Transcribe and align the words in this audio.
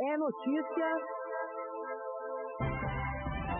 É 0.00 0.16
notícia. 0.16 0.88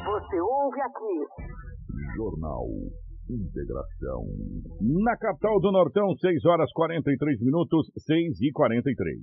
Você 0.05 0.41
ouve 0.41 0.81
aqui. 0.81 2.17
Jornal 2.17 2.67
Integração. 3.31 4.27
Na 4.81 5.17
capital 5.17 5.61
do 5.61 5.71
Nortão, 5.71 6.13
6 6.17 6.45
horas 6.47 6.69
43 6.73 7.41
minutos, 7.43 7.87
6 7.97 8.41
e 8.41 8.51
43. 8.51 9.19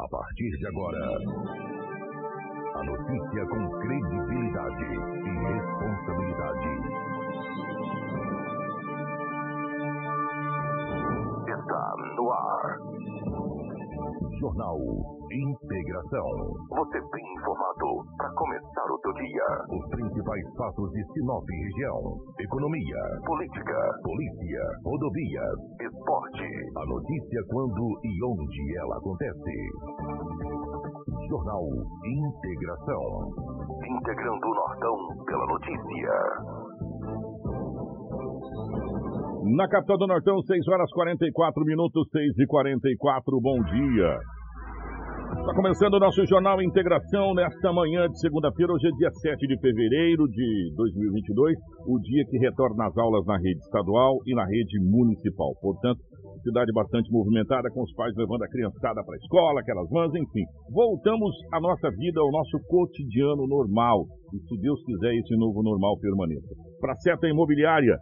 A 0.00 0.08
partir 0.08 0.50
de 0.50 0.66
agora, 0.66 0.98
a 2.74 2.82
notícia 2.82 3.46
com 3.46 3.70
credibilidade 3.78 4.82
e 4.82 5.30
responsabilidade. 5.46 6.70
Está 11.46 11.94
no 12.16 12.32
ar. 12.32 13.01
Jornal 14.42 14.76
Integração. 15.30 16.30
Você 16.74 16.98
bem 16.98 17.26
informado 17.38 18.02
para 18.16 18.28
começar 18.34 18.90
o 18.90 18.98
seu 18.98 19.12
dia. 19.12 19.46
Os 19.70 19.88
principais 19.88 20.42
fatos 20.58 20.90
de 20.90 21.04
Sinop 21.12 21.48
e 21.48 21.62
região. 21.62 22.18
Economia, 22.40 22.98
política, 23.24 23.78
polícia, 24.02 24.64
rodovias, 24.84 25.58
esporte. 25.80 26.50
A 26.76 26.86
notícia 26.86 27.40
quando 27.50 28.00
e 28.02 28.24
onde 28.24 28.78
ela 28.78 28.96
acontece. 28.96 29.56
Jornal 31.30 31.62
Integração. 32.04 33.30
Integrando 33.86 34.44
o 34.44 34.54
Nortão 34.54 35.24
pela 35.24 35.46
notícia. 35.46 36.82
Na 39.54 39.68
capital 39.68 39.98
do 39.98 40.06
Nortão, 40.06 40.40
6 40.40 40.68
horas 40.68 40.90
44 40.92 41.64
minutos, 41.64 42.08
6 42.10 42.38
e 42.38 42.46
44. 42.46 43.40
Bom 43.40 43.62
dia. 43.64 44.18
Está 45.32 45.54
começando 45.54 45.94
o 45.94 45.98
nosso 45.98 46.24
Jornal 46.26 46.60
Integração 46.60 47.32
nesta 47.34 47.72
manhã 47.72 48.06
de 48.06 48.20
segunda-feira. 48.20 48.72
Hoje 48.72 48.86
é 48.86 48.90
dia 48.92 49.10
7 49.10 49.46
de 49.46 49.58
fevereiro 49.60 50.28
de 50.28 50.72
2022, 50.76 51.56
o 51.88 51.98
dia 52.00 52.24
que 52.28 52.38
retorna 52.38 52.86
às 52.86 52.96
aulas 52.98 53.24
na 53.24 53.38
rede 53.38 53.58
estadual 53.60 54.18
e 54.26 54.34
na 54.34 54.44
rede 54.44 54.78
municipal. 54.80 55.52
Portanto, 55.60 56.00
cidade 56.44 56.70
bastante 56.72 57.10
movimentada, 57.10 57.70
com 57.70 57.82
os 57.82 57.92
pais 57.94 58.14
levando 58.16 58.42
a 58.42 58.48
criançada 58.48 59.02
para 59.02 59.14
a 59.14 59.18
escola, 59.18 59.60
aquelas 59.60 59.88
mães, 59.90 60.12
enfim. 60.14 60.44
Voltamos 60.70 61.34
à 61.52 61.60
nossa 61.60 61.88
vida, 61.96 62.20
ao 62.20 62.30
nosso 62.30 62.58
cotidiano 62.68 63.46
normal. 63.48 64.04
E 64.34 64.38
se 64.38 64.60
Deus 64.60 64.84
quiser, 64.84 65.14
esse 65.14 65.34
novo 65.36 65.62
normal 65.62 65.98
permaneça. 65.98 66.54
Para 66.78 66.92
a 66.92 66.96
seta 66.96 67.26
imobiliária, 67.26 67.96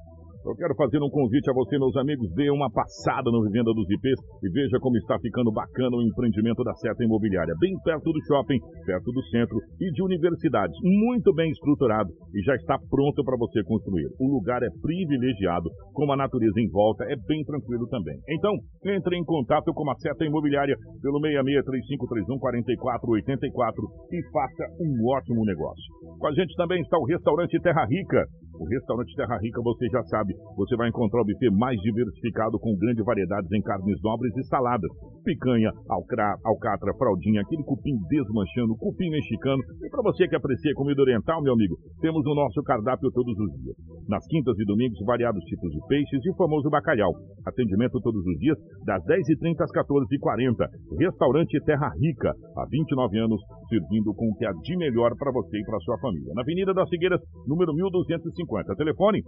eu 0.45 0.55
quero 0.57 0.75
fazer 0.75 0.99
um 1.03 1.11
convite 1.11 1.51
a 1.51 1.53
você, 1.53 1.79
meus 1.79 1.95
amigos, 1.97 2.33
dê 2.33 2.51
uma 2.51 2.71
passada 2.71 3.31
no 3.31 3.43
Vivenda 3.45 3.75
dos 3.77 3.85
IPs 3.85 4.21
e 4.43 4.49
veja 4.49 4.81
como 4.81 4.97
está 4.97 5.19
ficando 5.21 5.53
bacana 5.53 5.95
o 5.97 6.03
empreendimento 6.03 6.65
da 6.65 6.73
Seta 6.75 7.05
Imobiliária, 7.05 7.55
bem 7.61 7.75
perto 7.85 8.11
do 8.11 8.19
shopping, 8.25 8.59
perto 8.87 9.13
do 9.13 9.23
centro 9.29 9.61
e 9.81 9.93
de 9.93 10.03
universidades, 10.03 10.75
muito 10.83 11.35
bem 11.35 11.51
estruturado 11.51 12.09
e 12.35 12.41
já 12.43 12.57
está 12.57 12.79
pronto 12.89 13.23
para 13.25 13.37
você 13.37 13.63
construir. 13.65 14.09
O 14.19 14.33
lugar 14.33 14.63
é 14.63 14.71
privilegiado, 14.81 15.69
com 15.93 16.11
a 16.11 16.17
natureza 16.17 16.59
em 16.61 16.71
volta, 16.71 17.05
é 17.05 17.17
bem 17.29 17.45
tranquilo 17.45 17.87
também. 17.89 18.17
Então, 18.29 18.57
entre 18.87 19.17
em 19.17 19.25
contato 19.25 19.75
com 19.75 19.91
a 19.91 19.95
Seta 19.97 20.25
Imobiliária 20.25 20.77
pelo 21.03 21.21
6635314484 21.21 23.85
e 24.13 24.23
faça 24.33 24.65
um 24.81 25.07
ótimo 25.13 25.45
negócio. 25.45 25.85
Com 26.19 26.29
a 26.29 26.33
gente 26.33 26.55
também 26.57 26.81
está 26.81 26.97
o 26.99 27.05
restaurante 27.05 27.61
Terra 27.61 27.85
Rica. 27.85 28.25
O 28.61 28.69
restaurante 28.69 29.17
Terra 29.17 29.41
Rica, 29.41 29.57
você 29.65 29.89
já 29.89 30.03
sabe, 30.13 30.37
você 30.55 30.77
vai 30.77 30.91
encontrar 30.91 31.23
o 31.23 31.25
buffet 31.25 31.49
mais 31.49 31.81
diversificado 31.81 32.61
com 32.61 32.77
grandes 32.77 33.03
variedades 33.03 33.51
em 33.53 33.63
carnes 33.63 33.97
nobres 34.05 34.37
e 34.37 34.45
saladas. 34.53 34.93
Picanha, 35.25 35.73
alcra, 35.89 36.37
alcatra, 36.45 36.93
fraldinha, 36.93 37.41
aquele 37.41 37.65
cupim 37.65 37.97
desmanchando, 38.11 38.77
cupim 38.77 39.09
mexicano. 39.09 39.63
E 39.81 39.89
para 39.89 40.03
você 40.03 40.29
que 40.29 40.37
aprecia 40.37 40.75
comida 40.75 41.01
oriental, 41.01 41.41
meu 41.41 41.55
amigo, 41.55 41.79
temos 42.03 42.21
o 42.21 42.35
nosso 42.35 42.63
cardápio 42.63 43.11
todos 43.13 43.33
os 43.33 43.51
dias. 43.65 43.77
Nas 44.07 44.27
quintas 44.29 44.53
e 44.59 44.65
domingos, 44.67 45.01
variados 45.07 45.43
tipos 45.45 45.73
de 45.73 45.81
peixes 45.89 46.21
e 46.23 46.31
o 46.31 46.37
famoso 46.37 46.69
bacalhau. 46.69 47.17
Atendimento 47.47 47.99
todos 48.03 48.21
os 48.21 48.39
dias, 48.41 48.59
das 48.85 49.03
10h30 49.09 49.57
às 49.57 49.73
14h40. 49.73 50.69
Restaurante 51.01 51.65
Terra 51.65 51.89
Rica, 51.97 52.29
há 52.29 52.67
29 52.69 53.19
anos, 53.25 53.41
servindo 53.71 54.13
com 54.13 54.29
o 54.29 54.37
que 54.37 54.45
há 54.45 54.53
de 54.53 54.77
melhor 54.77 55.17
para 55.17 55.33
você 55.33 55.57
e 55.57 55.65
para 55.65 55.81
sua 55.81 55.97
família. 55.97 56.35
Na 56.35 56.43
Avenida 56.43 56.75
das 56.75 56.89
Figueiras, 56.91 57.21
número 57.47 57.73
1250. 57.73 58.50
Telefone 58.77 59.23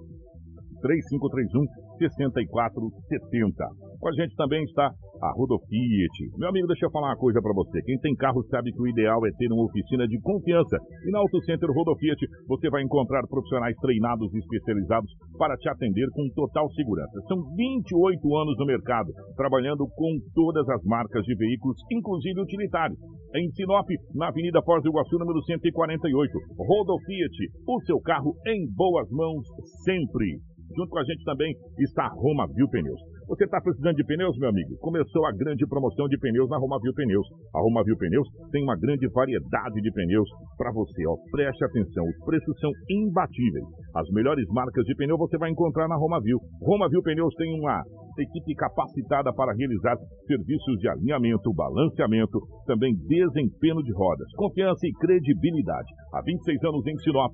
3531 0.83 1.65
6470. 1.99 3.93
Com 4.03 4.09
a 4.09 4.13
gente 4.13 4.35
também 4.35 4.63
está 4.65 4.91
a 5.23 5.31
Rodofiat. 5.39 6.17
Meu 6.37 6.49
amigo, 6.49 6.67
deixa 6.67 6.87
eu 6.87 6.91
falar 6.91 7.15
uma 7.15 7.17
coisa 7.17 7.41
para 7.41 7.55
você. 7.55 7.81
Quem 7.87 7.97
tem 8.01 8.15
carro 8.17 8.43
sabe 8.51 8.73
que 8.73 8.83
o 8.83 8.89
ideal 8.89 9.25
é 9.25 9.31
ter 9.39 9.47
uma 9.47 9.65
oficina 9.65 10.07
de 10.09 10.19
confiança. 10.21 10.77
E 11.07 11.11
na 11.13 11.21
Auto 11.21 11.39
Center 11.47 11.71
Rodofiat 11.71 12.19
você 12.49 12.69
vai 12.69 12.83
encontrar 12.83 13.23
profissionais 13.31 13.77
treinados 13.79 14.35
e 14.35 14.39
especializados 14.39 15.09
para 15.39 15.57
te 15.57 15.69
atender 15.69 16.11
com 16.11 16.27
total 16.35 16.69
segurança. 16.75 17.23
São 17.29 17.39
28 17.55 18.19
anos 18.37 18.59
no 18.59 18.67
mercado, 18.67 19.13
trabalhando 19.37 19.87
com 19.95 20.19
todas 20.35 20.69
as 20.69 20.83
marcas 20.83 21.23
de 21.23 21.37
veículos, 21.37 21.79
inclusive 21.93 22.41
utilitários. 22.41 22.99
Em 23.37 23.49
Sinop, 23.53 23.87
na 24.15 24.29
Avenida 24.29 24.61
Foz 24.63 24.83
do 24.83 24.91
Iguaçu, 24.91 25.19
número 25.19 25.41
148. 25.43 26.33
Rodofiat, 26.59 27.39
o 27.69 27.81
seu 27.87 28.01
carro 28.01 28.35
em 28.47 28.67
boas 28.75 29.09
mãos 29.11 29.47
sempre. 29.85 30.43
Junto 30.77 30.91
com 30.91 30.99
a 30.99 31.05
gente 31.05 31.25
também 31.25 31.55
está 31.79 32.09
Roma 32.09 32.47
Viu 32.55 32.69
Pneus. 32.69 33.01
Você 33.29 33.45
está 33.45 33.61
precisando 33.61 33.95
de 33.95 34.05
pneus, 34.05 34.37
meu 34.39 34.49
amigo? 34.49 34.77
Começou 34.81 35.25
a 35.27 35.33
grande 35.33 35.67
promoção 35.67 36.09
de 36.09 36.19
pneus 36.19 36.51
na 36.51 36.59
Roma 36.59 36.79
Viu 36.83 36.93
Pneus. 36.93 37.27
A 37.55 37.61
Roma 37.61 37.83
Viu 37.85 37.97
Pneus 37.97 38.27
tem 38.51 38.63
uma 38.63 38.77
grande 38.77 39.07
variedade 39.09 39.81
de 39.81 39.93
pneus 39.93 40.29
para 40.59 40.73
você. 40.73 41.07
Ó. 41.07 41.15
Preste 41.31 41.65
atenção, 41.65 42.05
os 42.05 42.25
preços 42.25 42.59
são 42.59 42.71
imbatíveis. 42.91 43.65
As 43.95 44.09
melhores 44.11 44.47
marcas 44.49 44.85
de 44.85 44.95
pneu 44.97 45.17
você 45.17 45.39
vai 45.39 45.51
encontrar 45.51 45.87
na 45.87 45.97
Roma 45.97 46.21
Viu. 46.21 46.39
Roma 46.61 46.89
Viu 46.89 47.03
Pneus 47.03 47.35
tem 47.37 47.49
uma 47.61 47.83
equipe 48.21 48.55
capacitada 48.55 49.33
para 49.33 49.55
realizar 49.55 49.97
serviços 50.27 50.77
de 50.79 50.89
alinhamento, 50.89 51.53
balanceamento, 51.55 52.41
também 52.67 52.93
desempenho 53.09 53.83
de 53.83 53.93
rodas, 53.95 54.29
confiança 54.37 54.87
e 54.87 54.93
credibilidade. 55.01 55.89
Há 56.13 56.21
26 56.21 56.65
anos 56.65 56.87
em 56.87 56.99
Sinop, 56.99 57.33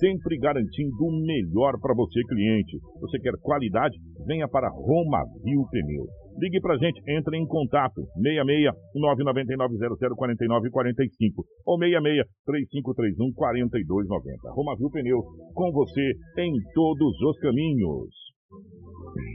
sempre 0.00 0.38
garantindo 0.38 0.96
o 1.04 1.12
melhor 1.22 1.78
para 1.80 1.94
você, 1.94 2.20
cliente. 2.26 2.78
Você 3.00 3.18
quer 3.20 3.34
qualidade? 3.42 3.96
Venha 4.26 4.48
para 4.48 4.68
Roma 4.68 5.22
Viu 5.44 5.64
Pneus. 5.70 6.10
Ligue 6.38 6.60
pra 6.60 6.76
gente, 6.76 7.00
entre 7.08 7.36
em 7.36 7.46
contato 7.46 8.02
66 8.20 8.72
999 8.94 9.76
0049 10.14 10.70
45 10.70 11.44
ou 11.64 11.78
66 11.78 12.26
3531 12.44 13.32
4290. 13.32 14.50
Roma 14.52 14.76
Viu 14.76 14.90
Pneus, 14.90 15.24
com 15.54 15.72
você 15.72 16.12
em 16.38 16.52
todos 16.74 17.20
os 17.20 17.38
caminhos. 17.40 18.10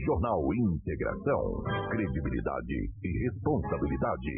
Jornal 0.06 0.42
Integração, 0.54 1.62
credibilidade 1.90 2.90
e 3.04 3.24
responsabilidade. 3.24 4.30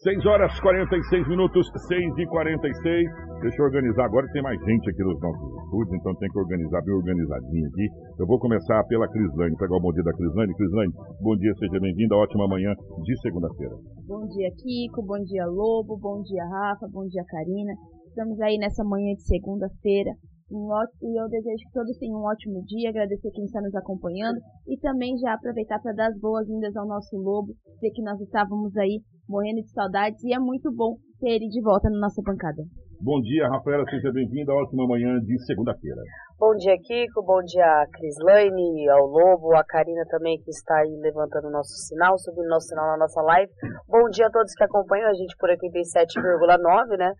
6 0.00 0.24
horas 0.24 0.48
46 0.60 1.28
minutos, 1.28 1.68
6 1.76 2.16
e 2.16 2.24
46. 2.24 3.04
Deixa 3.44 3.60
eu 3.60 3.66
organizar 3.66 4.06
agora, 4.06 4.26
tem 4.32 4.40
mais 4.40 4.58
gente 4.64 4.88
aqui 4.88 5.04
nos 5.04 5.20
nossos 5.20 5.44
estúdios, 5.60 5.92
então 6.00 6.16
tem 6.16 6.28
que 6.32 6.38
organizar 6.40 6.80
bem 6.80 6.94
organizadinho 6.94 7.68
aqui. 7.68 7.86
Eu 8.18 8.26
vou 8.26 8.40
começar 8.40 8.82
pela 8.88 9.06
Crislane, 9.12 9.54
pegar 9.60 9.76
o 9.76 9.80
bom 9.80 9.92
dia 9.92 10.02
da 10.02 10.16
Crislane. 10.16 10.56
Crislane, 10.56 10.92
bom 11.20 11.36
dia, 11.36 11.52
seja 11.52 11.78
bem-vinda, 11.80 12.16
ótima 12.16 12.48
manhã 12.48 12.72
de 13.04 13.20
segunda-feira. 13.20 13.76
Bom 14.08 14.24
dia, 14.24 14.48
Kiko, 14.56 15.04
bom 15.04 15.20
dia, 15.20 15.44
Lobo, 15.44 15.98
bom 16.00 16.22
dia, 16.22 16.48
Rafa, 16.48 16.88
bom 16.88 17.04
dia, 17.04 17.24
Karina. 17.28 17.76
Estamos 18.08 18.40
aí 18.40 18.56
nessa 18.56 18.82
manhã 18.82 19.12
de 19.12 19.22
segunda-feira, 19.28 20.16
e 20.50 21.20
eu 21.20 21.28
desejo 21.28 21.62
que 21.68 21.72
todos 21.74 21.96
tenham 21.98 22.18
um 22.18 22.24
ótimo 22.24 22.64
dia, 22.64 22.88
agradecer 22.88 23.30
quem 23.30 23.44
está 23.44 23.60
nos 23.60 23.74
acompanhando 23.76 24.40
e 24.66 24.76
também 24.80 25.16
já 25.18 25.34
aproveitar 25.34 25.78
para 25.78 25.92
dar 25.92 26.08
as 26.08 26.18
boas-vindas 26.18 26.74
ao 26.74 26.88
nosso 26.88 27.16
Lobo, 27.16 27.52
dizer 27.74 27.90
que 27.94 28.02
nós 28.02 28.18
estávamos 28.18 28.74
aí 28.76 28.98
morrendo 29.30 29.62
de 29.62 29.70
saudades 29.70 30.18
e 30.24 30.34
é 30.34 30.38
muito 30.38 30.74
bom 30.74 30.98
ter 31.20 31.38
ele 31.38 31.46
de 31.46 31.62
volta 31.62 31.88
na 31.88 32.00
nossa 32.00 32.20
bancada. 32.20 32.66
Bom 33.00 33.22
dia, 33.22 33.48
Rafaela, 33.48 33.88
seja 33.88 34.12
bem-vinda, 34.12 34.52
ótima 34.52 34.86
manhã 34.86 35.16
de 35.20 35.38
segunda-feira. 35.46 36.02
Bom 36.36 36.52
dia, 36.56 36.76
Kiko, 36.76 37.22
bom 37.24 37.40
dia 37.40 37.64
a 37.64 37.86
Crislaine, 37.96 38.90
ao 38.90 39.06
Lobo, 39.06 39.56
a 39.56 39.64
Karina 39.64 40.04
também 40.10 40.36
que 40.42 40.50
está 40.50 40.76
aí 40.80 40.98
levantando 41.00 41.48
o 41.48 41.50
nosso 41.50 41.72
sinal, 41.88 42.18
subindo 42.18 42.48
nosso 42.48 42.66
sinal 42.66 42.84
na 42.92 42.98
nossa 42.98 43.22
live. 43.22 43.50
Bom 43.88 44.04
dia 44.10 44.26
a 44.26 44.30
todos 44.30 44.52
que 44.52 44.64
acompanham 44.64 45.08
a 45.08 45.14
gente 45.14 45.34
por 45.38 45.48
87,9, 45.48 46.98
né? 46.98 47.12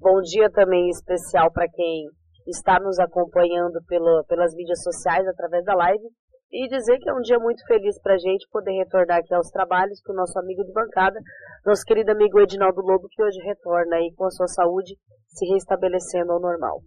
Bom 0.00 0.20
dia 0.22 0.50
também 0.50 0.88
especial 0.88 1.52
para 1.52 1.68
quem 1.68 2.06
está 2.48 2.80
nos 2.80 2.98
acompanhando 2.98 3.78
pelo, 3.86 4.24
pelas 4.26 4.54
mídias 4.54 4.82
sociais 4.82 5.26
através 5.28 5.64
da 5.64 5.74
live 5.74 6.02
e 6.50 6.68
dizer 6.68 6.98
que 6.98 7.08
é 7.08 7.14
um 7.14 7.20
dia 7.20 7.38
muito 7.38 7.64
feliz 7.66 8.00
para 8.00 8.14
a 8.14 8.18
gente 8.18 8.48
poder 8.50 8.72
retornar 8.72 9.18
aqui 9.18 9.34
aos 9.34 9.50
trabalhos 9.50 10.00
com 10.02 10.12
o 10.12 10.16
nosso 10.16 10.38
amigo 10.38 10.64
de 10.64 10.72
bancada, 10.72 11.20
nosso 11.64 11.84
querido 11.84 12.10
amigo 12.10 12.40
Edinaldo 12.40 12.80
Lobo, 12.80 13.08
que 13.10 13.22
hoje 13.22 13.38
retorna 13.44 13.96
aí 13.96 14.12
com 14.16 14.24
a 14.24 14.30
sua 14.30 14.48
saúde 14.48 14.96
se 15.28 15.46
restabelecendo 15.52 16.32
ao 16.32 16.40
normal. 16.40 16.80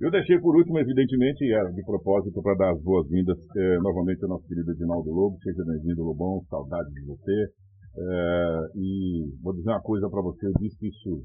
Eu 0.00 0.10
deixei 0.10 0.40
por 0.40 0.56
último, 0.56 0.78
evidentemente, 0.78 1.44
era 1.52 1.70
de 1.70 1.84
propósito 1.84 2.42
para 2.42 2.56
dar 2.56 2.72
as 2.72 2.82
boas-vindas 2.82 3.36
eh, 3.56 3.78
novamente 3.82 4.24
ao 4.24 4.30
nosso 4.30 4.46
querido 4.48 4.72
Edinaldo 4.72 5.10
Lobo. 5.10 5.36
Seja 5.42 5.62
bem-vindo, 5.62 6.02
Lobão, 6.02 6.42
saudade 6.48 6.90
de 6.90 7.04
você. 7.04 7.52
É, 7.98 8.60
e 8.76 9.28
vou 9.42 9.52
dizer 9.52 9.68
uma 9.68 9.82
coisa 9.82 10.08
para 10.08 10.22
você, 10.22 10.46
eu 10.46 10.52
disse 10.60 10.88
isso 10.88 11.22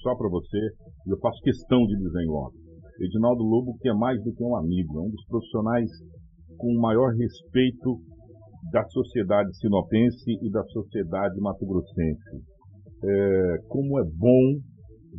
só 0.00 0.14
para 0.14 0.28
você, 0.28 0.58
e 1.06 1.10
eu 1.10 1.18
faço 1.18 1.42
questão 1.42 1.84
de 1.86 1.96
dizer 1.96 2.22
em 2.22 2.28
logo. 2.28 2.54
Edinaldo 3.00 3.42
Lobo, 3.42 3.76
que 3.78 3.88
é 3.88 3.94
mais 3.94 4.22
do 4.22 4.32
que 4.32 4.44
um 4.44 4.56
amigo, 4.56 4.98
é 4.98 5.02
um 5.02 5.10
dos 5.10 5.26
profissionais 5.26 5.90
com 6.56 6.68
o 6.68 6.80
maior 6.80 7.12
respeito 7.14 8.00
da 8.72 8.84
sociedade 8.88 9.56
sinopense 9.58 10.30
e 10.42 10.50
da 10.50 10.62
sociedade 10.64 11.38
mato-grossense. 11.40 12.42
É, 13.04 13.56
como 13.68 13.98
é 14.00 14.04
bom 14.04 14.58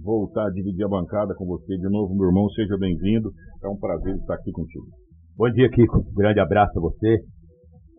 voltar 0.04 0.48
a 0.48 0.52
dividir 0.52 0.84
a 0.86 0.90
bancada 0.90 1.34
com 1.36 1.46
você 1.46 1.78
de 1.78 1.90
novo, 1.90 2.16
meu 2.16 2.28
irmão. 2.28 2.50
Seja 2.50 2.78
bem-vindo. 2.78 3.32
É 3.64 3.68
um 3.68 3.78
prazer 3.78 4.16
estar 4.16 4.36
aqui 4.36 4.52
contigo. 4.52 4.86
Bom 5.36 5.50
dia, 5.52 5.70
Kiko. 5.70 6.04
Grande 6.14 6.40
abraço 6.40 6.78
a 6.78 6.82
você. 6.82 7.24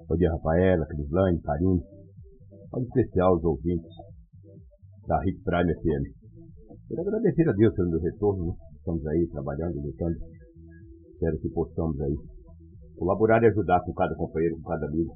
Bom 0.09 0.17
dia, 0.17 0.31
Rafaela, 0.31 0.87
Crislane, 0.87 1.41
Carinho. 1.41 1.83
Um 2.75 2.83
especial 2.83 3.35
aos 3.35 3.45
ouvintes 3.45 3.91
da 5.07 5.21
Hit 5.23 5.41
Prime 5.43 5.75
FM. 5.75 6.05
Quero 6.89 7.03
agradecer 7.03 7.49
a 7.49 7.53
Deus 7.53 7.75
pelo 7.75 7.99
retorno. 7.99 8.47
Né? 8.47 8.53
Estamos 8.77 9.07
aí 9.07 9.29
trabalhando, 9.29 9.81
lutando. 9.81 10.17
Espero 11.13 11.39
que 11.39 11.49
possamos 11.51 12.01
aí 12.01 12.15
colaborar 12.99 13.43
e 13.43 13.47
ajudar 13.47 13.81
com 13.85 13.93
cada 13.95 14.15
companheiro, 14.17 14.57
com 14.57 14.69
cada 14.69 14.87
amigo 14.87 15.15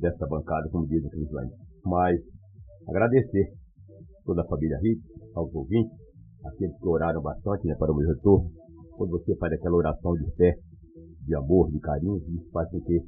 dessa 0.00 0.26
bancada, 0.26 0.68
como 0.70 0.86
diz 0.86 1.04
a 1.04 1.08
Crislane. 1.08 1.50
Mas 1.84 2.20
agradecer 2.88 3.52
toda 4.24 4.42
a 4.42 4.46
família 4.46 4.78
Hit, 4.82 5.00
aos 5.34 5.54
ouvintes, 5.54 5.96
aqueles 6.44 6.76
que 6.78 6.88
oraram 6.88 7.22
bastante 7.22 7.66
né, 7.66 7.74
para 7.78 7.92
o 7.92 7.96
meu 7.96 8.08
retorno. 8.08 8.50
Quando 8.96 9.10
você 9.10 9.36
faz 9.36 9.52
aquela 9.52 9.76
oração 9.76 10.12
de 10.14 10.30
fé, 10.36 10.54
de 11.26 11.34
amor, 11.36 11.70
de 11.70 11.78
carinho, 11.80 12.16
isso 12.18 12.50
faz 12.52 12.68
com 12.70 12.80
que 12.80 13.00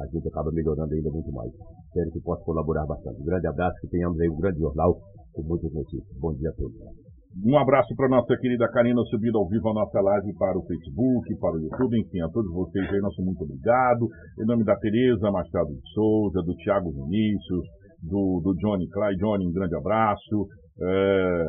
a 0.00 0.06
gente 0.06 0.28
acaba 0.28 0.50
melhorando 0.52 0.92
ainda 0.94 1.10
muito 1.10 1.30
mais. 1.32 1.52
Espero 1.86 2.10
que 2.10 2.20
possa 2.20 2.44
colaborar 2.44 2.86
bastante. 2.86 3.20
Um 3.20 3.24
grande 3.24 3.46
abraço, 3.46 3.80
que 3.80 3.88
tenhamos 3.88 4.18
aí 4.20 4.28
um 4.28 4.36
grande 4.36 4.58
jornal 4.58 4.98
com 5.32 5.42
muitas 5.42 5.72
notícias. 5.72 6.18
Bom 6.18 6.34
dia 6.34 6.50
a 6.50 6.52
todos. 6.54 7.11
Um 7.40 7.56
abraço 7.56 7.94
para 7.96 8.08
nossa 8.08 8.36
querida 8.36 8.68
Karina 8.68 9.00
subindo 9.04 9.38
ao 9.38 9.48
vivo 9.48 9.70
a 9.70 9.74
nossa 9.74 10.00
live 10.00 10.34
para 10.34 10.58
o 10.58 10.66
Facebook, 10.66 11.34
para 11.40 11.56
o 11.56 11.62
YouTube, 11.62 11.98
enfim, 11.98 12.20
a 12.20 12.28
todos 12.28 12.52
vocês 12.52 12.84
aí, 12.92 13.00
nosso 13.00 13.22
muito 13.22 13.42
obrigado. 13.42 14.06
Em 14.38 14.44
nome 14.44 14.64
da 14.64 14.76
Tereza 14.76 15.30
Machado 15.30 15.72
de 15.72 15.80
Souza, 15.94 16.42
do 16.42 16.54
Thiago 16.56 16.92
Vinícius, 16.92 17.64
do, 18.02 18.40
do 18.44 18.54
Johnny 18.56 18.86
Clay. 18.88 19.16
Johnny, 19.16 19.46
um 19.46 19.52
grande 19.52 19.74
abraço 19.74 20.46
é, 20.78 21.44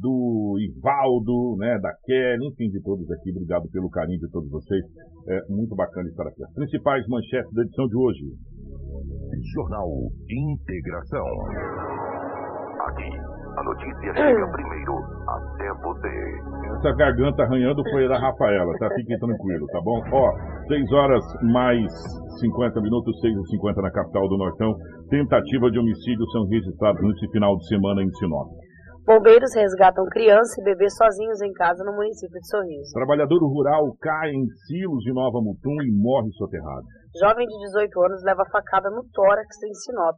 do 0.00 0.56
Ivaldo, 0.60 1.56
né, 1.58 1.80
da 1.80 1.92
Kelly, 2.04 2.46
enfim, 2.46 2.70
de 2.70 2.80
todos 2.82 3.10
aqui. 3.10 3.30
Obrigado 3.30 3.68
pelo 3.70 3.90
carinho 3.90 4.20
de 4.20 4.30
todos 4.30 4.48
vocês. 4.48 4.84
É 5.28 5.40
muito 5.48 5.74
bacana 5.74 6.08
estar 6.08 6.28
aqui. 6.28 6.44
As 6.44 6.54
principais 6.54 7.04
manchetes 7.08 7.52
da 7.52 7.62
edição 7.62 7.88
de 7.88 7.96
hoje. 7.96 8.24
Jornal 9.52 9.88
Integração. 10.30 11.26
Aqui, 12.84 13.10
a 13.56 13.62
notícia 13.62 14.14
chega 14.14 14.46
primeiro 14.52 14.98
até 15.26 15.72
você. 15.80 16.12
Essa 16.76 16.92
garganta 16.96 17.42
arranhando 17.42 17.82
foi 17.90 18.04
a 18.04 18.08
da 18.08 18.18
Rafaela, 18.18 18.72
tá? 18.78 18.88
Fiquem 18.94 19.18
tranquilo, 19.18 19.66
tá 19.72 19.80
bom? 19.80 20.02
Ó, 20.12 20.32
6 20.68 20.92
horas 20.92 21.24
mais 21.42 21.90
50 22.40 22.80
minutos, 22.82 23.18
6 23.20 23.34
e 23.34 23.50
50 23.56 23.80
na 23.80 23.90
capital 23.90 24.28
do 24.28 24.36
Nortão. 24.36 24.74
Tentativa 25.08 25.70
de 25.70 25.78
homicídio 25.78 26.26
são 26.32 26.44
registrados 26.48 27.00
nesse 27.02 27.30
final 27.30 27.56
de 27.56 27.66
semana 27.68 28.02
em 28.02 28.10
Sinop. 28.14 28.48
Bombeiros 29.06 29.54
resgatam 29.54 30.04
criança 30.10 30.60
e 30.60 30.64
bebê 30.64 30.88
sozinhos 30.88 31.40
em 31.42 31.52
casa 31.52 31.84
no 31.84 31.92
município 31.92 32.40
de 32.40 32.48
Sorriso. 32.48 32.92
Trabalhador 32.92 33.38
rural 33.38 33.94
cai 34.00 34.30
em 34.30 34.44
silos 34.66 35.04
de 35.04 35.12
Nova 35.12 35.40
Mutum 35.40 35.76
e 35.84 35.92
morre 35.92 36.32
soterrado. 36.32 36.84
Jovem 37.20 37.46
de 37.46 37.58
18 37.66 38.02
anos 38.02 38.24
leva 38.24 38.44
facada 38.50 38.88
no 38.90 39.04
tórax 39.12 39.62
em 39.62 39.74
Sinop. 39.74 40.16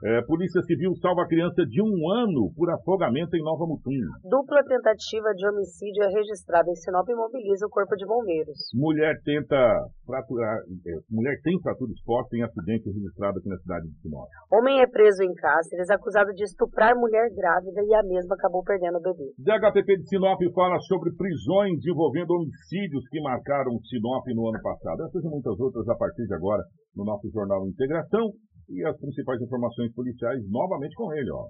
É, 0.00 0.24
Polícia 0.24 0.62
Civil 0.64 0.96
salva 0.96 1.28
criança 1.28 1.60
de 1.68 1.76
um 1.76 1.92
ano 2.08 2.48
por 2.56 2.72
afogamento 2.72 3.36
em 3.36 3.44
Nova 3.44 3.68
Mutum. 3.68 3.92
Dupla 4.24 4.64
tentativa 4.64 5.28
de 5.36 5.44
homicídio 5.44 6.04
é 6.04 6.08
registrada 6.08 6.70
em 6.72 6.74
Sinop 6.74 7.04
e 7.04 7.14
mobiliza 7.14 7.66
o 7.66 7.68
Corpo 7.68 7.92
de 7.96 8.08
Bombeiros. 8.08 8.56
Mulher 8.72 9.20
tenta 9.20 9.60
fraturar, 10.06 10.56
é, 10.56 10.90
mulher 11.12 11.36
tem 11.44 11.52
fratura 11.60 11.92
exposta 11.92 12.32
em 12.32 12.40
acidente 12.40 12.88
registrado 12.88 13.44
aqui 13.44 13.48
na 13.52 13.60
cidade 13.60 13.92
de 13.92 14.00
Sinop. 14.00 14.24
Homem 14.48 14.80
é 14.80 14.88
preso 14.88 15.20
em 15.22 15.34
Cáceres 15.36 15.90
acusado 15.90 16.32
de 16.32 16.44
estuprar 16.44 16.96
mulher 16.96 17.28
grávida 17.36 17.84
e 17.84 17.92
a 17.92 18.02
mesma 18.02 18.36
acabou 18.40 18.64
perdendo 18.64 18.96
o 18.96 19.04
bebê. 19.04 19.36
DHPP 19.36 20.00
de 20.00 20.08
Sinop 20.08 20.40
fala 20.56 20.80
sobre 20.88 21.12
prisões 21.12 21.76
envolvendo 21.84 22.40
homicídios 22.40 23.04
que 23.12 23.20
marcaram 23.20 23.76
Sinop 23.84 24.24
no 24.32 24.48
ano 24.48 24.62
passado. 24.64 25.04
Essas 25.04 25.24
e 25.24 25.28
muitas 25.28 25.60
outras 25.60 25.86
a 25.92 25.94
partir 25.94 26.24
de 26.24 26.32
agora 26.32 26.64
no 26.96 27.04
nosso 27.04 27.28
jornal 27.28 27.68
Integração 27.68 28.32
e 28.70 28.86
as 28.86 28.96
principais 28.98 29.42
informações 29.42 29.92
policiais 29.92 30.40
novamente 30.48 30.94
com 30.94 31.12
ele, 31.12 31.30
ó. 31.32 31.46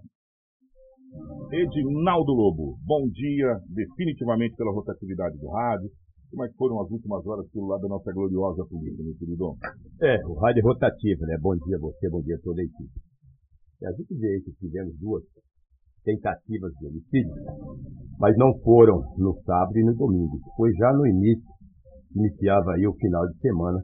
Edinaldo 1.53 2.33
Lobo, 2.33 2.79
bom 2.87 3.07
dia, 3.11 3.59
definitivamente 3.69 4.57
pela 4.57 4.73
rotatividade 4.73 5.37
do 5.39 5.49
rádio. 5.49 5.91
Como 6.31 6.45
é 6.45 6.49
que 6.49 6.57
foram 6.57 6.81
as 6.81 6.91
últimas 6.91 7.27
horas 7.27 7.51
pelo 7.51 7.67
lado 7.67 7.83
da 7.83 7.89
nossa 7.89 8.13
gloriosa 8.13 8.65
polícia, 8.65 9.05
meu 9.05 9.15
querido? 9.17 9.57
É, 10.01 10.17
o 10.27 10.35
rádio 10.35 10.61
é 10.61 10.63
rotativo, 10.63 11.27
né? 11.27 11.37
Bom 11.43 11.57
dia 11.57 11.77
a 11.77 11.81
você, 11.81 12.09
bom 12.09 12.23
dia 12.23 12.37
a 12.37 12.41
toda 12.41 12.63
a 12.63 12.65
equipe. 12.65 13.01
E 13.83 13.87
a 13.87 13.91
gente 13.93 14.15
vê 14.15 14.41
que 14.45 14.53
tivemos 14.53 14.97
duas 14.99 15.25
tentativas 16.05 16.73
de 16.79 16.87
homicídio, 16.87 17.35
mas 18.19 18.37
não 18.39 18.57
foram 18.61 19.03
no 19.19 19.35
sábado 19.43 19.77
e 19.77 19.85
no 19.85 19.95
domingo. 19.95 20.39
Foi 20.57 20.73
já 20.75 20.93
no 20.93 21.07
início, 21.07 21.45
iniciava 22.15 22.75
aí 22.75 22.87
o 22.87 22.95
final 22.95 23.27
de 23.27 23.37
semana 23.41 23.83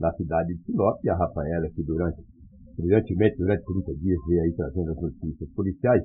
na 0.00 0.12
cidade 0.14 0.54
de 0.54 0.64
Sinop 0.64 0.98
e 1.04 1.08
a 1.08 1.16
Rafaela, 1.16 1.70
que 1.72 1.82
durante 1.84 2.20
brilhantemente 2.76 3.36
durante 3.36 3.64
30 3.64 3.94
dias, 4.00 4.18
veio 4.28 4.42
aí 4.42 4.52
trazendo 4.54 4.90
as 4.92 5.00
notícias 5.00 5.50
policiais. 5.54 6.02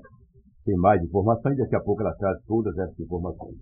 Tem 0.66 0.76
mais 0.78 1.02
informações, 1.04 1.58
daqui 1.58 1.76
a 1.76 1.82
pouco 1.82 2.02
ela 2.02 2.14
traz 2.16 2.38
todas 2.46 2.78
essas 2.78 3.00
informações. 3.00 3.58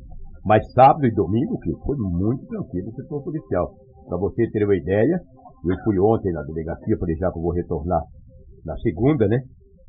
Mas 0.45 0.71
sábado 0.73 1.05
e 1.05 1.13
domingo, 1.13 1.59
que 1.59 1.71
foi 1.85 1.97
muito 1.97 2.45
tranquilo 2.47 2.89
o 2.89 2.95
setor 2.95 3.23
policial. 3.23 3.73
Para 4.07 4.17
você 4.17 4.49
ter 4.51 4.63
uma 4.65 4.75
ideia, 4.75 5.19
eu 5.65 5.75
fui 5.83 5.99
ontem 5.99 6.31
na 6.31 6.43
delegacia, 6.43 6.97
falei 6.97 7.15
já 7.15 7.31
que 7.31 7.37
eu 7.37 7.41
vou 7.41 7.51
retornar 7.51 8.01
na 8.65 8.75
segunda, 8.77 9.27
né? 9.27 9.39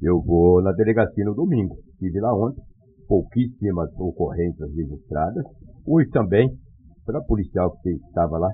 Eu 0.03 0.21
vou 0.23 0.63
na 0.63 0.73
delegacia 0.73 1.25
no 1.25 1.35
domingo. 1.35 1.77
Estive 1.93 2.21
lá 2.21 2.33
ontem, 2.35 2.63
pouquíssimas 3.07 3.91
ocorrências 3.99 4.71
registradas. 4.75 5.45
Hoje 5.87 6.09
também, 6.11 6.49
para 7.05 7.23
policial 7.25 7.73
que 7.83 7.91
estava 7.91 8.39
lá, 8.39 8.49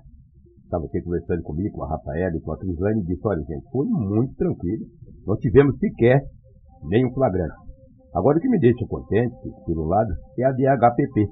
estava 0.67 0.85
aqui 0.85 1.01
conversando 1.01 1.43
comigo, 1.43 1.77
com 1.77 1.85
a 1.85 1.89
Rafaela 1.89 2.37
e 2.37 2.41
com 2.41 2.53
a 2.53 2.59
Crislane, 2.59 3.01
e 3.01 3.07
disse, 3.07 3.27
olha 3.27 3.43
gente, 3.43 3.71
foi 3.71 3.87
muito 3.87 4.35
tranquilo, 4.35 4.85
não 5.27 5.37
tivemos 5.37 5.79
sequer 5.79 6.21
nenhum 6.85 7.13
flagrante. 7.15 7.55
Agora 8.15 8.39
o 8.39 8.41
que 8.41 8.49
me 8.49 8.59
deixa 8.59 8.85
contente, 8.87 9.35
por 9.65 9.79
um 9.79 9.87
lado, 9.87 10.13
é 10.38 10.45
a 10.45 10.52
DHPP, 10.52 11.26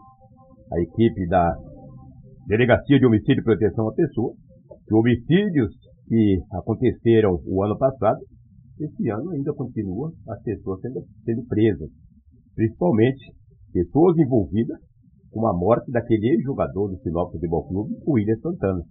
a 0.72 0.80
equipe 0.80 1.28
da 1.28 1.54
Delegacia 2.46 2.98
de 2.98 3.06
Homicídio 3.06 3.40
e 3.40 3.44
Proteção 3.44 3.88
à 3.88 3.92
Pessoa, 3.94 4.32
que 4.86 4.94
homicídios 4.94 5.70
que 6.06 6.38
aconteceram 6.52 7.40
o 7.46 7.64
ano 7.64 7.76
passado, 7.78 8.20
esse 8.78 9.08
ano 9.08 9.30
ainda 9.30 9.52
continua 9.54 10.12
as 10.28 10.42
pessoas 10.42 10.80
sendo, 10.80 11.00
sendo 11.24 11.44
presas. 11.46 11.88
Principalmente 12.54 13.32
pessoas 13.72 14.16
envolvidas 14.18 14.78
com 15.30 15.46
a 15.46 15.56
morte 15.56 15.90
daquele 15.90 16.28
ex-jogador 16.28 16.88
do 16.88 16.98
Sinop 16.98 17.32
Futebol 17.32 17.66
Clube, 17.66 17.94
o 18.06 18.12
William 18.12 18.36
Santana. 18.36 18.82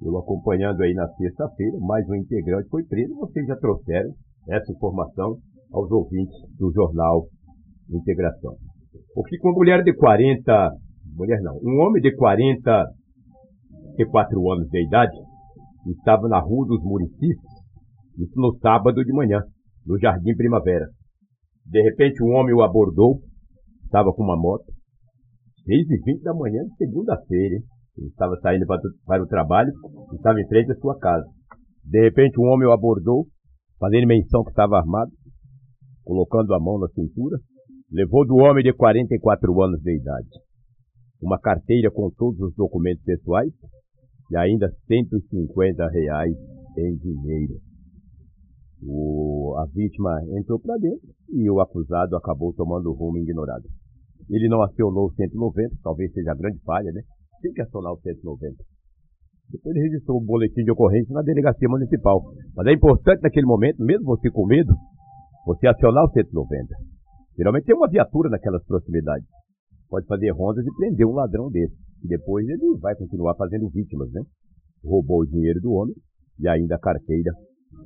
Eu 0.00 0.16
acompanhando 0.16 0.80
aí 0.82 0.94
na 0.94 1.08
sexta-feira, 1.14 1.76
mais 1.80 2.08
um 2.08 2.14
integrante 2.14 2.68
foi 2.68 2.84
preso. 2.84 3.16
Vocês 3.16 3.44
já 3.46 3.56
trouxeram 3.56 4.14
essa 4.48 4.70
informação 4.70 5.38
aos 5.72 5.90
ouvintes 5.90 6.36
do 6.56 6.70
jornal 6.72 7.26
Integração. 7.90 8.54
Porque 9.12 9.36
com 9.38 9.48
uma 9.48 9.56
mulher 9.56 9.82
de 9.82 9.92
40, 9.94 10.70
mulher 11.16 11.40
não, 11.42 11.58
um 11.64 11.80
homem 11.80 12.00
de 12.00 12.14
44 12.14 14.52
anos 14.52 14.68
de 14.68 14.86
idade 14.86 15.16
estava 15.86 16.28
na 16.28 16.38
Rua 16.38 16.68
dos 16.68 16.80
Muricis, 16.84 17.36
isso 18.18 18.34
no 18.36 18.56
sábado 18.58 19.04
de 19.04 19.12
manhã, 19.12 19.42
no 19.84 19.98
Jardim 19.98 20.36
Primavera. 20.36 20.86
De 21.66 21.82
repente 21.82 22.22
um 22.22 22.36
homem 22.36 22.54
o 22.54 22.62
abordou, 22.62 23.18
estava 23.84 24.12
com 24.12 24.22
uma 24.22 24.36
moto, 24.36 24.72
6 25.64 25.90
e 25.90 25.98
20 26.04 26.22
da 26.22 26.34
manhã 26.34 26.62
de 26.62 26.76
segunda-feira, 26.76 27.56
estava 28.06 28.36
saindo 28.40 28.66
para 29.06 29.22
o 29.22 29.26
trabalho 29.26 29.70
e 30.12 30.16
estava 30.16 30.40
em 30.40 30.46
frente 30.46 30.72
à 30.72 30.74
sua 30.76 30.98
casa. 30.98 31.26
De 31.84 32.00
repente, 32.02 32.40
um 32.40 32.46
homem 32.52 32.68
o 32.68 32.72
abordou, 32.72 33.26
fazendo 33.78 34.06
menção 34.06 34.44
que 34.44 34.50
estava 34.50 34.78
armado, 34.78 35.10
colocando 36.04 36.54
a 36.54 36.60
mão 36.60 36.78
na 36.78 36.88
cintura, 36.88 37.38
levou 37.90 38.26
do 38.26 38.36
homem 38.36 38.62
de 38.62 38.72
44 38.72 39.62
anos 39.62 39.80
de 39.80 39.96
idade 39.96 40.28
uma 41.20 41.38
carteira 41.38 41.90
com 41.90 42.10
todos 42.10 42.40
os 42.40 42.54
documentos 42.54 43.02
pessoais 43.04 43.52
e 44.30 44.36
ainda 44.36 44.70
150 44.86 45.88
reais 45.88 46.34
em 46.76 46.96
dinheiro. 46.96 47.54
O, 48.80 49.56
a 49.58 49.66
vítima 49.74 50.20
entrou 50.38 50.60
para 50.60 50.76
dentro 50.76 51.08
e 51.30 51.50
o 51.50 51.60
acusado 51.60 52.16
acabou 52.16 52.52
tomando 52.54 52.90
o 52.90 52.94
rumo 52.94 53.18
ignorado. 53.18 53.64
Ele 54.30 54.48
não 54.48 54.62
acionou 54.62 55.06
o 55.06 55.12
190, 55.12 55.76
talvez 55.82 56.12
seja 56.12 56.32
a 56.32 56.36
grande 56.36 56.58
falha, 56.60 56.92
né? 56.92 57.00
Tem 57.40 57.52
que 57.52 57.62
acionar 57.62 57.92
o 57.92 58.00
190. 58.00 58.56
Depois 59.50 59.74
ele 59.74 59.88
registrou 59.88 60.18
o 60.18 60.24
boletim 60.24 60.62
de 60.62 60.70
ocorrência 60.70 61.12
na 61.12 61.22
delegacia 61.22 61.68
municipal. 61.68 62.22
Mas 62.54 62.66
é 62.66 62.72
importante 62.72 63.22
naquele 63.22 63.46
momento, 63.46 63.82
mesmo 63.82 64.04
você 64.04 64.30
com 64.30 64.46
medo, 64.46 64.74
você 65.46 65.66
acionar 65.66 66.04
o 66.04 66.10
190. 66.10 66.74
Geralmente 67.36 67.64
tem 67.64 67.74
uma 67.74 67.88
viatura 67.88 68.28
naquelas 68.28 68.64
proximidades. 68.64 69.26
Pode 69.88 70.06
fazer 70.06 70.30
rondas 70.30 70.66
e 70.66 70.76
prender 70.76 71.06
um 71.06 71.14
ladrão 71.14 71.50
desse. 71.50 71.74
E 72.04 72.08
depois 72.08 72.46
ele 72.46 72.76
vai 72.78 72.94
continuar 72.94 73.34
fazendo 73.36 73.70
vítimas, 73.70 74.12
né? 74.12 74.20
Roubou 74.84 75.22
o 75.22 75.26
dinheiro 75.26 75.60
do 75.60 75.72
homem 75.72 75.94
e 76.38 76.48
ainda 76.48 76.76
a 76.76 76.78
carteira 76.78 77.32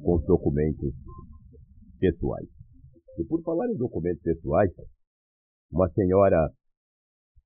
com 0.02 0.16
os 0.16 0.24
documentos 0.26 0.92
pessoais. 2.00 2.48
E 3.18 3.24
por 3.24 3.40
falar 3.42 3.68
em 3.68 3.76
documentos 3.76 4.22
pessoais, 4.22 4.70
uma 5.70 5.88
senhora 5.90 6.50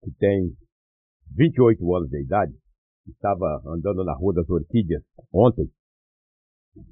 que 0.02 0.10
tem 0.18 0.52
28 1.34 1.96
anos 1.96 2.08
de 2.10 2.22
idade, 2.22 2.52
estava 3.06 3.62
andando 3.66 4.04
na 4.04 4.14
Rua 4.14 4.34
das 4.34 4.48
Orquídeas 4.48 5.02
ontem. 5.32 5.68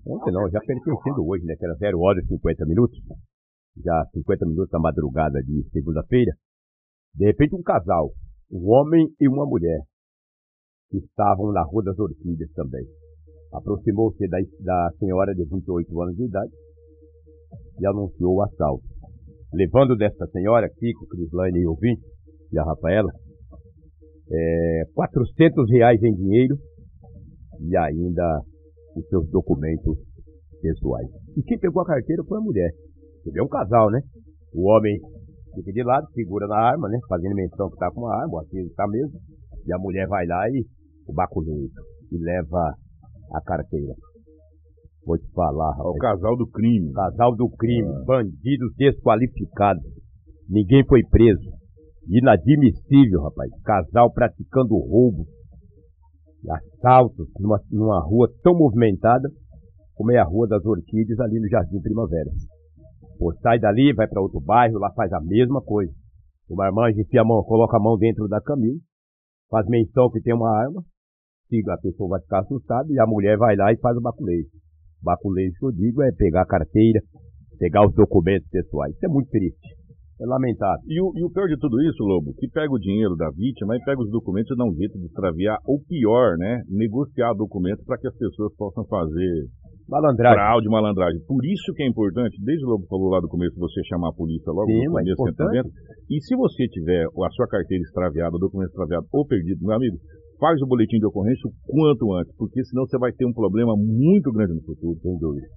Ontem 0.07 0.33
não, 0.33 0.49
já 0.51 0.61
pertencendo 0.61 1.27
hoje, 1.27 1.45
né? 1.45 1.55
Que 1.57 1.65
era 1.65 1.75
0 1.75 2.01
horas 2.01 2.25
e 2.25 2.29
50 2.29 2.67
minutos. 2.67 2.99
Já 3.83 4.05
50 4.13 4.47
minutos 4.47 4.71
da 4.71 4.79
madrugada 4.79 5.43
de 5.43 5.69
segunda-feira. 5.71 6.33
De 7.15 7.27
repente 7.27 7.55
um 7.55 7.63
casal, 7.63 8.13
um 8.51 8.71
homem 8.71 9.09
e 9.21 9.29
uma 9.29 9.45
mulher, 9.45 9.81
estavam 10.93 11.53
na 11.53 11.63
Rua 11.63 11.83
das 11.85 11.99
Orquídeas 11.99 12.51
também. 12.53 12.85
Aproximou-se 13.53 14.27
da, 14.29 14.39
da 14.61 14.91
senhora 14.99 15.35
de 15.35 15.45
28 15.45 16.03
anos 16.03 16.17
de 16.17 16.25
idade 16.25 16.53
e 17.81 17.87
anunciou 17.87 18.37
o 18.37 18.43
assalto. 18.43 18.85
Levando 19.53 19.97
desta 19.97 20.27
senhora, 20.29 20.69
Kiko, 20.69 21.07
Crislane 21.07 21.61
e 21.61 21.67
ouvinte, 21.67 22.03
e 22.53 22.59
a 22.59 22.65
Rafaela, 22.65 23.11
é, 24.31 24.83
400 24.95 25.71
reais 25.71 26.03
em 26.03 26.15
dinheiro 26.15 26.57
e 27.61 27.77
ainda 27.77 28.41
os 28.97 29.07
seus 29.09 29.29
documentos 29.31 29.97
pessoais. 30.61 31.09
E 31.37 31.43
quem 31.43 31.59
pegou 31.59 31.83
a 31.83 31.87
carteira 31.87 32.23
foi 32.25 32.39
a 32.39 32.43
mulher. 32.43 32.71
Ele 33.27 33.39
é 33.39 33.43
um 33.43 33.49
casal, 33.49 33.91
né? 33.91 34.01
O 34.53 34.69
homem 34.69 34.99
fica 35.55 35.73
de 35.73 35.83
lado, 35.83 36.07
segura 36.13 36.47
na 36.47 36.57
arma, 36.57 36.89
né? 36.89 36.99
Fazendo 37.09 37.35
menção 37.35 37.71
que 37.71 37.77
tá 37.77 37.91
com 37.91 38.01
uma 38.01 38.15
arma, 38.15 38.43
assim 38.43 38.69
tá 38.75 38.87
mesmo. 38.89 39.19
E 39.67 39.73
a 39.73 39.79
mulher 39.79 40.07
vai 40.09 40.27
lá 40.27 40.49
e 40.51 40.65
o 41.07 41.13
baculeiro 41.13 41.71
e 42.13 42.19
leva 42.19 42.75
a 43.33 43.41
carteira. 43.43 43.95
Vou 45.07 45.19
te 45.19 45.31
falar. 45.33 45.75
É 45.79 45.83
o 45.83 45.95
casal 45.95 46.37
do 46.37 46.47
crime. 46.47 46.93
Casal 46.93 47.37
do 47.37 47.49
crime. 47.51 47.89
Bandidos 48.07 48.75
desqualificados. 48.77 49.85
Ninguém 50.49 50.85
foi 50.87 51.03
preso. 51.05 51.51
Inadmissível, 52.09 53.23
rapaz. 53.23 53.51
Casal 53.63 54.13
praticando 54.13 54.77
roubo, 54.77 55.27
assaltos 56.49 57.29
numa, 57.39 57.61
numa 57.71 58.01
rua 58.01 58.29
tão 58.43 58.55
movimentada 58.55 59.29
como 59.95 60.11
é 60.11 60.19
a 60.19 60.25
Rua 60.25 60.49
das 60.49 60.65
Orquídeas 60.65 61.19
ali 61.21 61.39
no 61.39 61.49
Jardim 61.49 61.81
Primavera. 61.81 62.31
Pô, 63.19 63.33
sai 63.41 63.59
dali, 63.61 63.93
vai 63.95 64.09
para 64.09 64.21
outro 64.21 64.41
bairro, 64.41 64.79
lá 64.79 64.93
faz 64.93 65.13
a 65.13 65.21
mesma 65.21 65.63
coisa. 65.63 65.93
O 66.49 66.57
marmanjo 66.57 67.01
enfia 67.01 67.23
a 67.23 67.25
mão, 67.25 67.43
coloca 67.45 67.77
a 67.77 67.81
mão 67.81 67.97
dentro 67.97 68.27
da 68.29 68.41
camisa, 68.41 68.81
faz 69.49 69.67
menção 69.69 70.11
que 70.11 70.21
tem 70.21 70.35
uma 70.35 70.51
arma, 70.51 70.83
a 71.71 71.79
pessoa 71.79 72.09
vai 72.09 72.21
ficar 72.21 72.41
assustada 72.41 72.93
e 72.93 72.99
a 72.99 73.07
mulher 73.07 73.39
vai 73.39 73.55
lá 73.55 73.73
e 73.73 73.77
faz 73.77 73.97
o 73.97 74.01
baculejo. 74.01 74.51
Baculejo 75.01 75.55
que 75.57 75.67
eu 75.67 75.71
digo 75.71 76.03
é 76.03 76.11
pegar 76.11 76.43
a 76.43 76.47
carteira, 76.47 77.01
pegar 77.59 77.87
os 77.87 77.95
documentos 77.95 78.49
pessoais. 78.49 78.93
Isso 78.97 79.07
é 79.07 79.09
muito 79.09 79.31
triste. 79.31 79.84
É 80.21 80.27
lamentável. 80.27 80.83
E 80.87 81.01
o, 81.03 81.13
e 81.17 81.25
o 81.25 81.31
pior 81.31 81.49
de 81.49 81.59
tudo 81.59 81.81
isso, 81.83 82.03
Lobo, 82.05 82.35
que 82.39 82.47
pega 82.49 82.73
o 82.73 82.79
dinheiro 82.79 83.17
da 83.17 83.31
vítima 83.31 83.77
e 83.77 83.85
pega 83.85 84.01
os 84.01 84.11
documentos 84.11 84.51
e 84.51 84.57
dá 84.57 84.65
um 84.65 84.75
jeito 84.75 84.99
de 84.99 85.07
extraviar, 85.07 85.59
ou 85.67 85.81
pior, 85.83 86.37
né? 86.39 86.63
Negociar 86.69 87.35
documentos 87.35 87.85
para 87.85 87.99
que 87.99 88.07
as 88.07 88.17
pessoas 88.17 88.55
possam 88.57 88.85
fazer 88.87 89.49
malandragem. 89.89 90.39
fraude, 90.39 90.69
malandragem. 90.69 91.21
Por 91.27 91.45
isso 91.45 91.73
que 91.75 91.83
é 91.83 91.89
importante, 91.89 92.37
desde 92.45 92.65
o 92.65 92.69
Lobo 92.69 92.87
falou 92.87 93.11
lá 93.11 93.21
do 93.21 93.29
começo, 93.29 93.59
você 93.59 93.83
chamar 93.85 94.11
a 94.11 94.13
polícia 94.13 94.53
logo 94.53 94.71
Sim, 94.71 94.87
no 94.87 94.93
começo, 94.93 95.51
dentro. 95.51 95.71
E 96.09 96.21
se 96.23 96.37
você 96.37 96.69
tiver 96.69 97.05
a 97.05 97.31
sua 97.31 97.49
carteira 97.49 97.83
extraviada, 97.83 98.37
o 98.37 98.39
documento 98.39 98.71
extraviado 98.71 99.07
ou 99.13 99.27
perdido, 99.27 99.67
meu 99.67 99.77
amigo, 99.77 99.99
faz 100.39 100.61
o 100.63 100.67
boletim 100.67 100.99
de 100.99 101.07
ocorrência 101.07 101.49
o 101.49 101.53
quanto 101.67 102.13
antes, 102.15 102.35
porque 102.37 102.63
senão 102.65 102.87
você 102.87 102.99
vai 102.99 103.13
ter 103.13 103.27
um 103.27 103.33
problema 103.33 103.75
muito 103.77 104.31
grande 104.33 104.55
no 104.55 104.63
futuro. 104.63 104.99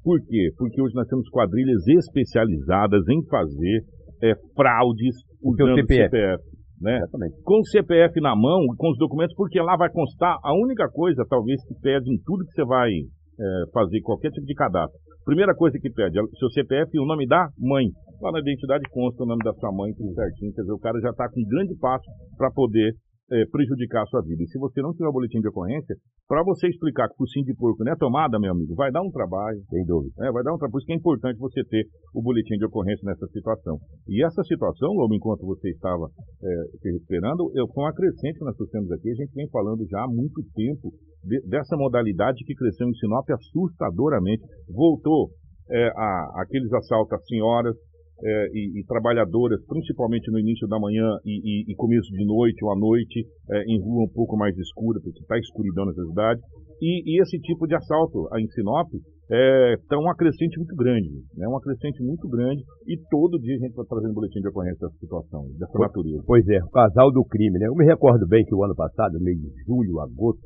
Por 0.03 0.19
quê? 0.25 0.49
Porque 0.57 0.81
hoje 0.81 0.95
nós 0.95 1.07
temos 1.07 1.27
quadrilhas 1.29 1.87
especializadas 1.87 3.07
em 3.09 3.23
fazer 3.27 3.83
é, 4.23 4.33
fraudes 4.55 5.15
usando 5.41 5.73
o 5.73 5.75
CPF. 5.75 6.09
CPF 6.09 6.57
né? 6.81 6.99
Com 7.43 7.59
o 7.59 7.65
CPF 7.65 8.21
na 8.21 8.35
mão, 8.35 8.65
com 8.77 8.91
os 8.91 8.97
documentos, 8.97 9.35
porque 9.35 9.59
lá 9.59 9.75
vai 9.75 9.89
constar 9.89 10.37
a 10.43 10.53
única 10.53 10.87
coisa, 10.89 11.25
talvez, 11.27 11.63
que 11.65 11.73
pede 11.81 12.11
em 12.11 12.17
tudo 12.23 12.45
que 12.45 12.53
você 12.53 12.63
vai 12.63 12.89
é, 12.91 13.63
fazer, 13.73 14.01
qualquer 14.01 14.31
tipo 14.31 14.45
de 14.45 14.53
cadastro. 14.53 14.99
Primeira 15.25 15.53
coisa 15.53 15.77
que 15.79 15.89
pede, 15.89 16.19
é 16.19 16.21
seu 16.39 16.49
CPF 16.49 16.89
e 16.93 16.99
o 16.99 17.05
nome 17.05 17.27
da 17.27 17.49
mãe. 17.59 17.87
Lá 18.21 18.31
na 18.31 18.39
identidade 18.39 18.83
consta 18.91 19.23
o 19.23 19.27
nome 19.27 19.43
da 19.43 19.53
sua 19.53 19.71
mãe, 19.71 19.93
tudo 19.93 20.13
certinho. 20.13 20.53
Quer 20.53 20.61
dizer, 20.61 20.73
o 20.73 20.79
cara 20.79 20.99
já 21.01 21.09
está 21.09 21.29
com 21.29 21.41
um 21.41 21.47
grande 21.47 21.75
passo 21.77 22.05
para 22.37 22.49
poder 22.51 22.93
é, 23.31 23.45
prejudicar 23.51 24.03
a 24.03 24.05
sua 24.05 24.21
vida. 24.21 24.43
E 24.43 24.47
se 24.47 24.57
você 24.57 24.81
não 24.81 24.93
tiver 24.93 25.07
o 25.07 25.11
boletim 25.11 25.39
de 25.39 25.47
ocorrência, 25.47 25.95
para 26.27 26.43
você 26.43 26.67
explicar 26.67 27.07
que 27.07 27.15
o 27.15 27.17
focinho 27.17 27.45
de 27.45 27.55
porco 27.55 27.83
não 27.83 27.91
é 27.91 27.95
tomada, 27.95 28.39
meu 28.39 28.51
amigo, 28.51 28.75
vai 28.75 28.91
dar 28.91 29.01
um 29.01 29.11
trabalho. 29.11 29.59
Sem 29.69 29.85
dúvida. 29.85 30.13
É, 30.25 30.31
vai 30.31 30.43
dar 30.43 30.53
um 30.53 30.57
trabalho. 30.57 30.71
Por 30.71 30.79
isso 30.79 30.87
que 30.87 30.93
é 30.93 30.95
importante 30.95 31.39
você 31.39 31.63
ter 31.65 31.85
o 32.13 32.21
boletim 32.21 32.55
de 32.57 32.65
ocorrência 32.65 33.03
nessa 33.05 33.27
situação. 33.27 33.77
E 34.07 34.23
essa 34.23 34.43
situação, 34.43 34.93
Lobo, 34.93 35.13
enquanto 35.13 35.45
você 35.45 35.69
estava 35.69 36.07
é, 36.43 36.63
se 36.79 36.89
esperando, 36.95 37.51
eu, 37.53 37.67
foi 37.67 37.83
uma 37.83 37.93
crescente 37.93 38.39
que 38.39 38.45
nós 38.45 38.55
trouxemos 38.55 38.91
aqui. 38.91 39.11
A 39.11 39.15
gente 39.15 39.33
vem 39.33 39.49
falando 39.49 39.85
já 39.87 40.03
há 40.03 40.07
muito 40.07 40.41
tempo 40.55 40.93
de, 41.23 41.41
dessa 41.47 41.75
modalidade 41.75 42.43
que 42.45 42.55
cresceu 42.55 42.87
em 42.87 42.93
Sinop 42.95 43.29
assustadoramente. 43.29 44.43
Voltou 44.69 45.31
é, 45.69 45.87
a, 45.95 46.41
aqueles 46.41 46.71
assaltos 46.73 47.13
às 47.13 47.25
senhoras, 47.25 47.75
é, 48.23 48.47
e, 48.53 48.79
e, 48.79 48.83
trabalhadoras, 48.85 49.63
principalmente 49.67 50.31
no 50.31 50.39
início 50.39 50.67
da 50.67 50.79
manhã 50.79 51.17
e, 51.25 51.69
e, 51.69 51.71
e 51.71 51.75
começo 51.75 52.09
de 52.11 52.25
noite 52.25 52.63
ou 52.63 52.71
à 52.71 52.75
noite, 52.75 53.25
é, 53.49 53.63
em 53.63 53.79
rua 53.79 54.05
um 54.05 54.13
pouco 54.13 54.35
mais 54.35 54.57
escura, 54.57 54.99
porque 55.03 55.19
está 55.19 55.37
escuridão 55.37 55.85
nessa 55.85 56.03
cidade. 56.05 56.41
E, 56.81 57.21
esse 57.21 57.39
tipo 57.39 57.67
de 57.67 57.75
assalto 57.75 58.29
em 58.37 58.47
Sinop 58.49 58.87
está 58.93 59.95
é, 59.95 59.99
um 59.99 60.09
acrescente 60.09 60.57
muito 60.57 60.75
grande, 60.75 61.09
né? 61.35 61.47
um 61.47 61.57
acrescente 61.57 62.01
muito 62.01 62.27
grande, 62.29 62.63
e 62.87 62.97
todo 63.09 63.39
dia 63.39 63.55
a 63.55 63.59
gente 63.59 63.71
está 63.71 63.83
trazendo 63.83 64.13
boletim 64.13 64.39
de 64.39 64.47
ocorrência 64.47 64.87
dessa 64.87 64.99
situação, 64.99 65.43
dessa 65.59 65.73
pois, 65.73 65.87
natureza. 65.87 66.23
Pois 66.25 66.47
é, 66.47 66.63
o 66.63 66.69
casal 66.69 67.11
do 67.11 67.25
crime, 67.25 67.59
né? 67.59 67.67
Eu 67.67 67.75
me 67.75 67.85
recordo 67.85 68.25
bem 68.27 68.45
que 68.45 68.55
o 68.55 68.63
ano 68.63 68.75
passado, 68.75 69.19
mês 69.19 69.37
de 69.37 69.49
julho, 69.65 69.99
agosto, 69.99 70.41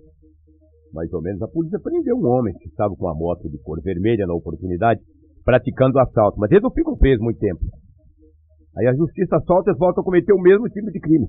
mais 0.93 1.11
ou 1.13 1.21
menos, 1.21 1.41
a 1.41 1.47
polícia 1.47 1.79
prendeu 1.79 2.17
um 2.17 2.27
homem 2.27 2.53
que 2.59 2.67
estava 2.67 2.93
com 2.95 3.05
uma 3.05 3.15
moto 3.15 3.49
de 3.49 3.57
cor 3.59 3.79
vermelha 3.81 4.25
na 4.25 4.33
oportunidade, 4.33 4.99
praticando 5.43 5.99
assalto. 5.99 6.39
Mas 6.39 6.51
eles 6.51 6.63
não 6.63 6.71
ficam 6.71 6.97
presos 6.97 7.23
muito 7.23 7.39
tempo. 7.39 7.61
Aí 8.77 8.87
a 8.87 8.95
justiça 8.95 9.39
solta 9.45 9.69
e 9.69 9.71
eles 9.71 9.79
voltam 9.79 10.01
a 10.01 10.05
cometer 10.05 10.33
o 10.33 10.41
mesmo 10.41 10.67
tipo 10.69 10.91
de 10.91 10.99
crime. 10.99 11.27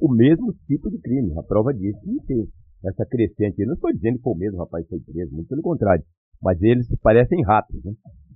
O 0.00 0.12
mesmo 0.12 0.52
tipo 0.66 0.90
de 0.90 0.98
crime. 1.00 1.32
A 1.38 1.42
prova 1.42 1.72
disso 1.72 1.98
que 2.00 2.26
tem 2.26 2.46
essa 2.84 3.06
crescente. 3.06 3.60
Eu 3.60 3.68
não 3.68 3.74
estou 3.74 3.92
dizendo 3.92 4.16
que 4.16 4.22
foi 4.22 4.32
o 4.32 4.36
mesmo 4.36 4.58
rapaz 4.58 4.84
que 4.84 4.90
foi 4.90 5.00
preso, 5.00 5.34
muito 5.34 5.48
pelo 5.48 5.62
contrário. 5.62 6.04
Mas 6.42 6.60
eles 6.60 6.86
parecem 7.00 7.42
ratos, 7.44 7.82
né? 7.84 7.92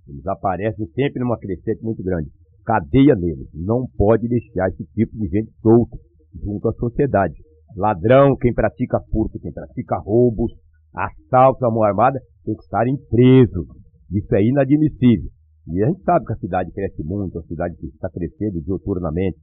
Eles 0.08 0.26
aparecem 0.26 0.86
sempre 0.94 1.20
numa 1.20 1.38
crescente 1.38 1.82
muito 1.82 2.02
grande. 2.02 2.30
Cadeia 2.64 3.14
neles. 3.16 3.48
Não 3.52 3.86
pode 3.96 4.28
deixar 4.28 4.68
esse 4.68 4.84
tipo 4.94 5.16
de 5.16 5.26
gente 5.28 5.50
solto 5.60 5.98
junto 6.42 6.68
à 6.68 6.72
sociedade. 6.74 7.34
Ladrão, 7.76 8.36
quem 8.36 8.54
pratica 8.54 9.00
furto, 9.10 9.38
quem 9.38 9.52
pratica 9.52 9.98
roubos, 9.98 10.52
assaltos 10.94 11.62
à 11.62 11.70
mão 11.70 11.82
armada, 11.82 12.18
tem 12.44 12.54
que 12.54 12.62
estarem 12.62 12.96
presos. 13.10 13.66
Isso 14.10 14.34
é 14.34 14.42
inadmissível. 14.42 15.30
E 15.68 15.82
a 15.82 15.88
gente 15.88 16.02
sabe 16.02 16.24
que 16.24 16.32
a 16.32 16.36
cidade 16.36 16.70
cresce 16.72 17.02
muito, 17.02 17.38
a 17.38 17.42
cidade 17.42 17.74
está 17.82 18.08
crescendo 18.08 18.60
diuturnamente. 18.62 19.38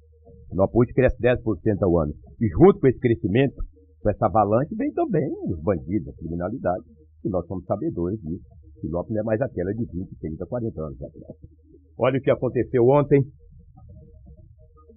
No 0.52 0.64
apoio 0.64 0.88
cresce 0.94 1.18
10% 1.22 1.38
ao 1.82 2.00
ano. 2.00 2.14
E 2.40 2.48
junto 2.48 2.80
com 2.80 2.88
esse 2.88 3.00
crescimento, 3.00 3.56
com 4.02 4.10
essa 4.10 4.26
avalanche, 4.28 4.74
vem 4.76 4.92
também 4.94 5.28
os 5.48 5.60
bandidos, 5.62 6.08
a 6.08 6.18
criminalidade. 6.18 6.84
E 7.26 7.30
nós 7.30 7.46
somos 7.48 7.66
sabedores 7.66 8.20
disso. 8.22 8.46
Sinop 8.80 9.10
não 9.10 9.22
é 9.22 9.24
mais 9.24 9.42
aquela 9.42 9.72
de 9.74 9.86
20, 9.86 10.16
30, 10.20 10.46
40 10.46 10.82
anos 10.82 11.02
atrás. 11.02 11.38
Olha 11.98 12.20
o 12.20 12.22
que 12.22 12.32
aconteceu 12.32 12.84
ontem 12.88 13.22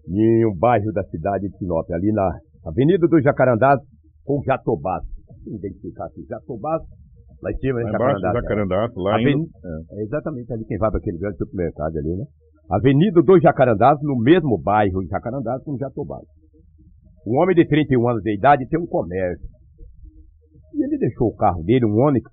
em 0.08 0.46
um 0.46 0.56
bairro 0.56 0.92
da 0.92 1.02
cidade 1.04 1.49
de 1.49 1.58
Sinop, 1.58 1.90
ali 1.90 2.12
na 2.12 2.38
Avenida 2.64 3.06
do 3.06 3.20
Jacarandás 3.20 3.80
com 4.25 4.42
Jatobás. 4.42 5.04
Identificar 5.46 6.06
aqui, 6.06 6.25
Jatobás 6.28 6.82
Lá 7.43 7.50
em 7.50 7.57
cima, 7.59 7.83
né? 7.83 7.90
Jacarandá. 7.90 8.88
lá 8.97 9.14
Aven... 9.14 9.43
é. 9.43 10.00
é. 10.00 10.02
exatamente 10.02 10.52
ali 10.52 10.64
quem 10.64 10.78
vai 10.78 10.90
para 10.90 10.99
aquele 10.99 11.19
grande 11.19 11.37
supermercado 11.37 11.97
ali, 11.97 12.16
né? 12.16 12.25
Avenida 12.71 13.23
dos 13.23 13.40
Jacarandás, 13.40 13.99
no 14.02 14.19
mesmo 14.19 14.59
bairro 14.59 15.02
em 15.02 15.07
Jacarandás 15.07 15.62
com 15.62 15.76
Jatobá. 15.76 16.19
Um 17.26 17.38
homem 17.40 17.55
de 17.55 17.66
31 17.66 18.09
anos 18.09 18.23
de 18.23 18.35
idade 18.35 18.66
tem 18.69 18.81
um 18.81 18.87
comércio. 18.87 19.47
E 20.75 20.85
ele 20.85 20.99
deixou 20.99 21.28
o 21.28 21.37
carro 21.37 21.62
dele, 21.62 21.87
um 21.87 21.97
Onix, 21.97 22.31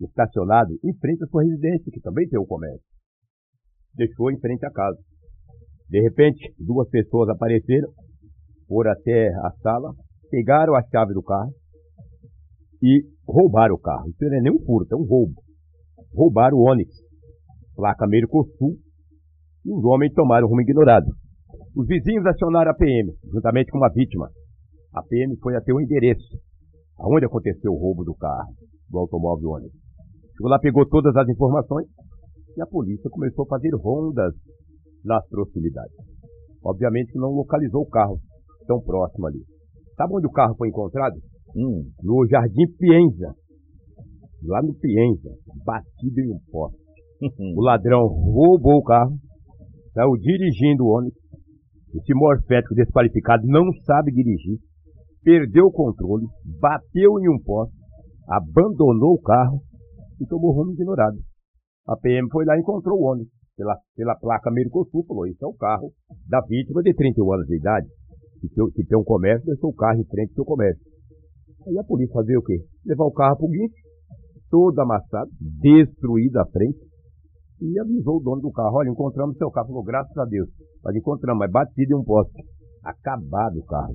estacionado 0.00 0.72
em 0.84 0.94
frente 0.98 1.24
à 1.24 1.26
sua 1.26 1.42
residência, 1.42 1.90
que 1.92 2.00
também 2.00 2.28
tem 2.28 2.38
um 2.38 2.46
comércio. 2.46 2.84
Deixou 3.94 4.30
em 4.30 4.38
frente 4.40 4.64
à 4.66 4.70
casa. 4.70 4.98
De 5.88 6.00
repente, 6.00 6.54
duas 6.58 6.88
pessoas 6.90 7.28
apareceram, 7.28 7.88
foram 8.66 8.92
até 8.92 9.28
a 9.28 9.50
sala, 9.62 9.92
pegaram 10.30 10.74
a 10.74 10.82
chave 10.82 11.14
do 11.14 11.22
carro, 11.22 11.52
e 12.84 13.02
roubaram 13.26 13.74
o 13.74 13.78
carro. 13.78 14.10
Isso 14.10 14.18
não 14.20 14.36
é 14.36 14.40
nem 14.42 14.52
um 14.52 14.62
furto, 14.62 14.94
é 14.94 14.96
um 14.96 15.06
roubo. 15.06 15.40
Roubaram 16.12 16.58
o 16.58 16.70
Onix, 16.70 16.94
placa 17.74 18.06
Mercosul, 18.06 18.76
e 19.64 19.72
os 19.72 19.82
homens 19.84 20.12
tomaram 20.12 20.46
rumo 20.46 20.60
ignorado. 20.60 21.06
Os 21.74 21.86
vizinhos 21.86 22.26
acionaram 22.26 22.70
a 22.70 22.74
PM, 22.74 23.10
juntamente 23.32 23.70
com 23.70 23.78
uma 23.78 23.88
vítima. 23.88 24.28
A 24.92 25.02
PM 25.02 25.34
foi 25.38 25.56
até 25.56 25.72
o 25.72 25.80
endereço, 25.80 26.38
aonde 26.98 27.24
aconteceu 27.24 27.72
o 27.72 27.78
roubo 27.78 28.04
do 28.04 28.14
carro, 28.14 28.52
do 28.90 28.98
automóvel 28.98 29.48
ônibus. 29.48 29.80
Chegou 30.36 30.50
lá, 30.50 30.58
pegou 30.58 30.86
todas 30.86 31.16
as 31.16 31.26
informações 31.28 31.86
e 32.54 32.60
a 32.60 32.66
polícia 32.66 33.08
começou 33.08 33.46
a 33.46 33.48
fazer 33.48 33.74
rondas 33.76 34.34
nas 35.02 35.26
proximidades. 35.28 35.96
Obviamente 36.62 37.16
não 37.16 37.30
localizou 37.30 37.82
o 37.82 37.88
carro 37.88 38.20
tão 38.66 38.80
próximo 38.80 39.26
ali. 39.26 39.42
Sabe 39.96 40.12
onde 40.14 40.26
o 40.26 40.30
carro 40.30 40.54
foi 40.56 40.68
encontrado? 40.68 41.16
Hum, 41.56 41.90
no 42.02 42.26
Jardim 42.26 42.66
Pienza. 42.78 43.34
Lá 44.42 44.60
no 44.62 44.74
Pienza, 44.74 45.30
batido 45.64 46.20
em 46.20 46.32
um 46.32 46.40
poste. 46.50 46.78
o 47.56 47.62
ladrão 47.62 48.06
roubou 48.06 48.78
o 48.78 48.82
carro, 48.82 49.16
saiu 49.92 50.16
dirigindo 50.16 50.84
o 50.84 50.88
ônibus. 50.88 51.18
Esse 51.94 52.12
morfético 52.12 52.74
desqualificado 52.74 53.46
não 53.46 53.72
sabe 53.86 54.10
dirigir, 54.10 54.58
perdeu 55.22 55.66
o 55.66 55.72
controle, 55.72 56.26
bateu 56.60 57.20
em 57.20 57.28
um 57.28 57.40
poste, 57.40 57.76
abandonou 58.28 59.14
o 59.14 59.22
carro 59.22 59.62
e 60.20 60.26
tomou 60.26 60.52
rumo 60.52 60.72
ignorado. 60.72 61.18
A 61.86 61.96
PM 61.96 62.28
foi 62.32 62.44
lá 62.44 62.56
e 62.56 62.60
encontrou 62.60 62.98
o 62.98 63.04
ônibus 63.04 63.32
pela, 63.56 63.76
pela 63.96 64.16
placa 64.16 64.50
Mercosul, 64.50 65.04
falou, 65.06 65.26
esse 65.26 65.42
é 65.42 65.46
o 65.46 65.54
carro 65.54 65.92
da 66.28 66.40
vítima 66.40 66.82
de 66.82 66.92
31 66.94 67.32
anos 67.32 67.46
de 67.46 67.56
idade, 67.56 67.86
que 68.40 68.84
tem, 68.84 68.98
um 68.98 69.04
comércio, 69.04 69.46
deixou 69.46 69.70
o 69.70 69.74
carro 69.74 70.00
em 70.00 70.04
frente 70.04 70.30
ao 70.30 70.34
seu 70.34 70.44
comércio. 70.44 70.93
Aí 71.66 71.78
a 71.78 71.84
polícia 71.84 72.12
fazia 72.12 72.38
o 72.38 72.42
quê? 72.42 72.58
Levar 72.84 73.04
o 73.04 73.12
carro 73.12 73.36
para 73.36 73.46
o 73.46 73.50
guincho, 73.50 73.74
todo 74.50 74.78
amassado, 74.80 75.30
destruído 75.40 76.38
à 76.38 76.46
frente, 76.46 76.78
e 77.60 77.78
avisou 77.78 78.18
o 78.18 78.20
dono 78.20 78.42
do 78.42 78.50
carro, 78.50 78.76
olha, 78.76 78.90
encontramos 78.90 79.36
seu 79.38 79.50
carro. 79.50 79.68
Falou, 79.68 79.82
graças 79.82 80.16
a 80.18 80.24
Deus. 80.24 80.48
Mas 80.82 80.94
encontramos, 80.96 81.38
mas 81.38 81.50
batido 81.50 81.94
em 81.94 82.00
um 82.00 82.04
poste. 82.04 82.42
Acabado 82.82 83.58
o 83.58 83.64
carro. 83.64 83.94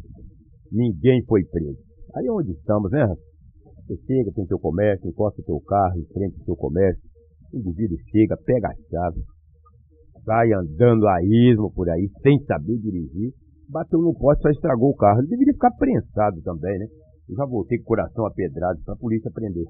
Ninguém 0.71 1.23
foi 1.25 1.43
preso. 1.43 1.77
Aí 2.15 2.25
é 2.25 2.31
onde 2.31 2.51
estamos, 2.51 2.89
né? 2.91 3.05
Você 3.85 3.95
chega, 4.07 4.31
tem 4.33 4.45
seu 4.45 4.59
comércio, 4.59 5.07
encosta 5.07 5.41
o 5.41 5.45
seu 5.45 5.59
carro 5.61 5.99
em 5.99 6.05
frente 6.13 6.43
seu 6.45 6.55
comércio. 6.55 7.01
O 7.53 7.57
indivíduo 7.57 7.97
chega, 8.11 8.37
pega 8.37 8.69
a 8.69 8.75
chave, 8.89 9.21
sai 10.25 10.53
andando 10.53 11.07
a 11.07 11.21
ismo 11.23 11.71
por 11.73 11.89
aí, 11.89 12.09
sem 12.21 12.43
saber 12.45 12.77
dirigir. 12.77 13.33
Bateu 13.67 13.99
no 13.99 14.13
poste, 14.15 14.41
só 14.41 14.49
estragou 14.49 14.91
o 14.91 14.95
carro. 14.95 15.19
Ele 15.19 15.27
deveria 15.27 15.53
ficar 15.53 15.71
prensado 15.71 16.41
também, 16.41 16.79
né? 16.79 16.87
Eu 17.29 17.35
já 17.35 17.45
voltei 17.45 17.77
com 17.77 17.83
o 17.83 17.87
coração 17.87 18.25
apedrado 18.25 18.79
para 18.83 18.95
a 18.95 18.97
polícia 18.97 19.29
prender. 19.31 19.65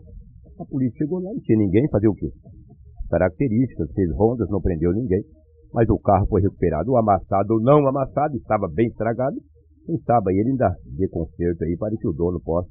A 0.60 0.66
polícia 0.66 0.98
chegou 0.98 1.20
lá, 1.20 1.32
não 1.32 1.40
tinha 1.42 1.58
ninguém, 1.58 1.90
fazer 1.90 2.08
o 2.08 2.16
quê? 2.16 2.32
Características, 3.10 3.92
fez 3.94 4.10
rondas, 4.16 4.50
não 4.50 4.62
prendeu 4.62 4.94
ninguém. 4.94 5.22
Mas 5.74 5.90
o 5.90 6.00
carro 6.00 6.26
foi 6.28 6.42
recuperado, 6.42 6.92
o 6.92 6.98
amassado 6.98 7.54
ou 7.54 7.62
não 7.62 7.86
amassado, 7.88 8.36
estava 8.38 8.68
bem 8.74 8.88
estragado. 8.88 9.36
Quem 9.86 9.98
sabe 10.00 10.34
ele 10.40 10.52
ainda 10.52 10.74
dê 10.98 11.08
conserto 11.10 11.64
aí 11.64 11.76
para 11.78 11.96
que 11.98 12.08
o 12.08 12.14
dono 12.14 12.40
possa 12.40 12.70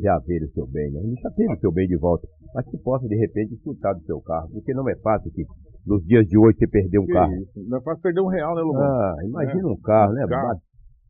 já 0.00 0.18
ver 0.26 0.44
o 0.44 0.50
seu 0.52 0.66
bem, 0.68 0.90
né? 0.92 1.00
Ele 1.02 1.14
já 1.20 1.30
teve 1.30 1.52
o 1.52 1.58
seu 1.58 1.72
bem 1.72 1.86
de 1.88 1.96
volta, 1.96 2.26
mas 2.54 2.64
que 2.66 2.78
possa 2.78 3.06
de 3.08 3.16
repente 3.16 3.54
disfrutar 3.54 3.94
do 3.94 4.04
seu 4.04 4.20
carro, 4.20 4.48
porque 4.52 4.72
não 4.72 4.88
é 4.88 4.94
fácil 4.96 5.30
que 5.32 5.44
nos 5.86 6.04
dias 6.04 6.26
de 6.26 6.38
hoje 6.38 6.58
você 6.58 6.68
perder 6.68 6.98
um 6.98 7.06
Que 7.06 7.12
carro. 7.12 7.34
isso? 7.34 7.68
Não 7.68 7.78
é 7.78 7.80
fácil 7.82 8.02
perder 8.02 8.20
um 8.20 8.28
real, 8.28 8.54
né, 8.54 8.62
Lobão? 8.62 8.82
Ah, 8.82 9.14
imagina 9.24 9.66
um 9.68 9.80
carro, 9.80 10.12
né? 10.12 10.24
Um 10.24 10.28
carro. 10.28 10.60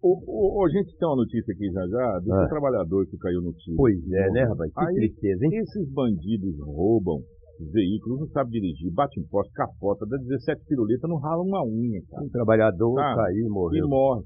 Ô, 0.03 0.17
ô, 0.61 0.65
a 0.65 0.69
gente 0.71 0.97
tem 0.97 1.07
uma 1.09 1.17
notícia 1.17 1.53
aqui 1.53 1.67
já 1.73 1.87
já 1.89 2.19
do 2.21 2.33
Ah. 2.33 2.49
trabalhador 2.49 3.07
que 3.07 3.19
caiu 3.19 3.43
no 3.43 3.53
tiro. 3.53 3.77
Pois 3.77 3.99
é, 4.13 4.31
né, 4.31 4.45
rapaz? 4.45 4.73
Que 4.73 4.81
Aí, 4.81 4.95
tristeza, 4.95 5.45
hein? 5.45 5.51
Esses 5.61 5.93
bandidos 5.93 6.57
roubam 6.65 7.21
veículos, 7.73 8.21
não 8.21 8.27
sabem 8.29 8.53
dirigir, 8.53 8.91
bate 8.95 9.21
em 9.21 9.25
poste, 9.29 9.53
capota, 9.53 10.07
dá 10.09 10.17
17 10.17 10.65
piruletas, 10.67 11.05
não 11.11 11.19
rala 11.19 11.43
uma 11.43 11.63
unha, 11.63 12.01
cara. 12.09 12.25
Um 12.25 12.31
trabalhador 12.31 12.95
Tá. 12.95 13.15
caiu 13.17 13.45
e 13.45 13.47
E 13.47 13.51
morreu. 13.51 13.89
morre. 13.89 14.25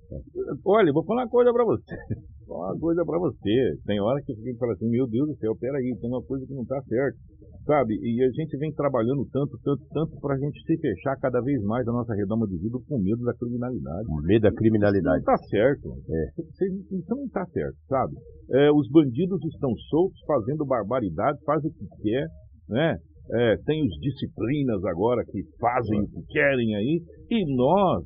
Olha, 0.65 0.93
vou 0.93 1.05
falar 1.05 1.23
uma 1.25 1.29
coisa 1.31 1.53
pra 1.53 1.65
você. 1.65 1.83
Vou 2.47 2.59
falar 2.59 2.73
uma 2.75 2.79
coisa 2.79 3.05
pra 3.07 3.19
você. 3.19 3.77
Tem 3.87 3.99
hora 4.01 4.21
que 4.23 4.33
você 4.35 4.55
fala 4.59 4.75
assim, 4.75 4.89
meu 4.89 5.09
Deus 5.09 5.27
do 5.29 5.35
céu, 5.39 5.57
peraí, 5.59 5.97
tem 5.99 6.11
uma 6.11 6.23
coisa 6.23 6.47
que 6.47 6.53
não 6.55 6.65
tá 6.65 6.79
certo. 6.83 7.17
Sabe? 7.65 7.97
E 7.97 8.23
a 8.23 8.31
gente 8.31 8.57
vem 8.59 8.73
trabalhando 8.75 9.25
tanto, 9.33 9.59
tanto, 9.65 9.83
tanto 9.91 10.21
pra 10.21 10.37
gente 10.37 10.61
se 10.67 10.77
fechar 10.77 11.17
cada 11.17 11.41
vez 11.41 11.63
mais 11.63 11.87
a 11.89 11.93
nossa 11.93 12.15
redoma 12.15 12.47
de 12.47 12.59
vida 12.59 12.77
com 12.87 12.99
medo 12.99 13.25
da 13.25 13.33
criminalidade. 13.35 14.07
O 14.09 14.21
medo 14.21 14.43
da 14.43 14.49
Isso 14.49 14.57
criminalidade. 14.59 15.25
não 15.25 15.25
tá 15.25 15.37
certo. 15.49 15.89
É. 16.11 16.43
Isso 16.95 17.17
não 17.17 17.29
tá 17.29 17.47
certo, 17.47 17.77
sabe? 17.89 18.15
É, 18.53 18.71
os 18.71 18.87
bandidos 18.91 19.43
estão 19.47 19.75
soltos, 19.89 20.21
fazendo 20.27 20.67
barbaridade, 20.67 21.39
fazem 21.47 21.71
o 21.71 21.75
que 21.75 22.03
quer, 22.03 22.27
né? 22.69 22.99
É, 23.33 23.57
tem 23.65 23.83
os 23.83 23.97
disciplinas 24.01 24.85
agora 24.85 25.25
que 25.25 25.41
fazem 25.59 26.03
o 26.03 26.07
que 26.07 26.23
querem 26.29 26.77
aí. 26.77 27.01
E 27.31 27.57
nós, 27.57 28.05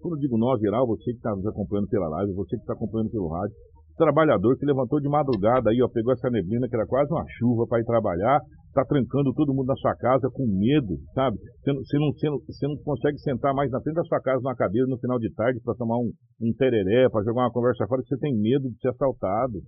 quando 0.00 0.14
eu 0.16 0.20
digo 0.20 0.36
nós, 0.36 0.58
geral, 0.60 0.84
você 0.84 1.12
que 1.12 1.18
está 1.18 1.30
nos 1.30 1.46
acompanhando 1.46 1.86
pela 1.86 2.08
live, 2.08 2.32
você 2.34 2.56
que 2.56 2.62
está 2.62 2.72
acompanhando 2.72 3.10
pelo 3.10 3.28
rádio, 3.28 3.54
trabalhador 3.98 4.56
que 4.56 4.64
levantou 4.64 5.00
de 5.00 5.08
madrugada 5.08 5.70
aí, 5.70 5.82
ó, 5.82 5.88
pegou 5.88 6.12
essa 6.12 6.30
neblina 6.30 6.68
que 6.68 6.76
era 6.76 6.86
quase 6.86 7.12
uma 7.12 7.24
chuva 7.36 7.66
para 7.66 7.80
ir 7.80 7.84
trabalhar, 7.84 8.40
tá 8.72 8.84
trancando 8.84 9.34
todo 9.34 9.52
mundo 9.52 9.66
na 9.66 9.76
sua 9.76 9.94
casa 9.96 10.30
com 10.32 10.46
medo, 10.46 10.96
sabe? 11.12 11.36
Você 11.60 11.72
não, 11.72 11.82
você 11.82 12.30
não, 12.30 12.38
você 12.38 12.66
não, 12.68 12.76
consegue 12.84 13.18
sentar 13.18 13.52
mais 13.52 13.70
na 13.70 13.80
frente 13.82 13.96
da 13.96 14.04
sua 14.04 14.20
casa 14.20 14.40
numa 14.40 14.56
cadeira 14.56 14.86
no 14.86 14.98
final 14.98 15.18
de 15.18 15.32
tarde 15.34 15.60
para 15.64 15.74
tomar 15.74 15.98
um, 15.98 16.10
um 16.40 16.52
tereré, 16.56 17.10
para 17.10 17.24
jogar 17.24 17.42
uma 17.42 17.52
conversa 17.52 17.86
fora, 17.86 18.00
você 18.00 18.16
tem 18.18 18.32
medo 18.32 18.70
de 18.70 18.78
ser 18.78 18.88
assaltado, 18.88 19.58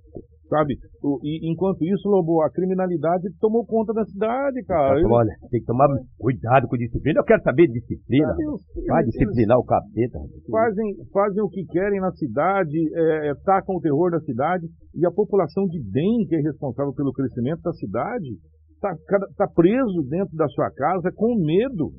sabe? 0.51 0.75
E 1.23 1.51
enquanto 1.51 1.83
isso, 1.85 2.09
Lobo, 2.09 2.43
a 2.43 2.51
criminalidade 2.51 3.31
tomou 3.41 3.65
conta 3.65 3.95
da 3.95 4.05
cidade, 4.05 4.63
cara. 4.65 5.01
Falou, 5.01 5.19
olha, 5.19 5.33
tem 5.51 5.61
que 5.61 5.67
tomar 5.67 5.89
cuidado 6.19 6.67
com 6.67 6.77
disciplina. 6.77 7.21
Eu 7.21 7.25
quero 7.25 7.43
saber 7.43 7.69
de 7.69 7.81
disciplina. 7.81 8.35
Vai 8.89 9.05
disciplinar 9.05 9.59
o 9.59 9.65
capeta. 9.65 10.19
fazem, 10.51 10.87
fazem 11.13 11.43
o 11.43 11.49
que 11.49 11.65
querem 11.67 12.01
na 12.01 12.11
cidade, 12.13 12.77
é, 12.95 13.33
tacam 13.45 13.77
o 13.77 13.81
terror 13.81 14.11
da 14.11 14.21
cidade, 14.21 14.67
e 14.95 15.07
a 15.07 15.11
população 15.11 15.67
de 15.67 15.81
bem, 15.81 16.27
que 16.29 16.35
é 16.35 16.41
responsável 16.41 16.93
pelo 16.93 17.13
crescimento 17.13 17.63
da 17.63 17.73
cidade, 17.73 18.37
está 18.77 19.47
preso 19.55 20.03
dentro 20.09 20.37
da 20.37 20.49
sua 20.49 20.71
casa 20.71 21.13
com 21.15 21.37
medo. 21.37 21.93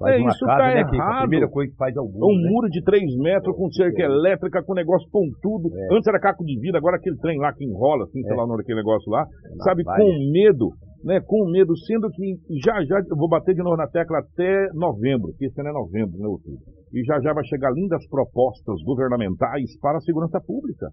Faz 0.00 0.16
é, 0.16 0.18
isso 0.24 0.46
casa, 0.46 0.58
tá 0.58 0.66
né, 0.74 0.84
que 0.88 0.96
a 0.96 0.98
errado. 0.98 1.20
primeira 1.28 1.48
coisa 1.48 1.70
que 1.70 1.76
faz 1.76 1.94
é 1.94 2.00
o 2.00 2.08
É 2.08 2.08
muro, 2.08 2.26
um 2.32 2.40
né? 2.40 2.48
muro 2.50 2.68
de 2.72 2.82
3 2.82 3.04
metros 3.20 3.54
com 3.54 3.70
cerca 3.70 4.02
elétrica, 4.02 4.62
com 4.64 4.72
negócio 4.72 5.06
pontudo. 5.12 5.68
É. 5.76 5.94
Antes 5.94 6.08
era 6.08 6.18
caco 6.18 6.42
de 6.42 6.58
vidro, 6.58 6.78
agora 6.78 6.96
aquele 6.96 7.16
trem 7.18 7.38
lá 7.38 7.52
que 7.52 7.64
enrola, 7.64 8.04
assim, 8.04 8.22
sei 8.22 8.32
É. 8.32 8.34
lá 8.34 8.44
o 8.44 8.46
nome 8.48 8.62
daquele 8.62 8.78
negócio 8.80 9.12
lá. 9.12 9.20
Lá 9.20 9.64
sabe, 9.64 9.82
vai. 9.84 10.00
com 10.00 10.08
medo, 10.32 10.72
né? 11.04 11.20
Com 11.20 11.44
medo, 11.52 11.76
sendo 11.84 12.08
que 12.10 12.34
já 12.64 12.72
já, 12.84 12.96
eu 13.10 13.16
vou 13.16 13.28
bater 13.28 13.54
de 13.54 13.62
novo 13.62 13.76
na 13.76 13.86
tecla 13.86 14.18
até 14.24 14.68
novembro, 14.72 15.32
que 15.38 15.44
esse 15.44 15.60
ano 15.60 15.68
é 15.68 15.72
novembro, 15.72 16.16
né, 16.18 16.26
outubro. 16.26 16.64
E 16.92 17.04
já 17.04 17.20
já 17.20 17.34
vai 17.34 17.44
chegar 17.44 17.70
lindas 17.70 18.00
propostas 18.08 18.80
governamentais 18.86 19.78
para 19.80 19.98
a 19.98 20.00
segurança 20.00 20.40
pública, 20.40 20.88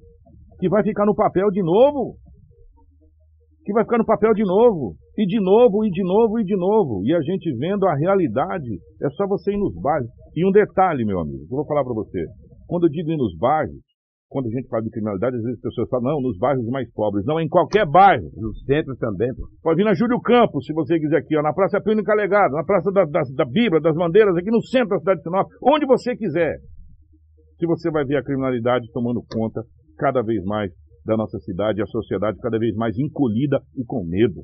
que 0.60 0.68
vai 0.68 0.84
ficar 0.84 1.06
no 1.06 1.16
papel 1.16 1.50
de 1.50 1.64
novo. 1.64 2.16
Que 3.66 3.74
vai 3.74 3.84
ficar 3.84 3.98
no 3.98 4.06
papel 4.06 4.34
de 4.34 4.44
novo, 4.44 4.96
e 5.18 5.26
de 5.26 5.40
novo, 5.42 5.84
e 5.84 5.90
de 5.90 6.04
novo, 6.04 6.40
e 6.40 6.44
de 6.44 6.56
novo. 6.56 7.02
E 7.04 7.14
a 7.14 7.22
gente 7.22 7.52
vendo 7.58 7.88
a 7.88 7.96
realidade, 7.96 8.70
é 9.02 9.10
só 9.12 9.26
você 9.28 9.52
ir 9.52 9.58
nos 9.58 9.74
bairros. 9.82 10.10
E 10.36 10.48
um 10.48 10.52
detalhe, 10.52 11.04
meu 11.04 11.20
amigo, 11.20 11.40
que 11.48 11.54
eu 11.54 11.58
vou 11.58 11.66
falar 11.66 11.84
para 11.84 11.94
você. 11.94 12.24
Quando 12.68 12.86
eu 12.86 12.90
digo 12.90 13.12
ir 13.12 13.18
nos 13.18 13.36
bairros, 13.36 13.82
quando 14.30 14.48
a 14.48 14.52
gente 14.52 14.68
fala 14.68 14.84
de 14.84 14.92
criminalidade, 14.92 15.38
às 15.38 15.42
vezes 15.42 15.58
as 15.58 15.64
pessoas 15.64 15.90
falam, 15.90 16.14
não, 16.14 16.22
nos 16.22 16.38
bairros 16.38 16.66
mais 16.68 16.92
pobres. 16.92 17.26
Não, 17.26 17.40
em 17.40 17.48
qualquer 17.48 17.88
bairro. 17.88 18.30
No 18.36 18.54
centro 18.66 18.96
também. 18.98 19.30
Pode 19.64 19.78
vir 19.78 19.86
na 19.86 19.96
Júlio 19.96 20.20
Campos, 20.22 20.66
se 20.66 20.74
você 20.74 21.00
quiser 21.00 21.18
aqui, 21.18 21.36
ó, 21.36 21.42
na 21.42 21.54
Praça 21.54 21.82
Pino 21.82 22.04
Calegado, 22.04 22.52
na 22.52 22.64
Praça 22.64 22.92
da, 22.92 23.06
da, 23.06 23.22
da 23.36 23.46
Bíblia, 23.46 23.82
das 23.82 23.96
Bandeiras, 23.96 24.36
aqui 24.36 24.52
no 24.52 24.62
centro 24.62 24.90
da 24.90 25.00
cidade 25.00 25.20
de 25.20 25.24
Sinop, 25.24 25.48
onde 25.64 25.86
você 25.88 26.16
quiser. 26.16 26.58
Que 27.58 27.66
você 27.66 27.90
vai 27.90 28.06
ver 28.06 28.18
a 28.18 28.24
criminalidade 28.24 28.86
tomando 28.92 29.24
conta 29.34 29.64
cada 29.98 30.22
vez 30.22 30.44
mais 30.44 30.72
da 31.06 31.16
nossa 31.16 31.40
cidade, 31.40 31.82
a 31.82 31.86
sociedade 31.88 32.38
cada 32.40 32.60
vez 32.60 32.76
mais 32.76 32.96
encolhida 33.00 33.60
e 33.76 33.84
com 33.86 34.04
medo. 34.06 34.44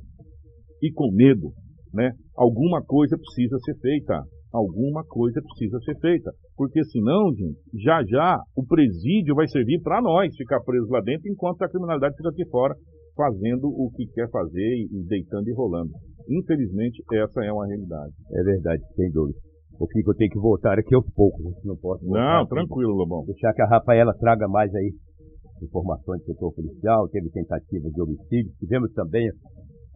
E 0.83 0.91
com 0.91 1.09
medo, 1.15 1.51
né? 1.93 2.11
Alguma 2.35 2.83
coisa 2.83 3.15
precisa 3.17 3.57
ser 3.59 3.75
feita. 3.79 4.21
Alguma 4.51 5.03
coisa 5.07 5.41
precisa 5.41 5.79
ser 5.79 5.97
feita. 5.99 6.29
Porque 6.55 6.83
senão, 6.85 7.33
gente, 7.33 7.57
já 7.81 8.03
já 8.05 8.37
o 8.55 8.65
presídio 8.65 9.33
vai 9.33 9.47
servir 9.47 9.81
para 9.81 10.01
nós 10.01 10.35
ficar 10.35 10.59
presos 10.61 10.89
lá 10.89 10.99
dentro, 11.01 11.31
enquanto 11.31 11.61
a 11.63 11.69
criminalidade 11.69 12.15
fica 12.17 12.29
aqui 12.29 12.45
fora, 12.49 12.75
fazendo 13.15 13.65
o 13.67 13.89
que 13.95 14.05
quer 14.13 14.29
fazer 14.29 14.75
e, 14.91 15.05
deitando 15.07 15.47
e 15.47 15.53
rolando. 15.53 15.91
Infelizmente, 16.29 17.01
essa 17.13 17.43
é 17.45 17.51
uma 17.51 17.65
realidade. 17.65 18.13
É 18.31 18.43
verdade, 18.43 18.83
sem 18.95 19.09
dúvida. 19.11 19.39
O 19.79 19.87
que 19.87 20.07
eu 20.07 20.13
tenho 20.15 20.29
que 20.29 20.39
voltar 20.39 20.77
aqui 20.77 20.93
aos 20.93 21.05
poucos, 21.15 21.43
não 21.65 21.75
posso 21.77 22.05
Não, 22.05 22.41
aqui. 22.41 22.49
tranquilo, 22.49 22.93
Lobão. 22.93 23.25
Deixar 23.25 23.53
que 23.53 23.61
a 23.61 23.67
Rafaela 23.67 24.13
traga 24.19 24.47
mais 24.47 24.73
aí 24.75 24.93
informações 25.63 26.19
do 26.21 26.25
setor 26.25 26.53
policial, 26.53 27.07
teve 27.09 27.29
tentativa 27.31 27.89
de 27.89 28.01
homicídio, 28.01 28.51
tivemos 28.59 28.91
também 28.93 29.27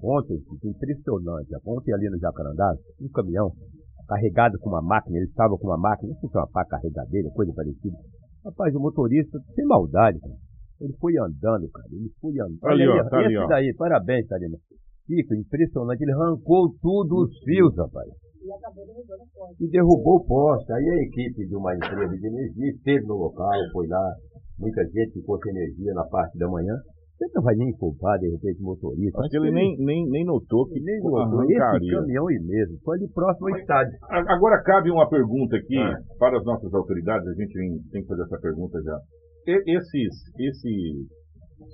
ontem, 0.03 0.37
impressionante, 0.63 1.49
ontem 1.65 1.93
ali 1.93 2.09
no 2.09 2.19
Jacarandá, 2.19 2.75
um 3.01 3.09
caminhão 3.09 3.51
carregado 4.07 4.57
com 4.59 4.69
uma 4.69 4.81
máquina, 4.81 5.17
ele 5.17 5.27
estava 5.27 5.57
com 5.57 5.67
uma 5.67 5.77
máquina, 5.77 6.13
não 6.13 6.19
sei 6.19 6.29
se 6.29 6.37
é 6.37 6.39
uma 6.39 6.47
pá 6.49 6.65
carregadeira, 6.65 7.29
coisa 7.31 7.53
parecida. 7.53 7.97
Rapaz, 8.45 8.73
o 8.75 8.79
motorista, 8.79 9.37
sem 9.53 9.65
maldade, 9.65 10.19
cara, 10.19 10.35
ele 10.79 10.93
foi 10.99 11.17
andando, 11.17 11.69
cara, 11.69 11.87
ele 11.91 12.11
foi 12.21 12.33
andando. 12.39 12.65
Ali, 12.65 12.87
Olha 12.87 13.03
ó, 13.03 13.09
tá 13.09 13.17
ali, 13.17 13.33
esse 13.33 13.37
ó. 13.43 13.47
daí, 13.47 13.73
parabéns, 13.75 14.27
Tarina. 14.27 14.57
Fica 15.05 15.35
impressionante, 15.35 16.01
ele 16.01 16.13
arrancou 16.13 16.73
tudo 16.81 17.23
os 17.23 17.31
fios, 17.43 17.75
rapaz. 17.77 18.09
E 19.59 19.67
derrubou 19.69 20.17
o 20.17 20.25
poste. 20.25 20.71
Aí 20.71 20.89
a 20.89 21.03
equipe 21.03 21.47
de 21.47 21.55
uma 21.55 21.75
empresa 21.75 22.15
de 22.15 22.27
energia 22.27 22.69
esteve 22.71 23.05
no 23.05 23.15
local, 23.15 23.51
foi 23.73 23.87
lá. 23.87 24.13
Muita 24.59 24.83
gente 24.85 25.13
ficou 25.13 25.37
sem 25.41 25.51
energia 25.51 25.93
na 25.93 26.05
parte 26.05 26.37
da 26.37 26.47
manhã. 26.47 26.73
Você 27.17 27.25
não 27.33 27.41
vai 27.41 27.55
nem 27.55 27.71
culpar, 27.73 28.19
de 28.19 28.29
repente, 28.29 28.61
o 28.61 28.65
motorista. 28.65 29.19
Acho 29.19 29.29
que 29.29 29.37
ele 29.37 29.51
nem, 29.51 29.75
nem, 29.79 30.07
nem 30.07 30.23
notou 30.23 30.67
que 30.67 30.79
nem 30.79 30.99
notou. 31.01 31.43
Esse 31.49 31.57
caminhão 31.57 32.25
mesmo, 32.45 32.77
foi 32.85 32.99
de 32.99 33.07
próximo 33.11 33.49
ao 33.49 33.57
estádio. 33.57 33.97
Agora 34.07 34.61
cabe 34.61 34.91
uma 34.91 35.09
pergunta 35.09 35.57
aqui 35.57 35.77
ah. 35.77 35.97
para 36.19 36.37
as 36.37 36.45
nossas 36.45 36.71
autoridades, 36.71 37.27
a 37.27 37.33
gente 37.33 37.53
tem 37.89 38.01
que 38.03 38.07
fazer 38.07 38.21
essa 38.21 38.39
pergunta 38.39 38.79
já. 38.83 38.99
Esses, 39.47 40.13
esses 40.37 41.09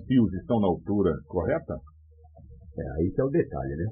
fios 0.08 0.34
estão 0.36 0.62
na 0.62 0.68
altura 0.68 1.12
correta? 1.28 1.76
É, 2.80 3.02
aí 3.02 3.12
que 3.12 3.22
é 3.22 3.24
o 3.26 3.30
detalhe, 3.30 3.76
né? 3.76 3.86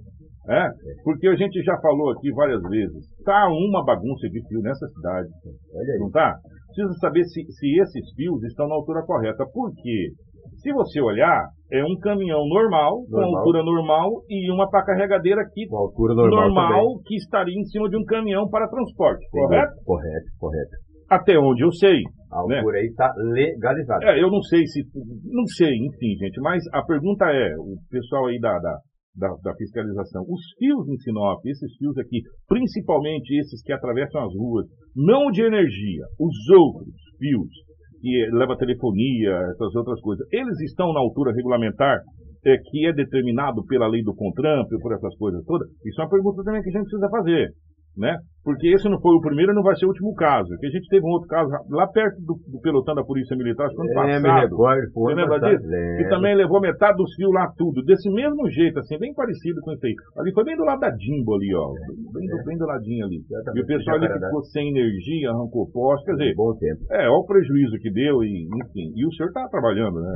É, 0.50 0.70
porque 1.04 1.28
a 1.28 1.36
gente 1.36 1.62
já 1.64 1.78
falou 1.82 2.12
aqui 2.12 2.32
várias 2.32 2.62
vezes. 2.64 3.06
Tá 3.24 3.48
uma 3.50 3.84
bagunça 3.86 4.28
de 4.30 4.42
fio 4.48 4.62
nessa 4.62 4.88
cidade. 4.88 5.30
Olha 5.76 5.94
aí. 5.94 6.00
Não 6.00 6.10
tá? 6.10 6.34
Precisa 6.68 6.94
saber 7.00 7.24
se, 7.26 7.44
se 7.44 7.80
esses 7.80 8.16
fios 8.16 8.42
estão 8.44 8.68
na 8.68 8.76
altura 8.76 9.04
correta. 9.06 9.46
Por 9.54 9.72
quê? 9.76 10.14
Se 10.62 10.72
você 10.74 11.02
olhar, 11.02 11.48
é 11.72 11.84
um 11.84 11.98
caminhão 12.00 12.46
normal, 12.48 13.04
normal. 13.10 13.32
com 13.32 13.38
altura 13.38 13.64
normal, 13.64 14.10
e 14.30 14.52
uma 14.52 14.70
para 14.70 14.86
carregadeira 14.86 15.42
aqui 15.42 15.66
com 15.68 15.78
altura 15.78 16.14
normal, 16.14 16.50
normal 16.50 17.00
que 17.06 17.16
estaria 17.16 17.58
em 17.58 17.66
cima 17.66 17.90
de 17.90 17.98
um 17.98 18.04
caminhão 18.06 18.50
para 18.50 18.68
transporte, 18.68 19.26
correto? 19.32 19.74
Correto, 19.86 20.26
correto. 20.40 20.72
Até 21.10 21.38
onde 21.38 21.64
eu 21.64 21.72
sei. 21.72 22.02
A 22.32 22.40
altura 22.40 22.74
né? 22.74 22.80
aí 22.80 22.88
está 22.88 23.12
legalizada. 23.18 24.06
É, 24.06 24.24
eu 24.24 24.30
não 24.30 24.42
sei 24.42 24.66
se. 24.66 24.82
Não 25.26 25.46
sei, 25.46 25.76
enfim, 25.76 26.16
gente, 26.20 26.40
mas 26.42 26.64
a 26.74 26.84
pergunta 26.84 27.26
é: 27.26 27.56
o 27.58 27.76
pessoal 27.90 28.28
aí 28.28 28.40
da, 28.40 28.58
da, 28.60 28.78
da, 29.16 29.36
da 29.44 29.56
fiscalização, 29.56 30.24
os 30.30 30.42
fios 30.58 30.88
em 30.88 30.98
Sinop, 30.98 31.46
esses 31.46 31.76
fios 31.78 31.98
aqui, 31.98 32.22
principalmente 32.48 33.38
esses 33.38 33.62
que 33.62 33.74
atravessam 33.74 34.24
as 34.24 34.34
ruas, 34.34 34.68
não 34.96 35.32
de 35.32 35.42
energia, 35.42 36.06
os 36.20 36.50
outros 36.50 36.96
fios 37.18 37.71
que 38.02 38.30
leva 38.34 38.58
telefonia, 38.58 39.32
essas 39.54 39.76
outras 39.76 40.02
coisas, 40.02 40.28
eles 40.32 40.60
estão 40.62 40.92
na 40.92 41.00
altura 41.00 41.32
regulamentar 41.32 42.02
é, 42.44 42.58
que 42.58 42.88
é 42.88 42.94
determinado 42.94 43.64
pela 43.66 43.88
lei 43.88 44.02
do 44.02 44.16
Contramp, 44.16 44.68
por 44.82 44.94
essas 44.94 45.16
coisas 45.18 45.46
todas? 45.46 45.70
Isso 45.86 46.02
é 46.02 46.04
uma 46.04 46.10
pergunta 46.10 46.44
também 46.44 46.62
que 46.64 46.70
a 46.70 46.74
gente 46.74 46.90
precisa 46.90 47.10
fazer 47.10 47.54
né? 47.98 48.18
Porque 48.44 48.74
esse 48.74 48.90
não 48.90 49.00
foi 49.00 49.14
o 49.14 49.22
primeiro 49.22 49.52
e 49.52 49.56
não 49.56 49.62
vai 49.62 49.76
ser 49.76 49.86
o 49.86 49.90
último 49.90 50.16
caso. 50.16 50.50
Que 50.58 50.66
a 50.66 50.70
gente 50.70 50.90
teve 50.90 51.06
um 51.06 51.14
outro 51.14 51.28
caso 51.30 51.52
lá 51.70 51.86
perto 51.86 52.18
do, 52.22 52.42
do 52.50 52.60
pelotão 52.60 52.96
da 52.96 53.04
Polícia 53.04 53.38
Militar, 53.38 53.68
acho 53.68 53.76
que 53.76 53.82
ano 53.82 53.94
passado. 53.94 54.24
Me 54.24 54.42
recordo, 54.42 54.92
foi 54.94 55.14
Você 55.14 55.22
lembra 55.22 55.40
disso? 55.40 55.68
Que 55.70 56.10
também 56.10 56.36
levou 56.36 56.60
metade 56.60 56.98
dos 56.98 57.14
fios 57.14 57.32
lá 57.32 57.54
tudo. 57.56 57.84
Desse 57.84 58.10
mesmo 58.10 58.50
jeito, 58.50 58.80
assim, 58.80 58.98
bem 58.98 59.14
parecido 59.14 59.62
com 59.62 59.72
isso 59.74 59.86
aí. 59.86 59.94
Ali 60.18 60.34
foi 60.34 60.44
bem 60.44 60.58
do 60.58 60.64
lado 60.64 60.80
da 60.80 60.90
Jimbo 60.90 61.36
ali, 61.36 61.54
ó. 61.54 61.70
Bem, 62.14 62.28
do, 62.28 62.44
bem 62.44 62.58
do 62.58 62.66
ladinho 62.66 63.06
ali. 63.06 63.22
E 63.54 63.62
o 63.62 63.66
pessoal 63.66 63.98
ali 63.98 64.10
ficou 64.10 64.42
sem 64.46 64.70
energia, 64.70 65.30
arrancou 65.30 65.70
poste. 65.70 66.06
Quer 66.06 66.14
dizer, 66.14 66.34
bom 66.36 66.56
tempo. 66.58 66.82
É, 66.90 67.08
olha 67.08 67.22
o 67.22 67.26
prejuízo 67.26 67.78
que 67.78 67.92
deu 67.92 68.24
e, 68.24 68.50
enfim. 68.58 68.92
E 68.96 69.06
o 69.06 69.14
senhor 69.14 69.28
estava 69.30 69.50
trabalhando, 69.50 70.02
né? 70.02 70.14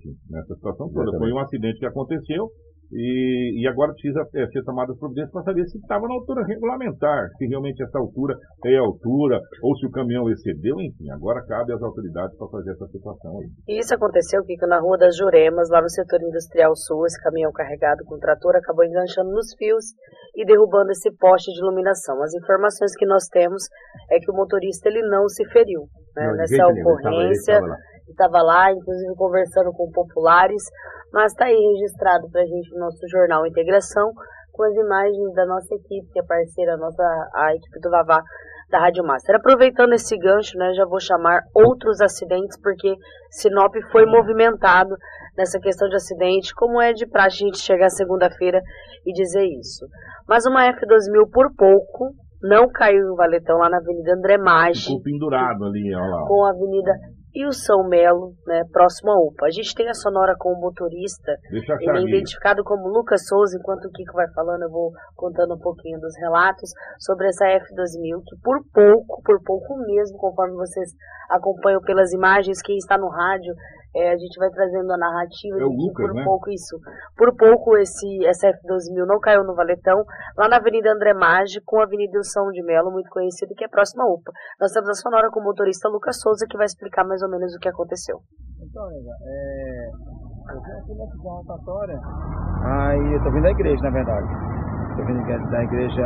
Sim. 0.00 0.14
Nessa 0.30 0.54
situação 0.54 0.88
toda. 0.90 1.18
Foi 1.18 1.30
um 1.30 1.38
acidente 1.38 1.78
que 1.78 1.86
aconteceu. 1.86 2.48
E, 2.90 3.62
e, 3.62 3.68
agora 3.68 3.92
precisa 3.92 4.24
é, 4.34 4.46
ser 4.46 4.64
tomadas 4.64 4.98
providências 4.98 5.30
para 5.30 5.42
saber 5.42 5.64
se 5.68 5.76
estava 5.78 6.08
na 6.08 6.14
altura 6.14 6.44
regulamentar, 6.46 7.28
se 7.36 7.46
realmente 7.46 7.82
essa 7.82 7.98
altura 7.98 8.34
é 8.64 8.76
a 8.76 8.80
altura, 8.80 9.40
ou 9.62 9.76
se 9.76 9.86
o 9.86 9.90
caminhão 9.90 10.30
excedeu, 10.30 10.80
enfim, 10.80 11.10
agora 11.10 11.44
cabe 11.46 11.72
às 11.72 11.82
autoridades 11.82 12.36
para 12.38 12.48
fazer 12.48 12.72
essa 12.72 12.86
situação 12.88 13.40
aí. 13.40 13.48
E 13.68 13.78
isso 13.78 13.94
aconteceu, 13.94 14.42
Kiko, 14.42 14.66
na 14.66 14.80
Rua 14.80 14.96
das 14.96 15.16
Juremas, 15.16 15.68
lá 15.70 15.82
no 15.82 15.90
setor 15.90 16.22
industrial 16.22 16.74
sul, 16.74 17.04
esse 17.04 17.22
caminhão 17.22 17.52
carregado 17.52 18.04
com 18.06 18.18
trator 18.18 18.56
acabou 18.56 18.84
enganchando 18.84 19.30
nos 19.30 19.52
fios 19.58 19.84
e 20.34 20.46
derrubando 20.46 20.90
esse 20.90 21.10
poste 21.18 21.52
de 21.52 21.60
iluminação. 21.60 22.22
As 22.22 22.32
informações 22.34 22.96
que 22.96 23.04
nós 23.04 23.26
temos 23.28 23.64
é 24.10 24.18
que 24.18 24.30
o 24.30 24.34
motorista 24.34 24.88
ele 24.88 25.02
não 25.02 25.28
se 25.28 25.44
feriu 25.50 25.82
né, 26.16 26.26
não, 26.26 26.36
nessa 26.36 26.66
ocorrência. 26.66 27.60
Nenhum, 27.60 27.74
estava 28.10 28.42
lá, 28.42 28.72
inclusive 28.72 29.14
conversando 29.14 29.72
com 29.72 29.90
populares, 29.90 30.62
mas 31.12 31.32
está 31.32 31.46
aí 31.46 31.54
registrado 31.54 32.28
para 32.30 32.42
a 32.42 32.46
gente 32.46 32.70
no 32.72 32.80
nosso 32.80 33.06
jornal 33.08 33.46
Integração, 33.46 34.12
com 34.52 34.64
as 34.64 34.74
imagens 34.74 35.34
da 35.34 35.46
nossa 35.46 35.74
equipe, 35.74 36.10
que 36.12 36.20
é 36.20 36.22
parceira, 36.24 36.74
a, 36.74 36.76
nossa, 36.76 37.02
a 37.34 37.54
equipe 37.54 37.80
do 37.80 37.90
Vavá 37.90 38.20
da 38.70 38.80
Rádio 38.80 39.04
Master. 39.04 39.36
Aproveitando 39.36 39.92
esse 39.94 40.16
gancho, 40.18 40.58
né, 40.58 40.72
já 40.74 40.84
vou 40.84 41.00
chamar 41.00 41.40
outros 41.54 42.00
acidentes, 42.00 42.60
porque 42.60 42.94
Sinop 43.30 43.74
foi 43.90 44.04
movimentado 44.04 44.94
nessa 45.36 45.58
questão 45.60 45.88
de 45.88 45.96
acidente, 45.96 46.54
como 46.54 46.80
é 46.80 46.92
de 46.92 47.06
praxe 47.06 47.44
a 47.44 47.46
gente 47.46 47.58
chegar 47.58 47.88
segunda-feira 47.88 48.60
e 49.06 49.12
dizer 49.12 49.46
isso. 49.46 49.86
Mas 50.28 50.44
uma 50.44 50.66
F2000 50.66 51.30
por 51.32 51.54
pouco 51.56 52.12
não 52.42 52.68
caiu 52.68 53.12
em 53.12 53.16
Valetão 53.16 53.58
lá 53.58 53.70
na 53.70 53.78
Avenida 53.78 54.14
André 54.14 54.38
Maggi. 54.38 54.86
Ficou 54.86 55.02
pendurado 55.02 55.64
ali, 55.64 55.94
olha 55.94 56.06
lá. 56.06 56.26
Com 56.26 56.44
a 56.44 56.50
Avenida 56.50 56.92
e 57.34 57.46
o 57.46 57.52
São 57.52 57.86
Melo, 57.88 58.34
né, 58.46 58.62
próximo 58.72 59.10
à 59.10 59.16
UPA. 59.18 59.46
A 59.46 59.50
gente 59.50 59.74
tem 59.74 59.88
a 59.88 59.94
sonora 59.94 60.34
com 60.38 60.50
o 60.50 60.60
motorista, 60.60 61.36
ele 61.52 61.98
é 61.98 62.08
identificado 62.08 62.64
como 62.64 62.88
Lucas 62.88 63.26
Souza, 63.26 63.56
enquanto 63.58 63.84
o 63.84 63.90
Kiko 63.90 64.14
vai 64.14 64.26
falando, 64.32 64.62
eu 64.62 64.70
vou 64.70 64.90
contando 65.14 65.54
um 65.54 65.58
pouquinho 65.58 66.00
dos 66.00 66.16
relatos 66.18 66.70
sobre 66.98 67.28
essa 67.28 67.44
F2000, 67.44 68.22
que 68.26 68.36
por 68.42 68.58
pouco, 68.72 69.22
por 69.22 69.42
pouco 69.44 69.76
mesmo, 69.86 70.16
conforme 70.18 70.54
vocês 70.54 70.90
acompanham 71.30 71.80
pelas 71.82 72.12
imagens, 72.12 72.62
quem 72.62 72.76
está 72.76 72.96
no 72.96 73.08
rádio 73.08 73.54
é, 73.98 74.12
a 74.12 74.16
gente 74.16 74.38
vai 74.38 74.48
trazendo 74.50 74.92
a 74.92 74.96
narrativa 74.96 75.56
é 75.56 75.58
de 75.58 75.68
que 75.68 75.82
Lucas, 75.82 76.06
por 76.06 76.14
né? 76.14 76.24
pouco 76.24 76.50
isso, 76.50 76.78
por 77.16 77.36
pouco 77.36 77.76
esse 77.76 78.06
SF2000 78.06 79.06
não 79.06 79.18
caiu 79.18 79.42
no 79.42 79.54
Valetão, 79.54 80.04
lá 80.36 80.48
na 80.48 80.56
Avenida 80.56 80.92
André 80.92 81.14
Maggi, 81.14 81.60
com 81.66 81.80
a 81.80 81.84
Avenida 81.84 82.22
São 82.22 82.50
de 82.50 82.62
Melo, 82.62 82.92
muito 82.92 83.10
conhecido, 83.10 83.54
que 83.56 83.64
é 83.64 83.68
próxima 83.68 84.04
à 84.04 84.06
UPA. 84.06 84.30
Nós 84.60 84.70
temos 84.72 84.88
a 84.88 84.94
sonora 84.94 85.30
com 85.30 85.40
o 85.40 85.44
motorista 85.44 85.88
Lucas 85.88 86.20
Souza, 86.20 86.46
que 86.48 86.56
vai 86.56 86.66
explicar 86.66 87.04
mais 87.04 87.22
ou 87.22 87.28
menos 87.28 87.54
o 87.54 87.58
que 87.58 87.68
aconteceu. 87.68 88.20
Então, 88.62 88.86
Eva, 88.86 89.14
é, 89.26 89.90
eu 90.54 90.60
vim 90.62 90.72
aqui 90.78 90.94
nessa 90.94 91.16
rotatória, 91.22 92.00
aí 92.64 93.14
eu 93.14 93.22
tô 93.22 93.30
vindo 93.32 93.42
da 93.42 93.50
igreja, 93.50 93.82
na 93.82 93.90
verdade. 93.90 94.28
Tô 94.96 95.04
vindo 95.04 95.50
da 95.50 95.62
igreja 95.62 96.02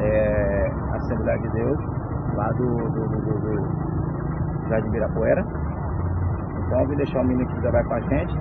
é, 0.00 0.70
Assembleia 0.96 1.38
de 1.38 1.50
Deus, 1.50 1.78
lá 2.34 2.48
do, 2.52 2.76
do, 2.76 3.08
do, 3.08 3.20
do, 3.20 3.40
do 3.40 4.68
Jardim 4.68 4.90
Birapuera. 4.90 5.44
Então 6.70 6.82
eu 6.82 6.86
vim 6.86 6.94
deixar 6.94 7.20
o 7.20 7.24
menino 7.24 7.48
que 7.48 7.60
trabalha 7.62 7.84
com 7.84 7.94
a 7.94 8.00
gente. 8.00 8.38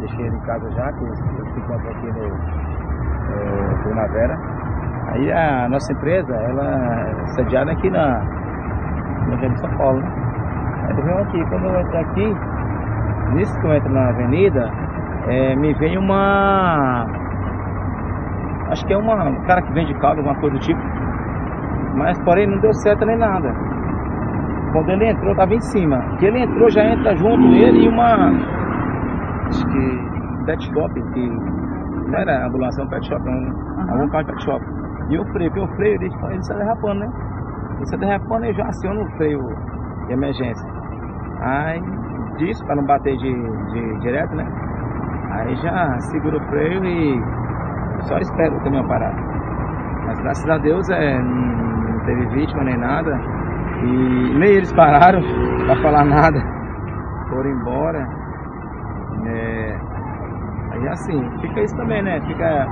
Deixei 0.00 0.26
ele 0.26 0.34
em 0.34 0.40
casa 0.40 0.68
já, 0.72 0.92
que 0.92 1.04
ele 1.04 1.14
se 1.14 1.60
encontra 1.60 1.90
aqui 1.92 2.06
no, 2.06 3.70
no 3.70 3.82
Primavera. 3.84 4.36
Aí 5.06 5.32
a 5.32 5.68
nossa 5.68 5.92
empresa, 5.92 6.34
ela 6.34 6.64
é 6.64 7.26
sediada 7.28 7.70
aqui 7.70 7.90
na, 7.90 8.20
Rio 9.36 9.50
de 9.50 9.60
São 9.60 9.70
Paulo, 9.76 10.00
né? 10.00 10.12
Aí 10.82 10.98
eu 10.98 11.04
venho 11.04 11.20
aqui, 11.20 11.44
quando 11.48 11.64
eu 11.66 11.80
entro 11.80 11.98
aqui, 11.98 12.36
nisso 13.34 13.60
que 13.60 13.66
eu 13.68 13.74
entro 13.74 13.92
na 13.92 14.08
avenida, 14.08 14.72
é, 15.28 15.54
me 15.54 15.72
vem 15.74 15.96
uma. 15.96 17.06
Acho 18.70 18.84
que 18.84 18.92
é 18.92 18.98
uma, 18.98 19.14
um 19.28 19.42
cara 19.42 19.62
que 19.62 19.72
vende 19.72 19.94
caldo, 19.94 20.18
alguma 20.18 20.34
coisa 20.40 20.56
do 20.56 20.60
tipo. 20.60 20.80
Mas 21.94 22.18
porém 22.24 22.48
não 22.48 22.58
deu 22.58 22.72
certo 22.74 23.06
nem 23.06 23.16
nada. 23.16 23.54
Quando 24.72 24.90
ele 24.90 25.08
entrou, 25.08 25.32
estava 25.32 25.54
em 25.54 25.60
cima. 25.60 25.98
Que 26.18 26.26
ele 26.26 26.40
entrou, 26.40 26.70
já 26.70 26.84
entra 26.84 27.16
junto 27.16 27.46
ele 27.54 27.84
e 27.84 27.88
uma. 27.88 28.30
Acho 29.48 29.66
que. 29.66 30.08
Pet 30.46 30.64
shop, 30.72 31.02
que. 31.12 31.28
Não 32.08 32.18
era 32.18 32.46
ambulância, 32.46 32.82
é 32.82 32.84
um 32.84 32.88
pet 32.88 33.06
shop, 33.06 33.26
é 33.26 33.30
um, 33.30 33.34
uhum. 33.34 33.90
algum 33.90 34.08
carro 34.08 34.24
de 34.24 34.32
pet 34.32 34.44
shop. 34.44 34.64
E 35.10 35.14
eu 35.14 35.24
freio, 35.26 35.50
porque 35.50 35.64
o 35.64 35.76
freio 35.76 35.94
ele, 35.94 36.10
ele 36.30 36.38
está 36.38 36.54
derrapando, 36.54 37.00
né? 37.00 37.10
Ele 37.74 37.82
está 37.82 37.96
derrapando 37.96 38.46
e 38.46 38.54
já 38.54 38.64
aciona 38.66 39.02
o 39.02 39.10
freio 39.16 39.40
de 40.06 40.12
emergência. 40.12 40.68
Aí, 41.40 41.82
disso, 42.38 42.64
para 42.64 42.76
não 42.76 42.84
bater 42.84 43.16
de, 43.16 43.32
de 43.72 44.00
direto, 44.00 44.34
né? 44.34 44.46
Aí 45.30 45.54
já 45.56 45.98
segura 46.00 46.38
o 46.38 46.48
freio 46.48 46.84
e 46.84 47.22
só 48.02 48.18
espera 48.18 48.54
o 48.54 48.60
caminhão 48.60 48.86
parar. 48.86 49.14
Mas 50.06 50.20
graças 50.20 50.48
a 50.48 50.58
Deus 50.58 50.88
é, 50.88 51.22
não 51.22 52.00
teve 52.04 52.26
vítima 52.28 52.64
nem 52.64 52.78
nada. 52.78 53.18
E 53.82 54.38
nem 54.38 54.50
eles 54.50 54.72
pararam 54.72 55.20
para 55.66 55.76
falar 55.82 56.04
nada. 56.04 56.40
Foram 57.28 57.50
embora. 57.50 58.06
É, 59.26 59.76
aí 60.72 60.88
assim, 60.88 61.40
fica 61.40 61.60
isso 61.60 61.76
também, 61.76 62.02
né? 62.02 62.20
Fica 62.22 62.66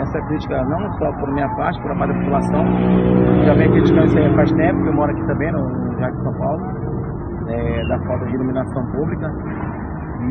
essa 0.00 0.20
crítica 0.22 0.64
não 0.64 0.92
só 0.98 1.12
por 1.12 1.30
minha 1.32 1.48
parte, 1.50 1.80
por 1.82 1.96
parte 1.96 2.12
da 2.12 2.18
população. 2.20 2.64
Já 3.44 3.54
vem 3.54 3.70
criticando 3.70 4.06
isso 4.06 4.18
aí 4.18 4.34
faz 4.34 4.52
tempo, 4.52 4.82
que 4.82 4.88
eu 4.88 4.94
moro 4.94 5.12
aqui 5.12 5.26
também, 5.26 5.52
no 5.52 5.98
Jardim 5.98 6.22
São 6.22 6.34
Paulo, 6.34 6.62
é, 7.48 7.88
da 7.88 7.98
falta 8.00 8.26
de 8.26 8.34
iluminação 8.34 8.86
pública. 8.92 9.32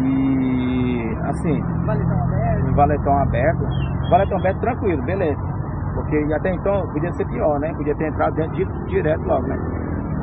E 0.03 1.17
assim, 1.23 1.61
valetão 1.85 2.23
aberto. 2.23 2.75
Valetão 2.75 3.17
aberto. 3.17 3.65
Valetão 4.09 4.37
aberto 4.37 4.59
tranquilo, 4.59 5.03
beleza. 5.03 5.41
Porque 5.93 6.17
até 6.33 6.53
então 6.53 6.87
podia 6.93 7.11
ser 7.13 7.25
pior, 7.27 7.59
né? 7.59 7.73
Podia 7.73 7.95
ter 7.95 8.07
entrado 8.07 8.33
dentro 8.35 8.55
de, 8.55 8.65
direto 8.85 9.23
logo, 9.25 9.47
né? 9.47 9.57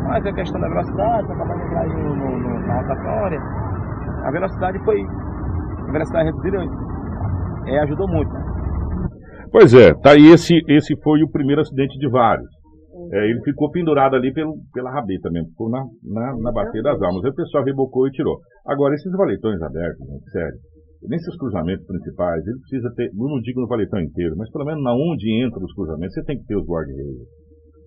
Mas 0.09 0.25
a 0.25 0.33
questão 0.33 0.59
da 0.59 0.69
velocidade, 0.69 1.31
acabando 1.31 1.59
de 1.61 1.67
entrar 1.67 1.83
aí 1.83 2.03
no, 2.03 2.17
no, 2.17 2.67
na 2.67 2.81
rotatória, 2.81 3.41
a 4.25 4.31
velocidade 4.31 4.79
foi. 4.83 5.05
A 5.05 5.93
velocidade 5.93 6.31
reduzida 6.31 6.59
é, 7.67 7.79
ajudou 7.81 8.09
muito. 8.09 8.33
Né? 8.33 8.45
Pois 9.53 9.75
é, 9.75 9.93
tá 9.93 10.13
aí 10.13 10.33
esse, 10.33 10.55
esse 10.67 10.97
foi 11.03 11.23
o 11.23 11.31
primeiro 11.31 11.61
acidente 11.61 11.99
de 11.99 12.09
vários. 12.09 12.49
É, 13.13 13.25
ele 13.31 13.41
ficou 13.45 13.71
pendurado 13.71 14.17
ali 14.17 14.33
pelo, 14.33 14.55
pela 14.73 14.91
rabeta 14.91 15.31
mesmo, 15.31 15.51
ficou 15.51 15.71
na, 15.71 15.85
na, 16.03 16.37
na 16.39 16.53
das 16.53 17.03
almas. 17.03 17.25
Aí 17.25 17.31
o 17.31 17.35
pessoal 17.35 17.65
rebocou 17.65 18.09
e 18.09 18.11
tirou. 18.11 18.39
Agora, 18.67 18.95
esses 18.95 19.13
valetões 19.13 19.61
abertos, 19.61 20.07
gente, 20.07 20.31
sério, 20.31 20.59
nesses 21.07 21.37
cruzamentos 21.37 21.87
principais, 21.87 22.47
ele 22.47 22.59
precisa 22.61 22.93
ter, 22.97 23.11
não 23.15 23.41
digo 23.41 23.61
no 23.61 23.69
valetão 23.69 24.01
inteiro, 24.01 24.35
mas 24.37 24.51
pelo 24.51 24.65
menos 24.65 24.83
na 24.83 24.93
onde 24.93 25.45
entra 25.45 25.63
os 25.63 25.73
cruzamentos, 25.75 26.15
você 26.15 26.25
tem 26.25 26.39
que 26.39 26.47
ter 26.47 26.57
os 26.57 26.67
guarda-reis. 26.67 27.29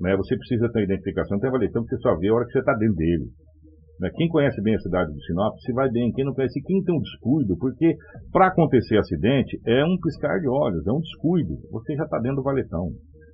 Né? 0.02 0.18
Você 0.18 0.36
precisa 0.36 0.68
ter 0.74 0.84
identificação, 0.84 1.40
tem 1.40 1.52
valetão 1.52 1.84
que 1.84 1.90
você 1.90 2.02
só 2.02 2.18
vê 2.18 2.30
a 2.30 2.34
hora 2.34 2.46
que 2.46 2.52
você 2.52 2.60
está 2.60 2.74
dentro 2.74 2.96
dele. 2.96 3.26
Né? 4.00 4.10
Quem 4.16 4.28
conhece 4.28 4.60
bem 4.62 4.76
a 4.76 4.80
cidade 4.80 5.14
do 5.14 5.22
Sinop, 5.22 5.56
se 5.62 5.72
vai 5.74 5.90
bem. 5.92 6.12
Quem 6.12 6.26
não 6.26 6.34
conhece, 6.34 6.60
quem 6.66 6.84
tem 6.84 6.96
um 6.96 7.00
descuido, 7.00 7.56
porque 7.58 7.96
para 8.32 8.48
acontecer 8.48 8.98
acidente 8.98 9.62
é 9.66 9.86
um 9.86 9.98
piscar 10.02 10.40
de 10.40 10.50
olhos, 10.50 10.86
é 10.88 10.92
um 10.92 11.00
descuido. 11.00 11.54
Você 11.72 11.96
já 11.96 12.04
está 12.04 12.18
dentro 12.18 12.38
do 12.38 12.44
valetão. 12.44 12.90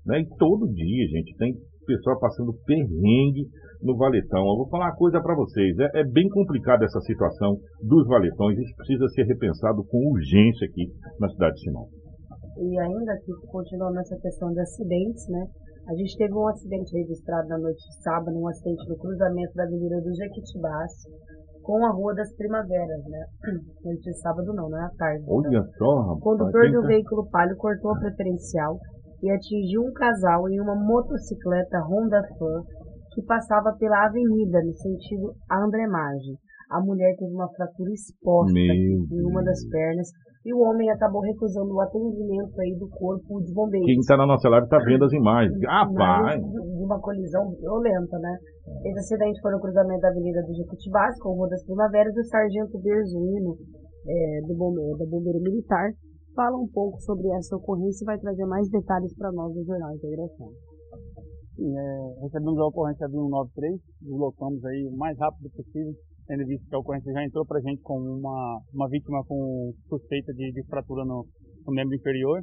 Né? 0.06 0.22
E 0.22 0.28
todo 0.38 0.68
dia, 0.74 1.08
gente, 1.08 1.36
tem 1.38 1.56
pessoal 1.88 2.20
passando 2.20 2.52
perrengue 2.68 3.48
no 3.82 3.96
valetão. 3.96 4.44
Eu 4.44 4.58
vou 4.58 4.70
falar 4.70 4.92
uma 4.92 4.96
coisa 4.96 5.22
para 5.22 5.36
vocês. 5.36 5.80
É, 5.80 6.02
é, 6.02 6.04
bem 6.04 6.28
complicada 6.28 6.84
essa 6.84 7.00
situação 7.02 7.56
dos 7.82 8.06
valetões. 8.08 8.60
Isso 8.60 8.76
precisa 8.76 9.08
ser 9.16 9.24
repensado 9.24 9.84
com 9.88 10.12
urgência 10.12 10.68
aqui 10.68 10.92
na 11.18 11.30
cidade 11.30 11.56
de 11.56 11.62
Sinop. 11.62 11.88
E 12.60 12.80
ainda 12.80 13.14
que 13.24 13.32
continuando 13.48 13.96
nessa 13.96 14.18
questão 14.20 14.52
de 14.52 14.60
acidentes, 14.60 15.30
né? 15.30 15.48
A 15.88 15.96
gente 15.96 16.18
teve 16.18 16.34
um 16.34 16.48
acidente 16.48 16.92
registrado 16.98 17.48
na 17.48 17.58
noite 17.58 17.80
de 17.80 18.04
sábado, 18.04 18.38
um 18.38 18.48
acidente 18.48 18.88
no 18.90 18.98
cruzamento 18.98 19.54
da 19.56 19.64
Avenida 19.64 20.02
do 20.02 20.14
Jequitibás 20.14 20.92
com 21.64 21.86
a 21.86 21.92
Rua 21.92 22.14
das 22.14 22.34
Primaveras, 22.36 23.04
né? 23.06 23.26
Noite 23.84 24.02
de 24.02 24.14
sábado 24.20 24.54
não, 24.54 24.70
não 24.70 24.78
é 24.78 24.86
à 24.86 24.90
tarde. 24.98 25.24
Olha 25.28 25.62
né? 25.62 25.68
só, 25.78 26.00
rapaz. 26.02 26.18
O 26.18 26.20
condutor 26.20 26.72
do 26.72 26.82
veículo 26.88 27.30
palio 27.30 27.56
cortou 27.58 27.92
a 27.92 28.00
preferencial 28.00 28.78
e 29.24 29.32
atingiu 29.32 29.82
um 29.82 29.94
casal 29.94 30.50
em 30.50 30.60
uma 30.60 30.76
motocicleta 30.76 31.80
Honda 31.80 32.22
Fan 32.38 32.64
que 33.14 33.22
passava 33.24 33.76
pela 33.78 34.06
avenida 34.06 34.62
no 34.64 34.74
sentido 34.74 35.34
Andremagem. 35.52 36.38
A 36.70 36.82
mulher 36.82 37.16
teve 37.18 37.34
uma 37.34 37.50
fratura 37.54 37.92
exposta 37.92 38.54
Meu 38.54 38.66
em 38.66 39.26
uma 39.26 39.42
das 39.42 39.66
pernas 39.70 40.08
e 40.48 40.54
o 40.56 40.64
homem 40.64 40.90
acabou 40.90 41.20
recusando 41.20 41.76
o 41.76 41.82
atendimento 41.82 42.56
aí 42.62 42.74
do 42.80 42.88
corpo 42.88 43.44
de 43.44 43.52
bombeiros. 43.52 43.86
Quem 43.86 44.00
está 44.00 44.16
na 44.16 44.26
nossa 44.26 44.48
live 44.48 44.64
está 44.64 44.80
vendo 44.80 45.04
as 45.04 45.12
imagens. 45.12 45.60
Rapaz! 45.68 46.40
De 46.40 46.84
uma 46.88 46.98
colisão 47.02 47.52
violenta, 47.60 48.18
né? 48.18 48.34
Esse 48.86 49.00
acidente 49.00 49.42
foi 49.42 49.52
no 49.52 49.60
cruzamento 49.60 50.00
da 50.00 50.08
Avenida 50.08 50.42
do 50.44 50.56
Jequitibás 50.56 51.20
com 51.20 51.32
a 51.32 51.36
Rua 51.36 51.50
das 51.50 51.66
Primaveras 51.66 52.16
e 52.16 52.22
o 52.22 52.24
sargento 52.24 52.80
Berzuino, 52.80 53.58
é, 54.08 54.42
do 54.48 54.56
bombeiro, 54.56 54.98
da 54.98 55.06
Bombeiro 55.06 55.42
Militar, 55.42 55.92
fala 56.34 56.56
um 56.56 56.68
pouco 56.72 56.98
sobre 57.02 57.28
essa 57.36 57.58
ocorrência 57.58 58.06
e 58.06 58.08
vai 58.08 58.18
trazer 58.18 58.46
mais 58.46 58.70
detalhes 58.70 59.14
para 59.18 59.34
nós 59.34 59.54
no 59.54 59.66
Jornal 59.66 59.96
Integração. 59.96 60.48
Sim, 61.58 61.76
é, 61.76 62.22
recebemos 62.24 62.58
a 62.58 62.68
ocorrência 62.68 63.06
do 63.10 63.28
193, 63.28 63.82
deslocamos 64.00 64.64
aí 64.64 64.88
o 64.88 64.96
mais 64.96 65.18
rápido 65.20 65.50
possível, 65.50 65.92
tendo 66.28 66.46
visto 66.46 66.68
que 66.68 66.76
a 66.76 66.80
ocorrência 66.80 67.12
já 67.14 67.24
entrou 67.24 67.46
para 67.46 67.60
a 67.60 67.62
gente 67.62 67.82
com 67.82 67.98
uma, 67.98 68.60
uma 68.74 68.90
vítima 68.90 69.24
com 69.26 69.72
suspeita 69.88 70.34
de, 70.34 70.52
de 70.52 70.64
fratura 70.68 71.06
no, 71.06 71.26
no, 71.66 71.74
membro 71.74 71.96
inferior. 71.96 72.42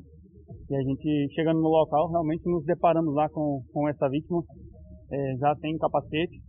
E 0.70 0.76
a 0.76 0.82
gente, 0.82 1.34
chegando 1.34 1.60
no 1.60 1.68
local, 1.68 2.10
realmente 2.10 2.44
nos 2.46 2.64
deparamos 2.64 3.14
lá 3.14 3.28
com, 3.28 3.60
com 3.72 3.88
essa 3.88 4.08
vítima, 4.08 4.42
é, 5.12 5.36
já 5.38 5.54
tem 5.56 5.76
capacete, 5.78 6.40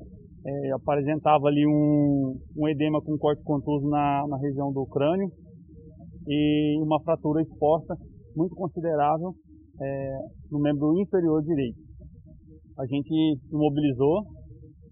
é, 0.45 0.71
apresentava 0.71 1.47
ali 1.47 1.65
um, 1.67 2.37
um 2.57 2.67
edema 2.67 3.01
com 3.01 3.17
corte 3.17 3.43
contuso 3.43 3.87
na, 3.89 4.25
na 4.27 4.37
região 4.37 4.71
do 4.71 4.85
crânio 4.85 5.29
e 6.27 6.77
uma 6.81 7.01
fratura 7.03 7.41
exposta 7.41 7.95
muito 8.35 8.55
considerável 8.55 9.33
é, 9.81 10.17
no 10.51 10.59
membro 10.59 10.99
inferior 10.99 11.41
direito. 11.43 11.77
A 12.77 12.85
gente 12.85 13.39
imobilizou 13.51 14.23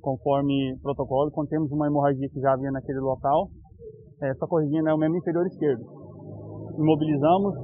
conforme 0.03 0.75
protocolo, 0.83 1.31
quando 1.31 1.47
temos 1.47 1.71
uma 1.71 1.87
hemorragia 1.87 2.27
que 2.27 2.39
já 2.41 2.53
havia 2.53 2.69
naquele 2.69 2.99
local, 2.99 3.47
é, 4.21 4.33
só 4.35 4.45
corrigindo 4.45 4.89
é 4.89 4.93
o 4.93 4.97
membro 4.97 5.17
inferior 5.17 5.47
esquerdo. 5.47 5.81
Imobilizamos, 6.77 7.55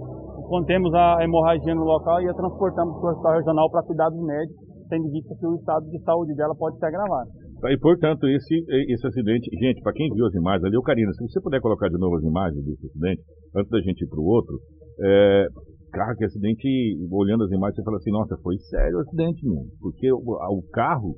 contemos 0.48 0.94
a 0.94 1.20
hemorragia 1.22 1.76
no 1.76 1.84
local 1.84 2.22
e 2.22 2.30
a 2.30 2.34
transportamos 2.34 2.96
para 2.96 3.10
o 3.10 3.12
hospital 3.12 3.34
regional 3.36 3.70
para 3.70 3.84
cuidados 3.84 4.20
médicos, 4.24 4.66
tendo 4.88 5.12
visto 5.12 5.36
que 5.36 5.46
o 5.46 5.56
estado 5.56 5.86
de 5.92 6.00
saúde 6.02 6.34
dela 6.36 6.56
pode 6.56 6.80
se 6.80 6.86
agravar. 6.86 7.26
E, 7.68 7.78
portanto, 7.78 8.26
esse, 8.26 8.56
esse 8.88 9.06
acidente, 9.06 9.52
gente, 9.60 9.82
para 9.84 9.92
quem 9.92 10.08
viu 10.14 10.26
as 10.26 10.34
imagens 10.34 10.64
ali, 10.64 10.78
o 10.78 10.82
Karina, 10.82 11.12
se 11.12 11.28
você 11.28 11.42
puder 11.42 11.60
colocar 11.60 11.90
de 11.90 12.00
novo 12.00 12.16
as 12.16 12.24
imagens 12.24 12.64
desse 12.64 12.88
acidente, 12.88 13.22
antes 13.54 13.70
da 13.70 13.82
gente 13.82 14.02
ir 14.02 14.08
para 14.08 14.20
o 14.20 14.24
outro, 14.24 14.56
é, 15.04 15.48
cara, 15.92 16.16
que 16.16 16.24
acidente, 16.24 16.68
olhando 17.12 17.44
as 17.44 17.52
imagens, 17.52 17.76
você 17.76 17.84
fala 17.84 17.98
assim, 17.98 18.12
nossa, 18.12 18.38
foi 18.42 18.56
sério 18.70 18.98
o 18.98 19.02
acidente, 19.02 19.44
mesmo, 19.46 19.68
porque 19.82 20.10
o, 20.10 20.24
o 20.24 20.64
carro 20.72 21.16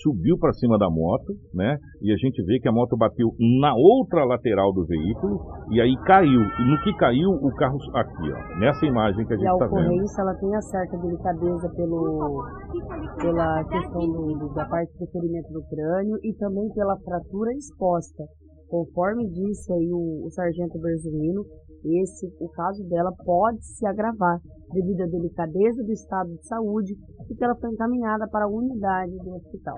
subiu 0.00 0.38
para 0.38 0.52
cima 0.54 0.78
da 0.78 0.88
moto, 0.88 1.34
né? 1.52 1.76
E 2.00 2.12
a 2.12 2.16
gente 2.16 2.42
vê 2.44 2.58
que 2.58 2.68
a 2.68 2.72
moto 2.72 2.96
bateu 2.96 3.28
na 3.60 3.74
outra 3.74 4.24
lateral 4.24 4.72
do 4.72 4.86
veículo 4.86 5.38
e 5.70 5.80
aí 5.80 5.94
caiu. 6.06 6.40
E 6.40 6.70
no 6.70 6.80
que 6.82 6.96
caiu, 6.96 7.30
o 7.30 7.50
carro 7.54 7.76
aqui, 7.94 8.32
ó, 8.32 8.58
nessa 8.58 8.86
imagem 8.86 9.26
que 9.26 9.34
a 9.34 9.36
gente 9.36 9.52
está 9.52 9.66
vendo. 9.66 9.76
E 9.76 9.80
a 9.80 9.88
ocorrência, 9.88 10.22
ela 10.22 10.34
tem 10.34 10.56
a 10.56 10.62
certa 10.62 10.96
delicadeza 10.98 11.68
pelo, 11.76 12.44
pela 13.20 13.64
questão 13.64 14.00
do, 14.00 14.54
da 14.54 14.64
parte 14.66 14.92
do 14.98 15.06
ferimento 15.10 15.52
do 15.52 15.62
crânio 15.68 16.16
e 16.22 16.32
também 16.34 16.68
pela 16.74 16.96
fratura 16.98 17.52
exposta. 17.52 18.24
Conforme 18.68 19.28
disse 19.28 19.70
aí 19.72 19.90
o, 19.92 20.26
o 20.26 20.30
sargento 20.30 20.80
Berzolino, 20.80 21.44
esse, 21.84 22.26
o 22.40 22.48
caso 22.50 22.82
dela 22.88 23.12
pode 23.24 23.64
se 23.64 23.86
agravar 23.86 24.38
devido 24.72 25.02
à 25.02 25.06
delicadeza 25.06 25.82
do 25.82 25.92
estado 25.92 26.30
de 26.30 26.46
saúde 26.46 26.94
e 27.28 27.34
que 27.34 27.44
ela 27.44 27.56
foi 27.56 27.70
encaminhada 27.70 28.28
para 28.28 28.44
a 28.44 28.48
unidade 28.48 29.16
do 29.18 29.34
hospital. 29.34 29.76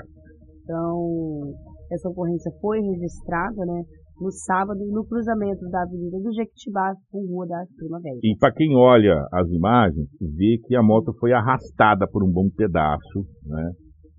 Então, 0.63 1.53
essa 1.91 2.09
ocorrência 2.09 2.51
foi 2.61 2.81
registrada, 2.81 3.65
né, 3.67 3.83
no 4.21 4.31
sábado, 4.31 4.79
no 4.91 5.05
cruzamento 5.05 5.69
da 5.71 5.83
Avenida 5.83 6.19
do 6.21 6.33
Jequitibá 6.33 6.95
com 7.11 7.27
Rua 7.27 7.47
da 7.47 7.65
Primavera. 7.77 8.17
E 8.23 8.37
para 8.39 8.53
quem 8.53 8.77
olha 8.77 9.27
as 9.33 9.49
imagens, 9.51 10.09
vê 10.21 10.59
que 10.65 10.77
a 10.77 10.83
moto 10.83 11.13
foi 11.19 11.33
arrastada 11.33 12.07
por 12.09 12.23
um 12.23 12.31
bom 12.31 12.49
pedaço 12.57 13.27
né, 13.45 13.71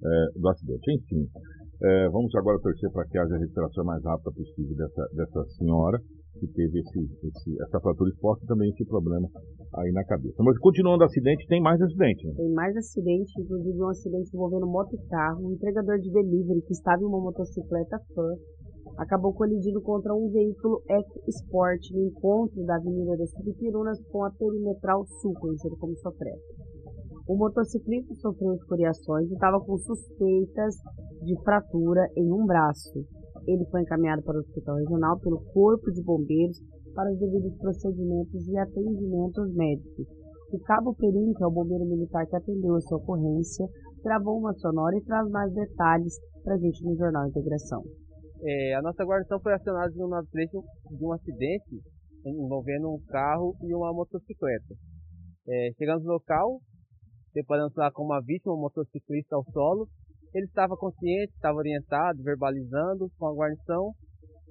é, 0.03 0.39
do 0.39 0.49
acidente. 0.49 0.91
Enfim, 0.91 1.25
é, 1.81 2.09
vamos 2.09 2.33
agora 2.35 2.59
torcer 2.59 2.89
para 2.91 3.05
que 3.05 3.17
haja 3.17 3.35
a 3.35 3.39
recuperação 3.39 3.83
mais 3.83 4.03
rápida 4.03 4.31
possível 4.31 4.75
dessa, 4.75 5.07
dessa 5.13 5.43
senhora 5.57 5.99
que 6.39 6.47
teve 6.47 6.79
esse, 6.79 6.99
esse, 6.99 7.61
essa 7.63 7.79
fratura 7.79 8.09
exposta 8.09 8.43
e 8.43 8.47
também 8.47 8.69
esse 8.69 8.85
problema 8.85 9.27
aí 9.75 9.91
na 9.91 10.03
cabeça. 10.03 10.35
Mas 10.43 10.57
continuando 10.59 11.03
o 11.03 11.05
acidente, 11.05 11.47
tem 11.47 11.61
mais 11.61 11.81
acidente. 11.81 12.27
Né? 12.27 12.33
Tem 12.35 12.51
mais 12.51 12.75
acidente, 12.75 13.31
inclusive 13.39 13.81
um 13.81 13.89
acidente 13.89 14.29
envolvendo 14.33 14.67
moto 14.67 14.93
e 14.93 15.09
carro. 15.09 15.47
Um 15.47 15.53
entregador 15.53 15.97
de 15.99 16.11
delivery 16.11 16.61
que 16.61 16.73
estava 16.73 17.01
em 17.01 17.05
uma 17.05 17.21
motocicleta 17.21 17.99
fã 18.13 18.29
acabou 18.97 19.33
colidindo 19.33 19.81
contra 19.81 20.13
um 20.13 20.29
veículo 20.29 20.81
Sport 21.27 21.81
no 21.91 22.03
encontro 22.07 22.63
da 22.65 22.75
Avenida 22.75 23.17
das 23.17 23.31
Tripirunas 23.31 23.99
com 24.11 24.23
a 24.23 24.31
Perimetral 24.31 25.05
Sul, 25.21 25.33
conhecida 25.33 25.75
como 25.79 25.95
Sofreta. 25.97 26.64
O 27.27 27.35
motociclista 27.35 28.13
sofreu 28.15 28.53
escoriações 28.53 29.29
e 29.29 29.33
estava 29.33 29.59
com 29.59 29.77
suspeitas 29.77 30.75
de 31.23 31.35
fratura 31.43 32.07
em 32.15 32.31
um 32.31 32.45
braço. 32.45 33.03
Ele 33.47 33.65
foi 33.71 33.81
encaminhado 33.81 34.21
para 34.21 34.37
o 34.37 34.41
hospital 34.41 34.75
regional 34.75 35.19
pelo 35.19 35.41
Corpo 35.53 35.91
de 35.91 36.03
Bombeiros 36.03 36.59
para 36.93 37.11
os 37.11 37.19
devidos 37.19 37.57
procedimentos 37.57 38.47
e 38.47 38.57
atendimentos 38.57 39.53
médicos. 39.55 40.07
O 40.51 40.59
cabo 40.59 40.93
Perim, 40.95 41.33
que 41.33 41.43
é 41.43 41.47
o 41.47 41.51
bombeiro 41.51 41.85
militar 41.85 42.25
que 42.27 42.35
atendeu 42.35 42.75
a 42.75 42.81
sua 42.81 42.97
ocorrência, 42.97 43.65
gravou 44.03 44.37
uma 44.37 44.53
sonora 44.53 44.95
e 44.95 45.03
traz 45.03 45.29
mais 45.31 45.51
detalhes 45.51 46.13
para 46.43 46.53
a 46.53 46.57
gente 46.57 46.85
no 46.85 46.95
Jornal 46.95 47.27
Integração. 47.27 47.83
É, 48.43 48.75
a 48.75 48.81
nossa 48.81 49.03
guarnição 49.03 49.39
foi 49.39 49.53
acionada 49.53 49.91
de 49.91 50.03
um, 50.03 50.09
de 50.09 51.05
um 51.05 51.11
acidente 51.11 51.81
envolvendo 52.23 52.93
um 52.93 53.01
carro 53.07 53.55
e 53.63 53.73
uma 53.73 53.91
motocicleta. 53.91 54.75
É, 55.47 55.71
chegamos 55.77 56.03
no 56.03 56.13
local, 56.13 56.59
deparamos 57.35 57.75
lá 57.75 57.91
com 57.91 58.03
uma 58.03 58.21
vítima, 58.21 58.55
um 58.55 58.61
motociclista 58.61 59.35
ao 59.35 59.43
solo, 59.51 59.87
ele 60.33 60.45
estava 60.45 60.75
consciente, 60.75 61.33
estava 61.33 61.57
orientado, 61.57 62.23
verbalizando 62.23 63.07
com 63.19 63.27
a 63.27 63.33
guarnição 63.33 63.91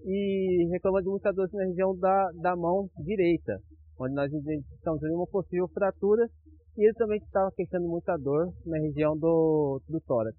e 0.05 0.69
reclamando 0.71 1.05
de 1.05 1.11
muita 1.11 1.33
dor 1.33 1.49
na 1.53 1.65
região 1.65 1.97
da, 1.97 2.31
da 2.41 2.57
mão 2.57 2.89
direita, 3.05 3.57
onde 3.99 4.15
nós 4.15 4.31
identificamos 4.33 5.03
uma 5.03 5.27
possível 5.27 5.69
fratura 5.69 6.27
e 6.77 6.85
ele 6.85 6.95
também 6.95 7.19
estava 7.19 7.51
queixando 7.57 7.89
muita 7.89 8.17
dor 8.17 8.53
na 8.67 8.79
região 8.79 9.17
do, 9.17 9.81
do 9.89 10.01
tórax. 10.01 10.37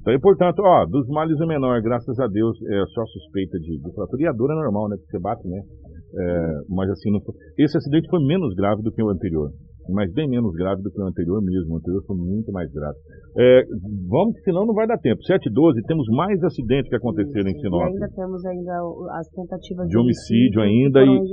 Então, 0.00 0.12
e, 0.12 0.20
portanto, 0.20 0.60
ó, 0.60 0.86
dos 0.86 1.08
males 1.08 1.40
o 1.40 1.46
menor, 1.46 1.80
graças 1.82 2.18
a 2.20 2.26
Deus, 2.28 2.56
é 2.62 2.86
só 2.86 3.04
suspeita 3.06 3.58
de, 3.58 3.78
de 3.78 3.94
fratura. 3.94 4.22
E 4.22 4.26
a 4.28 4.32
dor 4.32 4.50
é 4.52 4.54
normal, 4.54 4.88
né? 4.88 4.96
Que 4.96 5.10
você 5.10 5.18
bate, 5.18 5.46
né? 5.48 5.58
É, 5.58 6.60
mas 6.68 6.88
assim, 6.90 7.10
não, 7.10 7.20
esse 7.58 7.76
acidente 7.76 8.08
foi 8.08 8.24
menos 8.24 8.54
grave 8.54 8.82
do 8.82 8.92
que 8.92 9.02
o 9.02 9.10
anterior. 9.10 9.50
Mas 9.88 10.12
bem 10.12 10.28
menos 10.28 10.52
grave 10.54 10.82
do 10.82 10.90
que 10.90 11.00
o 11.00 11.06
anterior 11.06 11.42
mesmo. 11.42 11.74
O 11.74 11.76
anterior 11.78 12.02
foi 12.06 12.16
muito 12.16 12.52
mais 12.52 12.70
grave. 12.72 12.96
É, 13.36 13.64
vamos, 14.08 14.36
senão 14.44 14.66
não 14.66 14.74
vai 14.74 14.86
dar 14.86 14.98
tempo. 14.98 15.22
7 15.22 15.48
e 15.48 15.52
12, 15.52 15.82
temos 15.86 16.06
mais 16.10 16.42
acidentes 16.44 16.88
que 16.88 16.96
aconteceram 16.96 17.48
em 17.48 17.58
Sinop. 17.58 17.88
E 17.88 17.92
ainda 17.92 18.08
temos 18.14 18.44
ainda 18.44 18.72
as 19.18 19.28
tentativas 19.30 19.88
De 19.88 19.98
homicídio 19.98 20.60
ainda 20.60 21.00
que 21.00 21.06
foram 21.06 21.24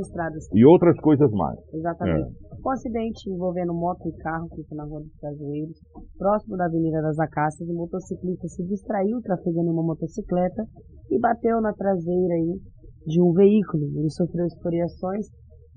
e-. 0.55 0.59
E 0.59 0.65
outras 0.65 0.99
coisas 1.01 1.31
mais. 1.31 1.59
Exatamente. 1.73 2.31
Um 2.65 2.71
acidente 2.71 3.29
envolvendo 3.29 3.73
moto 3.73 4.07
e 4.07 4.13
carro 4.21 4.49
que 4.49 4.63
foi 4.63 4.77
na 4.77 4.83
Rua 4.83 4.99
dos 4.99 5.15
Cajueiros, 5.15 5.79
próximo 6.17 6.57
da 6.57 6.65
Avenida 6.65 7.01
das 7.01 7.17
Acácias, 7.19 7.69
o 7.69 7.73
motociclista 7.73 8.47
se 8.47 8.63
distraiu 8.67 9.21
trafegando 9.21 9.71
uma 9.71 9.83
motocicleta 9.83 10.63
e 11.09 11.19
bateu 11.19 11.61
na 11.61 11.71
traseira 11.73 12.33
aí 12.33 12.59
de 13.05 13.21
um 13.21 13.31
veículo. 13.31 13.83
Ele 13.97 14.09
sofreu 14.09 14.45
escoriações 14.45 15.27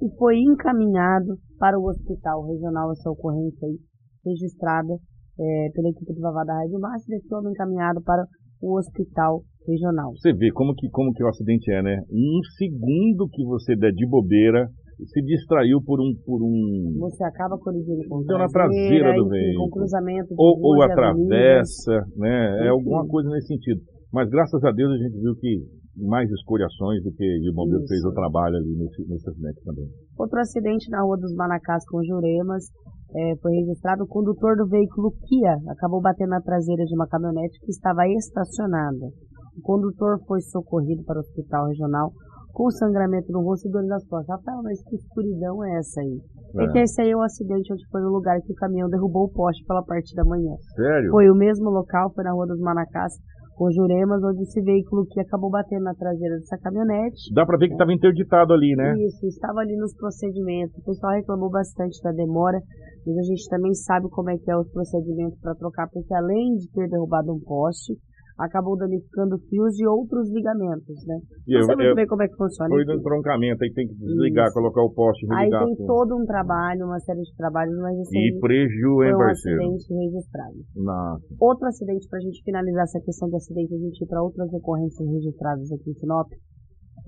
e 0.02 0.16
foi 0.18 0.36
encaminhado 0.40 1.38
para 1.58 1.78
o 1.78 1.86
hospital 1.86 2.42
regional, 2.44 2.90
essa 2.90 3.08
ocorrência 3.08 3.68
aí, 3.68 3.78
registrada 4.26 4.92
eh, 5.38 5.68
pela 5.72 5.88
equipe 5.90 6.12
de 6.12 6.20
Vavá 6.20 6.42
da 6.42 6.54
Rádio 6.54 6.80
Márcia, 6.80 7.16
e 7.16 7.28
foi 7.28 7.50
encaminhado 7.50 8.02
para 8.02 8.26
o 8.60 8.76
hospital 8.76 9.42
regional. 9.66 10.10
Você 10.16 10.32
vê 10.32 10.50
como 10.50 10.74
que, 10.74 10.90
como 10.90 11.12
que 11.12 11.22
o 11.22 11.28
acidente 11.28 11.70
é, 11.70 11.82
né? 11.82 12.02
Um 12.10 12.40
segundo 12.58 13.28
que 13.30 13.44
você 13.44 13.76
der 13.76 13.92
de 13.92 14.06
bobeira, 14.08 14.68
se 15.06 15.22
distraiu 15.22 15.80
por 15.82 16.00
um. 16.00 16.14
Por 16.24 16.42
um 16.42 16.98
Você 17.00 17.24
acaba 17.24 17.58
colidindo 17.58 18.02
com 18.08 18.22
Deu 18.24 18.38
na 18.38 18.46
traseira 18.46 19.14
do 19.14 19.28
veículo. 19.28 19.64
com 19.64 19.70
cruzamento 19.70 20.28
de 20.28 20.34
ou, 20.36 20.58
ou 20.60 20.82
atravessa, 20.82 22.04
né? 22.16 22.66
É 22.66 22.68
alguma 22.68 23.06
coisa 23.06 23.28
nesse 23.30 23.48
sentido. 23.48 23.80
Mas 24.12 24.28
graças 24.28 24.62
a 24.62 24.70
Deus 24.70 24.92
a 24.92 24.96
gente 24.96 25.18
viu 25.18 25.34
que 25.36 25.64
mais 25.96 26.30
escoriações 26.30 27.02
do 27.02 27.12
que 27.12 27.24
o 27.50 27.54
bombeiro 27.54 27.86
fez 27.86 28.02
o 28.04 28.12
trabalho 28.12 28.56
ali 28.56 28.76
nesse, 28.76 29.06
nesse 29.08 29.28
acidente 29.28 29.60
também. 29.64 29.86
Outro 30.18 30.40
acidente 30.40 30.90
na 30.90 31.02
Rua 31.02 31.18
dos 31.18 31.34
Manacás 31.34 31.84
com 31.88 32.02
Juremas 32.02 32.64
eh, 33.14 33.36
foi 33.42 33.52
registrado. 33.52 34.04
O 34.04 34.08
condutor 34.08 34.56
do 34.56 34.66
veículo 34.66 35.12
Kia 35.28 35.56
acabou 35.68 36.00
batendo 36.00 36.30
na 36.30 36.40
traseira 36.40 36.84
de 36.84 36.94
uma 36.94 37.06
caminhonete 37.06 37.58
que 37.60 37.70
estava 37.70 38.08
estacionada. 38.08 39.06
O 39.58 39.60
condutor 39.62 40.18
foi 40.26 40.40
socorrido 40.40 41.04
para 41.04 41.18
o 41.18 41.20
hospital 41.20 41.66
regional 41.66 42.10
com 42.52 42.70
sangramento 42.70 43.32
no 43.32 43.40
rosto 43.40 43.66
e 43.66 43.70
dor 43.70 43.84
nas 43.84 44.06
costas. 44.06 44.28
Rafael, 44.36 44.62
mas 44.62 44.82
que 44.84 44.96
escuridão 44.96 45.64
é 45.64 45.78
essa 45.78 46.00
aí? 46.00 46.20
É. 46.54 46.68
que 46.68 46.78
esse 46.80 47.00
aí 47.00 47.10
é 47.10 47.16
o 47.16 47.22
acidente 47.22 47.72
onde 47.72 47.88
foi 47.90 48.02
o 48.02 48.10
lugar 48.10 48.38
que 48.42 48.52
o 48.52 48.56
caminhão 48.56 48.88
derrubou 48.88 49.24
o 49.24 49.32
poste 49.32 49.64
pela 49.66 49.82
parte 49.82 50.14
da 50.14 50.22
manhã. 50.24 50.54
Sério? 50.76 51.10
Foi 51.10 51.30
o 51.30 51.34
mesmo 51.34 51.70
local, 51.70 52.12
foi 52.14 52.24
na 52.24 52.32
Rua 52.32 52.46
dos 52.46 52.60
Manacás 52.60 53.14
com 53.54 53.70
Juremas, 53.70 54.22
onde 54.24 54.42
esse 54.42 54.60
veículo 54.62 55.06
que 55.06 55.20
acabou 55.20 55.50
batendo 55.50 55.84
na 55.84 55.94
traseira 55.94 56.36
dessa 56.36 56.58
caminhonete. 56.58 57.32
Dá 57.34 57.44
pra 57.44 57.58
ver 57.58 57.68
que 57.68 57.74
estava 57.74 57.92
interditado 57.92 58.52
ali, 58.52 58.74
né? 58.76 58.94
Isso, 59.06 59.26
estava 59.26 59.60
ali 59.60 59.76
nos 59.76 59.94
procedimentos. 59.94 60.76
O 60.78 60.84
pessoal 60.84 61.14
reclamou 61.14 61.50
bastante 61.50 62.02
da 62.02 62.12
demora, 62.12 62.58
mas 63.06 63.16
a 63.16 63.22
gente 63.22 63.48
também 63.48 63.74
sabe 63.74 64.08
como 64.10 64.30
é 64.30 64.36
que 64.38 64.50
é 64.50 64.56
os 64.56 64.70
procedimentos 64.70 65.38
para 65.40 65.54
trocar, 65.54 65.88
porque 65.90 66.14
além 66.14 66.56
de 66.56 66.70
ter 66.72 66.88
derrubado 66.88 67.32
um 67.32 67.40
poste, 67.40 67.94
acabou 68.38 68.76
danificando 68.76 69.38
fios 69.48 69.78
e 69.78 69.86
outros 69.86 70.30
ligamentos, 70.32 70.96
né? 71.06 71.18
E 71.46 71.54
Não 71.54 71.60
eu- 71.70 71.76
muito 71.76 71.94
bem 71.94 72.06
como 72.06 72.22
é 72.22 72.28
que 72.28 72.36
funciona. 72.36 72.68
Foi 72.70 72.82
enfim. 72.82 72.92
no 72.92 72.98
entroncamento, 73.00 73.64
aí 73.64 73.72
tem 73.72 73.86
que 73.88 73.94
desligar, 73.94 74.46
Isso. 74.46 74.54
colocar 74.54 74.82
o 74.82 74.90
poste, 74.92 75.26
Aí 75.32 75.38
religar. 75.46 75.64
tem 75.66 75.86
todo 75.86 76.16
um 76.16 76.24
trabalho, 76.24 76.86
uma 76.86 76.98
série 77.00 77.22
de 77.22 77.34
trabalhos, 77.36 77.76
mas 77.78 77.98
esse 77.98 78.16
E 78.16 78.18
aí 78.18 78.40
preju, 78.40 78.94
foi 78.96 79.06
hein, 79.08 79.14
um 79.14 79.18
parceiro? 79.18 79.58
acidente 79.62 79.94
registrado. 79.94 80.56
Nossa. 80.76 81.24
Outro 81.40 81.66
acidente, 81.68 82.08
para 82.08 82.18
a 82.18 82.22
gente 82.22 82.42
finalizar 82.42 82.84
essa 82.84 83.00
questão 83.00 83.28
de 83.28 83.36
acidente, 83.36 83.74
a 83.74 83.78
gente 83.78 84.02
ir 84.02 84.06
para 84.06 84.22
outras 84.22 84.52
ocorrências 84.52 85.08
registradas 85.08 85.70
aqui 85.72 85.90
em 85.90 85.94
Sinop. 85.94 86.28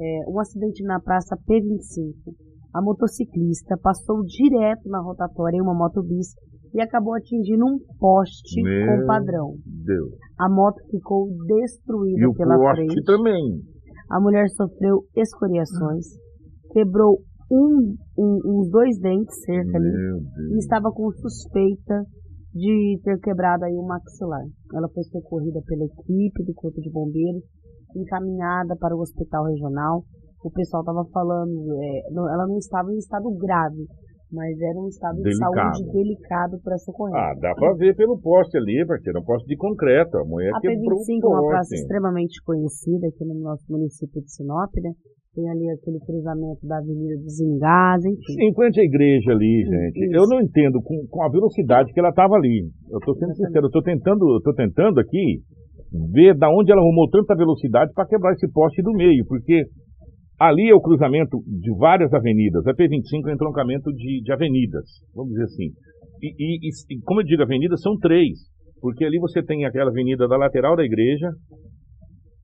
É, 0.01 0.21
um 0.29 0.39
acidente 0.41 0.83
na 0.83 0.99
praça 1.01 1.37
P25. 1.49 2.35
A 2.75 2.83
motociclista 2.83 3.77
passou 3.81 4.25
direto 4.25 4.89
na 4.89 5.01
rotatória 5.01 5.57
em 5.57 5.61
uma 5.63 5.75
moto 5.75 6.03
bis 6.03 6.35
e 6.75 6.81
acabou 6.81 7.15
atingindo 7.15 7.65
um 7.65 7.79
poste 7.99 8.61
Meu 8.63 9.01
com 9.01 9.07
padrão. 9.07 9.55
Deus. 9.65 10.11
A 10.39 10.49
moto 10.51 10.81
ficou 10.91 11.29
destruída 11.47 12.21
E 12.21 12.27
o 12.27 12.35
pela 12.35 12.57
poste 12.59 12.87
frente. 12.87 13.05
também. 13.05 13.61
A 14.11 14.21
mulher 14.21 14.49
sofreu 14.51 15.05
escoriações, 15.17 16.05
quebrou 16.73 17.21
um, 17.51 17.95
um- 18.19 18.41
uns 18.45 18.71
dois 18.71 18.99
dentes 18.99 19.35
cerca 19.45 19.77
ali 19.79 19.89
e 20.55 20.59
estava 20.59 20.91
com 20.91 21.11
suspeita 21.13 22.03
de 22.53 23.01
ter 23.05 23.19
quebrado 23.21 23.65
aí 23.65 23.75
o 23.75 23.87
maxilar. 23.87 24.45
Ela 24.75 24.89
foi 24.89 25.03
socorrida 25.05 25.61
pela 25.67 25.85
equipe 25.85 26.45
do 26.45 26.55
Corpo 26.55 26.81
de 26.81 26.91
Bombeiros, 26.91 27.43
encaminhada 27.97 28.77
para 28.77 28.97
o 28.97 29.01
hospital 29.01 29.45
regional. 29.45 30.05
O 30.45 30.51
pessoal 30.51 30.83
estava 30.83 31.05
falando, 31.13 31.51
é, 31.83 32.11
não- 32.13 32.29
ela 32.33 32.47
não 32.47 32.59
estava 32.59 32.93
em 32.93 32.99
estado 32.99 33.31
grave, 33.37 33.87
mas 34.35 34.61
era 34.61 34.79
um 34.79 34.89
estado 34.89 35.23
Delicado. 35.23 35.53
de 35.55 35.79
saúde 35.79 35.93
delicado 35.93 36.59
para 36.63 36.77
socorrer. 36.79 37.15
Ah, 37.15 37.35
dá 37.41 37.55
pra 37.55 37.73
ver 37.75 37.95
pelo 37.95 38.19
poste 38.19 38.59
ali, 38.59 38.85
parceiro. 38.87 39.19
É 39.19 39.23
um 39.23 39.25
poste 39.25 39.47
de 39.47 39.57
concreto. 39.57 40.19
A 40.19 40.25
mulher 40.25 40.51
a 40.55 40.61
quebrou 40.61 40.99
P25 40.99 41.23
o 41.23 41.27
é 41.27 41.29
uma 41.29 41.49
praça 41.49 41.75
extremamente 41.75 42.43
conhecida 42.45 43.07
aqui 43.07 43.25
no 43.25 43.35
nosso 43.41 43.65
município 43.71 44.21
de 44.21 44.33
Sinop, 44.33 44.75
né? 44.83 44.91
Tem 45.35 45.49
ali 45.51 45.71
aquele 45.71 45.99
cruzamento 45.99 46.67
da 46.67 46.79
Avenida 46.79 47.17
dos 47.17 47.41
Engás, 47.41 48.05
enfim. 48.05 48.35
Em 48.39 48.55
frente 48.55 48.81
à 48.81 48.85
igreja 48.85 49.33
ali, 49.33 49.65
gente. 49.67 50.05
Isso. 50.05 50.15
Eu 50.15 50.29
não 50.29 50.41
entendo 50.41 50.81
com, 50.83 51.07
com 51.09 51.23
a 51.25 51.29
velocidade 51.29 51.93
que 51.93 51.99
ela 51.99 52.11
estava 52.11 52.35
ali. 52.35 52.71
Eu 52.91 53.01
tô 53.01 53.15
sendo 53.15 53.35
sincero, 53.35 53.67
eu 53.67 53.71
tô 53.71 53.83
tentando, 53.83 54.35
eu 54.35 54.41
tô 54.43 54.55
tentando 54.55 55.01
aqui 55.01 55.43
ver 56.13 56.37
da 56.37 56.49
onde 56.51 56.71
ela 56.71 56.81
arrumou 56.81 57.09
tanta 57.11 57.35
velocidade 57.35 57.93
para 57.95 58.07
quebrar 58.07 58.33
esse 58.33 58.51
poste 58.51 58.83
do 58.83 58.93
meio, 58.93 59.25
porque 59.27 59.65
ali 60.49 60.69
é 60.69 60.75
o 60.75 60.81
cruzamento 60.81 61.39
de 61.47 61.71
várias 61.77 62.13
avenidas. 62.13 62.67
A 62.67 62.73
P25 62.75 63.27
é 63.29 63.31
um 63.31 63.35
entroncamento 63.35 63.91
de, 63.93 64.23
de 64.23 64.33
avenidas, 64.33 64.85
vamos 65.15 65.33
dizer 65.33 65.45
assim. 65.45 65.71
E, 66.23 66.29
e- 66.39 66.69
e- 66.69 67.01
como 67.05 67.21
eu 67.21 67.25
digo, 67.25 67.43
avenidas 67.43 67.81
são 67.81 67.97
três, 67.99 68.39
porque 68.81 69.05
ali 69.05 69.19
você 69.19 69.43
tem 69.43 69.65
aquela 69.65 69.91
avenida 69.91 70.27
da 70.29 70.37
lateral 70.37 70.77
da 70.77 70.85
igreja, 70.85 71.31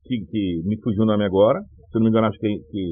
que, 0.05 0.17
que 0.29 0.61
me 0.65 0.79
fugiu 0.81 1.03
o 1.03 1.05
nome 1.05 1.23
agora, 1.23 1.59
se 1.91 1.95
não 1.99 2.03
me 2.03 2.09
engano, 2.09 2.27
acho 2.27 2.39
que, 2.39 2.47
que 2.47 2.83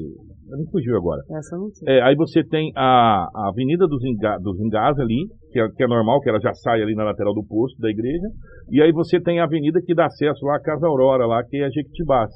me 0.58 0.70
fugiu 0.70 0.94
agora. 0.96 1.22
Essa 1.30 1.56
eu 1.56 1.60
não 1.60 1.70
sei. 1.70 1.88
É, 1.88 2.02
aí 2.02 2.14
você 2.14 2.44
tem 2.44 2.70
a, 2.76 3.26
a 3.34 3.48
Avenida 3.48 3.86
dos, 3.86 4.04
Enga, 4.04 4.36
dos 4.42 4.60
Engás 4.60 4.98
ali, 4.98 5.26
que 5.50 5.58
é, 5.58 5.66
que 5.70 5.82
é 5.82 5.86
normal, 5.86 6.20
que 6.20 6.28
ela 6.28 6.38
já 6.38 6.52
sai 6.52 6.82
ali 6.82 6.94
na 6.94 7.04
lateral 7.04 7.32
do 7.32 7.42
posto 7.42 7.80
da 7.80 7.88
igreja. 7.88 8.26
E 8.70 8.82
aí 8.82 8.92
você 8.92 9.18
tem 9.18 9.40
a 9.40 9.44
avenida 9.44 9.80
que 9.84 9.94
dá 9.94 10.04
acesso 10.04 10.44
lá 10.44 10.56
à 10.56 10.60
Casa 10.60 10.86
Aurora, 10.86 11.26
lá, 11.26 11.42
que 11.44 11.56
é 11.56 11.70
Jequitibás. 11.70 12.30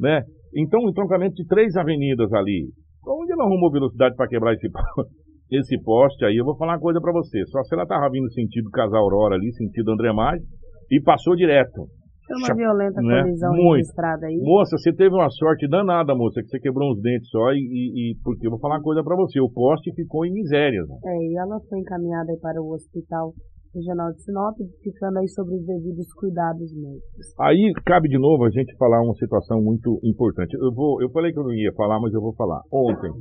Né? 0.00 0.22
Então, 0.56 0.80
um 0.80 0.90
entroncamento 0.90 1.34
de 1.34 1.46
três 1.46 1.76
avenidas 1.76 2.32
ali. 2.32 2.68
Onde 3.06 3.32
ela 3.32 3.44
arrumou 3.44 3.70
velocidade 3.70 4.14
para 4.16 4.28
quebrar 4.28 4.52
esse, 4.54 4.68
esse 5.52 5.82
poste 5.82 6.24
aí? 6.24 6.36
Eu 6.36 6.44
vou 6.44 6.56
falar 6.56 6.74
uma 6.74 6.80
coisa 6.80 7.00
para 7.00 7.12
você. 7.12 7.44
Só 7.46 7.62
se 7.62 7.74
ela 7.74 7.86
tava 7.86 8.10
vindo 8.10 8.30
sentido 8.32 8.70
Casa 8.70 8.96
Aurora 8.96 9.36
ali, 9.36 9.52
sentido 9.54 9.92
André 9.92 10.12
Maggi, 10.12 10.44
e 10.90 11.00
passou 11.02 11.34
direto. 11.36 11.86
Foi 12.26 12.36
uma 12.38 12.54
violenta 12.54 13.02
né? 13.02 13.22
colisão 13.22 13.52
Muito. 13.52 13.76
registrada 13.78 14.26
aí. 14.26 14.36
Moça, 14.38 14.76
você 14.78 14.92
teve 14.92 15.12
uma 15.14 15.28
sorte 15.30 15.66
danada, 15.68 16.14
moça, 16.14 16.40
que 16.40 16.48
você 16.48 16.60
quebrou 16.60 16.92
uns 16.92 17.00
dentes 17.02 17.28
só 17.28 17.52
e, 17.52 17.58
e- 17.58 18.12
e- 18.12 18.14
porque 18.22 18.46
eu 18.46 18.50
vou 18.52 18.60
falar 18.60 18.76
uma 18.76 18.82
coisa 18.82 19.02
pra 19.02 19.16
você, 19.16 19.40
o 19.40 19.50
poste 19.50 19.92
ficou 19.96 20.24
em 20.24 20.32
miséria. 20.32 20.80
né? 20.86 20.94
É, 21.06 21.16
e 21.26 21.36
ela 21.36 21.58
foi 21.68 21.80
encaminhada 21.80 22.30
aí 22.30 22.38
para 22.38 22.62
o 22.62 22.72
Hospital 22.72 23.32
Regional 23.74 24.12
de 24.12 24.22
Sinop, 24.22 24.56
ficando 24.82 25.18
aí 25.18 25.28
sobre 25.28 25.54
os 25.54 25.64
devidos 25.64 26.12
cuidados 26.14 26.74
médicos. 26.74 27.34
Aí 27.38 27.72
cabe 27.86 28.08
de 28.08 28.18
novo 28.18 28.44
a 28.44 28.50
gente 28.50 28.76
falar 28.76 29.00
uma 29.02 29.14
situação 29.14 29.62
muito 29.62 30.00
importante. 30.02 30.54
Eu 30.54 30.74
vou, 30.74 31.00
eu 31.00 31.10
falei 31.10 31.32
que 31.32 31.38
eu 31.38 31.44
não 31.44 31.54
ia 31.54 31.72
falar, 31.74 32.00
mas 32.00 32.12
eu 32.12 32.20
vou 32.20 32.34
falar. 32.34 32.60
Ontem 32.72 33.12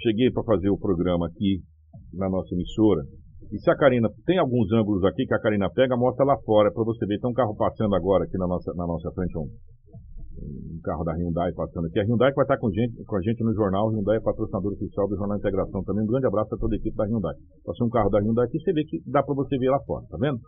cheguei 0.00 0.30
para 0.30 0.44
fazer 0.44 0.70
o 0.70 0.78
programa 0.78 1.26
aqui 1.26 1.60
na 2.12 2.30
nossa 2.30 2.54
emissora. 2.54 3.02
E 3.52 3.58
se 3.58 3.70
a 3.70 3.76
Karina 3.76 4.08
tem 4.24 4.38
alguns 4.38 4.72
ângulos 4.72 5.04
aqui 5.04 5.26
que 5.26 5.34
a 5.34 5.40
Karina 5.40 5.70
pega, 5.70 5.96
mostra 5.96 6.24
lá 6.24 6.36
fora 6.44 6.72
para 6.72 6.84
você 6.84 7.06
ver. 7.06 7.18
Tem 7.18 7.30
um 7.30 7.34
carro 7.34 7.54
passando 7.56 7.94
agora 7.94 8.24
aqui 8.24 8.38
na 8.38 8.46
nossa, 8.46 8.72
na 8.74 8.86
nossa 8.86 9.10
frente, 9.12 9.36
um, 9.36 9.48
um 10.40 10.80
carro 10.82 11.04
da 11.04 11.12
Hyundai 11.14 11.52
passando 11.52 11.86
aqui. 11.86 12.00
A 12.00 12.04
Hyundai 12.04 12.30
que 12.30 12.36
vai 12.36 12.44
estar 12.44 12.58
com, 12.58 12.70
gente, 12.70 13.04
com 13.04 13.16
a 13.16 13.22
gente 13.22 13.42
no 13.44 13.54
jornal. 13.54 13.88
A 13.88 13.92
Hyundai 13.92 14.16
é 14.16 14.20
patrocinador 14.20 14.72
oficial 14.72 15.08
do 15.08 15.16
Jornal 15.16 15.38
Integração 15.38 15.82
também. 15.84 16.04
Um 16.04 16.08
grande 16.08 16.26
abraço 16.26 16.54
a 16.54 16.58
toda 16.58 16.74
a 16.74 16.78
equipe 16.78 16.96
da 16.96 17.04
Hyundai. 17.06 17.34
Passou 17.64 17.86
um 17.86 17.90
carro 17.90 18.10
da 18.10 18.18
Hyundai 18.18 18.46
aqui, 18.46 18.58
você 18.58 18.72
vê 18.72 18.84
que 18.84 18.98
dá 19.06 19.22
para 19.22 19.34
você 19.34 19.56
ver 19.58 19.70
lá 19.70 19.80
fora, 19.86 20.04
tá 20.10 20.18
vendo? 20.20 20.38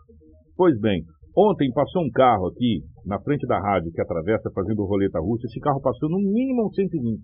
Pois 0.55 0.79
bem, 0.79 1.03
ontem 1.35 1.71
passou 1.71 2.03
um 2.03 2.11
carro 2.11 2.47
aqui 2.47 2.81
na 3.05 3.19
frente 3.21 3.45
da 3.47 3.59
rádio 3.59 3.91
que 3.91 4.01
atravessa 4.01 4.51
fazendo 4.53 4.85
roleta 4.85 5.19
russa. 5.19 5.45
Esse 5.47 5.59
carro 5.59 5.81
passou 5.81 6.09
no 6.09 6.17
mínimo 6.17 6.67
uns 6.67 6.75
120. 6.75 7.21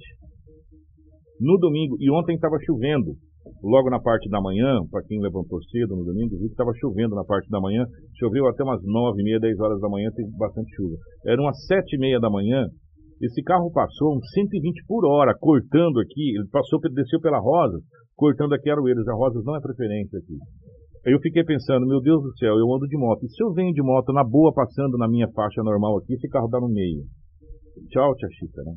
No 1.42 1.58
domingo, 1.58 1.98
e 2.00 2.12
ontem 2.12 2.36
estava 2.36 2.56
chovendo. 2.66 3.16
Logo 3.62 3.90
na 3.90 4.00
parte 4.00 4.30
da 4.30 4.42
manhã, 4.42 4.80
para 4.90 5.04
quem 5.04 5.20
levantou 5.20 5.62
cedo 5.64 5.96
no 5.96 6.06
domingo, 6.06 6.38
viu 6.38 6.48
que 6.48 6.54
estava 6.54 6.72
chovendo 6.80 7.16
na 7.16 7.24
parte 7.24 7.50
da 7.50 7.60
manhã. 7.60 7.86
Choveu 8.18 8.48
até 8.48 8.64
umas 8.64 8.82
9 8.84 9.20
e 9.20 9.24
meia, 9.24 9.40
10 9.40 9.60
horas 9.60 9.80
da 9.82 9.90
manhã, 9.90 10.10
teve 10.16 10.30
bastante 10.38 10.74
chuva. 10.76 10.96
Era 11.26 11.42
umas 11.42 11.66
7 11.66 11.96
e 11.96 12.00
meia 12.00 12.20
da 12.20 12.30
manhã. 12.30 12.68
Esse 13.22 13.44
carro 13.44 13.72
passou 13.72 14.16
uns 14.16 14.30
120 14.34 14.86
por 14.88 15.06
hora, 15.06 15.36
cortando 15.38 16.00
aqui. 16.00 16.36
Ele 16.36 16.48
passou, 16.52 16.80
desceu 16.80 17.20
pela 17.20 17.40
Rosa, 17.40 17.80
cortando 18.16 18.54
aqui 18.54 18.70
Aroeiras. 18.70 19.08
A 19.08 19.14
Rosas 19.14 19.44
não 19.44 19.56
é 19.56 19.62
preferência 19.62 20.20
aqui. 20.20 20.38
Eu 21.06 21.20
fiquei 21.20 21.44
pensando, 21.44 21.86
meu 21.86 22.00
Deus 22.00 22.24
do 22.24 22.38
céu, 22.38 22.58
eu 22.58 22.74
ando 22.74 22.88
de 22.88 22.98
moto. 22.98 23.26
E 23.26 23.30
se 23.30 23.44
eu 23.44 23.52
venho 23.52 23.74
de 23.74 23.82
moto 23.82 24.14
na 24.14 24.24
boa, 24.24 24.54
passando 24.54 24.98
na 24.98 25.08
minha 25.08 25.30
faixa 25.32 25.62
normal 25.62 25.98
aqui, 25.98 26.14
esse 26.14 26.30
carro 26.30 26.48
dá 26.48 26.60
no 26.62 26.70
meio? 26.70 27.04
Tchau, 27.90 28.16
tia 28.16 28.30
Chica, 28.40 28.64
né? 28.64 28.74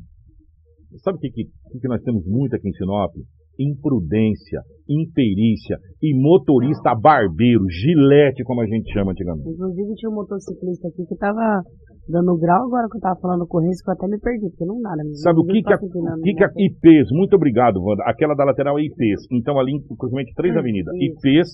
Sabe 1.03 1.17
o 1.17 1.21
que, 1.21 1.29
que, 1.29 1.45
que 1.79 1.87
nós 1.87 2.01
temos 2.03 2.25
muito 2.25 2.55
aqui 2.55 2.67
em 2.67 2.73
Sinop? 2.73 3.13
Imprudência, 3.59 4.61
imperícia 4.89 5.77
e 6.01 6.13
motorista 6.15 6.95
barbeiro, 6.95 7.65
gilete, 7.69 8.43
como 8.43 8.61
a 8.61 8.65
gente 8.65 8.91
chama 8.93 9.11
antigamente. 9.11 9.49
Inclusive 9.49 9.95
tinha 9.95 10.09
um 10.09 10.15
motociclista 10.15 10.87
aqui 10.87 11.05
que 11.05 11.15
tava 11.15 11.61
dando 12.07 12.37
grau 12.37 12.65
agora 12.65 12.87
que 12.89 12.97
eu 12.97 13.01
tava 13.01 13.19
falando 13.19 13.45
com 13.47 13.57
o 13.57 13.61
que 13.61 13.67
eu 13.67 13.93
até 13.93 14.07
me 14.07 14.19
perdi, 14.19 14.49
porque 14.49 14.65
não 14.65 14.79
dá, 14.81 14.95
né? 14.95 15.03
Sabe 15.23 15.39
o 15.39 15.45
que 15.45 15.61
que, 15.61 15.73
a, 15.73 15.77
que, 15.77 16.33
que 16.33 16.43
a 16.43 16.49
IPs, 16.55 17.11
muito 17.11 17.35
obrigado, 17.35 17.83
Wanda, 17.83 18.03
aquela 18.05 18.33
da 18.33 18.45
lateral 18.45 18.79
é 18.79 18.83
IPs, 18.83 19.27
então 19.31 19.59
ali, 19.59 19.73
inclusive, 19.75 20.33
três 20.35 20.55
hum, 20.55 20.59
avenidas, 20.59 20.95
isso. 20.95 21.27
IPs, 21.27 21.49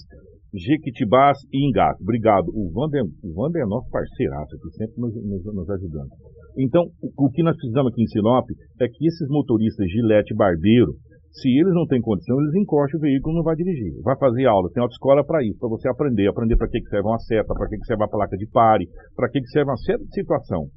Jequitibás 0.54 1.40
e 1.52 1.68
Engás. 1.68 1.98
Obrigado. 2.00 2.50
O 2.54 2.70
Wander, 2.78 3.02
o 3.24 3.42
Wander 3.42 3.64
é 3.64 3.66
nosso 3.66 3.90
parceiraço 3.90 4.56
aqui, 4.56 4.70
sempre 4.78 5.02
nos, 5.02 5.16
nos, 5.16 5.44
nos 5.46 5.70
ajudando. 5.70 6.10
Então, 6.58 6.84
o, 7.02 7.26
o 7.26 7.32
que 7.32 7.42
nós 7.42 7.56
precisamos 7.58 7.92
aqui 7.92 8.04
em 8.04 8.08
Sinop 8.08 8.46
é 8.80 8.88
que 8.88 9.08
esses 9.08 9.28
motoristas 9.30 9.90
Gilete 9.90 10.36
Barbeiro, 10.36 10.94
se 11.34 11.50
eles 11.50 11.74
não 11.74 11.88
têm 11.88 12.00
condição, 12.00 12.40
eles 12.40 12.54
encostam 12.54 13.00
o 13.00 13.02
veículo 13.02 13.34
e 13.34 13.38
não 13.38 13.44
vai 13.44 13.56
dirigir. 13.56 14.00
Vai 14.04 14.16
fazer 14.18 14.46
aula, 14.46 14.70
tem 14.72 14.82
autoescola 14.82 15.26
para 15.26 15.44
isso, 15.44 15.58
para 15.58 15.70
você 15.70 15.90
aprender, 15.90 16.28
aprender 16.28 16.56
para 16.56 16.68
que, 16.68 16.80
que 16.80 16.90
serve 16.90 17.08
uma 17.08 17.18
seta, 17.18 17.54
para 17.54 17.68
que, 17.68 17.78
que 17.78 17.86
serve 17.86 18.04
a 18.04 18.08
placa 18.08 18.38
de 18.38 18.48
pare, 18.48 18.86
para 19.16 19.30
que, 19.30 19.42
que 19.42 19.48
serve 19.48 19.72
uma 19.72 19.78
certa 19.78 20.06
situação. 20.14 20.68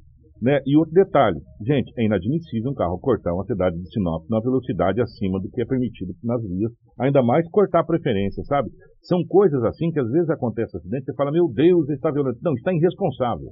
Né? 0.41 0.59
E 0.65 0.77
outro 0.77 0.93
detalhe, 0.93 1.37
gente, 1.65 1.91
é 1.97 2.05
inadmissível 2.05 2.71
um 2.71 2.73
carro 2.73 2.99
cortar 2.99 3.33
uma 3.33 3.45
cidade 3.45 3.75
de 3.75 3.89
Sinop 3.89 4.23
na 4.29 4.39
velocidade 4.39 5.01
acima 5.01 5.39
do 5.39 5.49
que 5.49 5.61
é 5.61 5.65
permitido 5.65 6.13
nas 6.23 6.41
vias, 6.41 6.71
ainda 6.99 7.23
mais 7.23 7.47
cortar 7.49 7.81
a 7.81 7.85
preferência, 7.85 8.43
sabe? 8.43 8.69
São 9.01 9.19
coisas 9.27 9.63
assim 9.63 9.89
que 9.91 9.99
às 9.99 10.09
vezes 10.09 10.29
acontece 10.29 10.77
acidente, 10.77 11.05
você 11.05 11.13
fala, 11.15 11.31
meu 11.31 11.51
Deus, 11.51 11.89
está 11.89 12.11
violento. 12.11 12.37
Não, 12.43 12.53
está 12.53 12.71
irresponsável. 12.71 13.49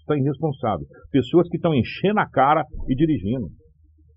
Está 0.00 0.16
irresponsável. 0.16 0.86
Pessoas 1.10 1.48
que 1.48 1.56
estão 1.56 1.74
enchendo 1.74 2.20
a 2.20 2.28
cara 2.28 2.64
e 2.88 2.94
dirigindo, 2.94 3.48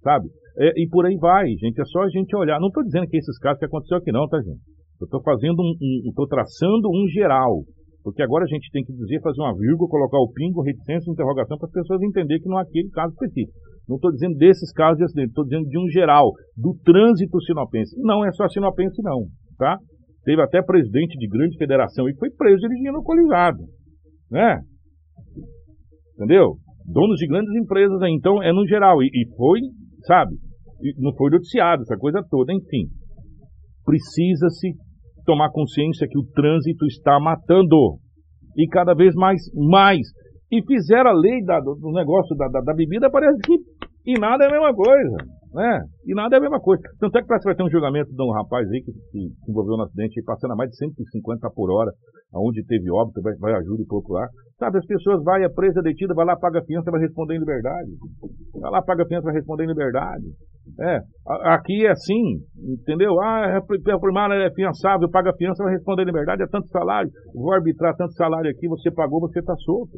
sabe? 0.02 0.28
É, 0.58 0.82
e 0.82 0.88
por 0.90 1.06
aí 1.06 1.16
vai, 1.18 1.48
gente. 1.60 1.80
É 1.80 1.86
só 1.86 2.02
a 2.02 2.10
gente 2.10 2.36
olhar. 2.36 2.60
Não 2.60 2.68
estou 2.68 2.84
dizendo 2.84 3.08
que 3.08 3.18
esses 3.18 3.38
casos 3.40 3.60
que 3.60 3.66
aconteceu 3.66 3.98
aqui 3.98 4.12
não, 4.12 4.28
tá, 4.28 4.40
gente? 4.40 4.60
Eu 5.00 5.06
estou 5.06 5.22
fazendo 5.22 5.62
um, 5.62 5.74
um 5.80 6.10
estou 6.10 6.28
traçando 6.28 6.90
um 6.90 7.08
geral. 7.10 7.62
Porque 8.04 8.24
agora 8.24 8.46
a 8.46 8.48
gente 8.48 8.72
tem 8.72 8.84
que 8.84 8.94
dizer, 8.94 9.22
fazer 9.22 9.42
uma 9.42 9.54
vírgula, 9.54 9.90
colocar 9.90 10.18
o 10.18 10.32
pingo, 10.32 10.62
reticência, 10.62 11.12
interrogação, 11.12 11.58
para 11.58 11.68
as 11.68 11.74
pessoas 11.74 12.02
entenderem 12.02 12.42
que 12.42 12.50
não 12.50 12.58
é 12.58 12.64
aquele 12.64 12.90
caso 12.90 13.14
específico. 13.14 13.54
Não 13.88 13.98
estou 13.98 14.12
dizendo 14.12 14.36
desses 14.38 14.72
casos 14.72 14.98
de 14.98 15.04
acidente, 15.04 15.30
estou 15.30 15.44
dizendo 15.44 15.68
de 15.68 15.78
um 15.78 15.90
geral, 15.90 16.32
do 16.56 16.74
trânsito 16.84 17.40
sinopense. 17.42 17.96
Não 18.02 18.26
é 18.26 18.32
só 18.32 18.48
sinopense, 18.48 19.02
não, 19.04 19.28
tá? 19.58 19.78
Teve 20.24 20.42
até 20.42 20.62
presidente 20.62 21.18
de 21.18 21.28
grande 21.28 21.58
federação 21.58 22.06
que 22.06 22.18
foi 22.18 22.30
preso 22.32 22.60
dirigindo 22.68 22.98
alcoolizado, 22.98 23.60
né? 24.32 24.60
Entendeu? 26.16 26.56
Donos 26.86 27.18
de 27.18 27.28
grandes 27.28 27.54
empresas 27.56 28.02
aí, 28.02 28.14
então 28.14 28.42
é 28.42 28.52
no 28.52 28.66
geral. 28.68 29.04
E, 29.04 29.08
e 29.08 29.36
foi, 29.36 29.60
sabe? 30.06 30.36
Não 30.98 31.14
foi 31.16 31.32
noticiado, 31.32 31.82
essa 31.82 31.98
coisa 31.98 32.24
toda, 32.30 32.54
enfim. 32.54 32.88
Precisa-se 33.86 34.74
tomar 35.26 35.52
consciência 35.52 36.08
que 36.10 36.18
o 36.18 36.26
trânsito 36.34 36.86
está 36.86 37.20
matando. 37.20 37.98
E 38.56 38.68
cada 38.68 38.94
vez 38.94 39.14
mais, 39.16 39.42
mais. 39.54 40.08
E 40.52 40.64
fizeram 40.66 41.12
a 41.12 41.14
lei 41.14 41.44
da, 41.44 41.60
do, 41.60 41.92
negócio 41.92 42.36
da, 42.36 42.48
da, 42.48 42.62
da, 42.62 42.74
bebida, 42.74 43.10
parece 43.12 43.38
que 43.42 43.54
e 44.08 44.18
nada 44.18 44.46
é 44.46 44.48
a 44.48 44.52
mesma 44.52 44.74
coisa. 44.74 45.18
Né? 45.54 45.82
E 46.06 46.16
nada 46.16 46.36
é 46.36 46.40
a 46.40 46.42
mesma 46.42 46.62
coisa. 46.62 46.82
Tanto 46.98 47.18
é 47.18 47.22
que 47.22 47.28
parece 47.28 47.44
que 47.44 47.50
vai 47.50 47.56
ter 47.56 47.64
um 47.64 47.70
julgamento 47.70 48.10
de 48.10 48.24
um 48.24 48.32
rapaz 48.32 48.66
aí 48.72 48.82
que, 48.82 48.94
que 48.94 49.20
se 49.44 49.52
envolveu 49.52 49.76
no 49.76 49.84
acidente, 49.84 50.24
passando 50.24 50.54
a 50.54 50.56
mais 50.56 50.70
de 50.70 50.78
150 50.78 51.50
por 51.52 51.70
hora, 51.70 51.92
aonde 52.34 52.64
teve 52.66 52.90
óbito, 52.90 53.22
vai, 53.22 53.34
vai 53.36 53.54
a 53.54 53.62
júri 53.64 53.86
procurar. 53.86 54.30
Sabe, 54.58 54.78
as 54.78 54.86
pessoas 54.86 55.22
vai, 55.24 55.44
é 55.44 55.50
presa, 55.50 55.82
detida, 55.82 56.14
vai 56.14 56.26
lá, 56.26 56.38
paga 56.38 56.60
a 56.60 56.64
fiança, 56.64 56.90
vai 56.90 57.02
responder 57.02 57.36
em 57.36 57.40
liberdade. 57.40 57.92
Vai 58.62 58.72
lá, 58.72 58.82
paga 58.82 59.04
a 59.04 59.08
fiança, 59.08 59.26
vai 59.26 59.36
responder 59.36 59.66
em 59.66 59.68
liberdade. 59.68 60.26
É, 60.80 61.00
aqui 61.54 61.86
é 61.86 61.92
assim, 61.92 62.40
entendeu? 62.56 63.20
Ah, 63.22 63.46
é, 63.48 63.58
é 63.58 64.00
primária 64.00 64.36
é 64.36 64.52
fiançável, 64.54 65.10
paga 65.10 65.32
a 65.32 65.36
fiança, 65.36 65.64
vai 65.64 65.74
responder 65.74 66.04
em 66.04 66.06
liberdade, 66.06 66.44
é 66.44 66.48
tanto 66.48 66.68
salário, 66.68 67.10
vou 67.34 67.54
arbitrar 67.54 67.96
tanto 67.96 68.14
salário 68.14 68.52
aqui, 68.52 68.68
você 68.68 68.92
pagou, 68.92 69.20
você 69.22 69.40
está 69.40 69.56
solto. 69.56 69.98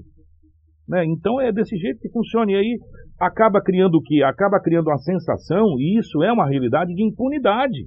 Né? 0.88 1.06
Então 1.06 1.40
é 1.40 1.52
desse 1.52 1.78
jeito 1.78 2.00
que 2.00 2.10
funciona. 2.10 2.52
E 2.52 2.56
aí 2.56 2.78
acaba 3.20 3.62
criando 3.62 3.96
o 3.96 4.02
quê? 4.02 4.24
Acaba 4.24 4.60
criando 4.60 4.88
uma 4.88 4.98
sensação, 4.98 5.76
e 5.78 6.00
isso 6.00 6.24
é 6.24 6.32
uma 6.32 6.48
realidade 6.48 6.94
de 6.94 7.04
impunidade. 7.04 7.86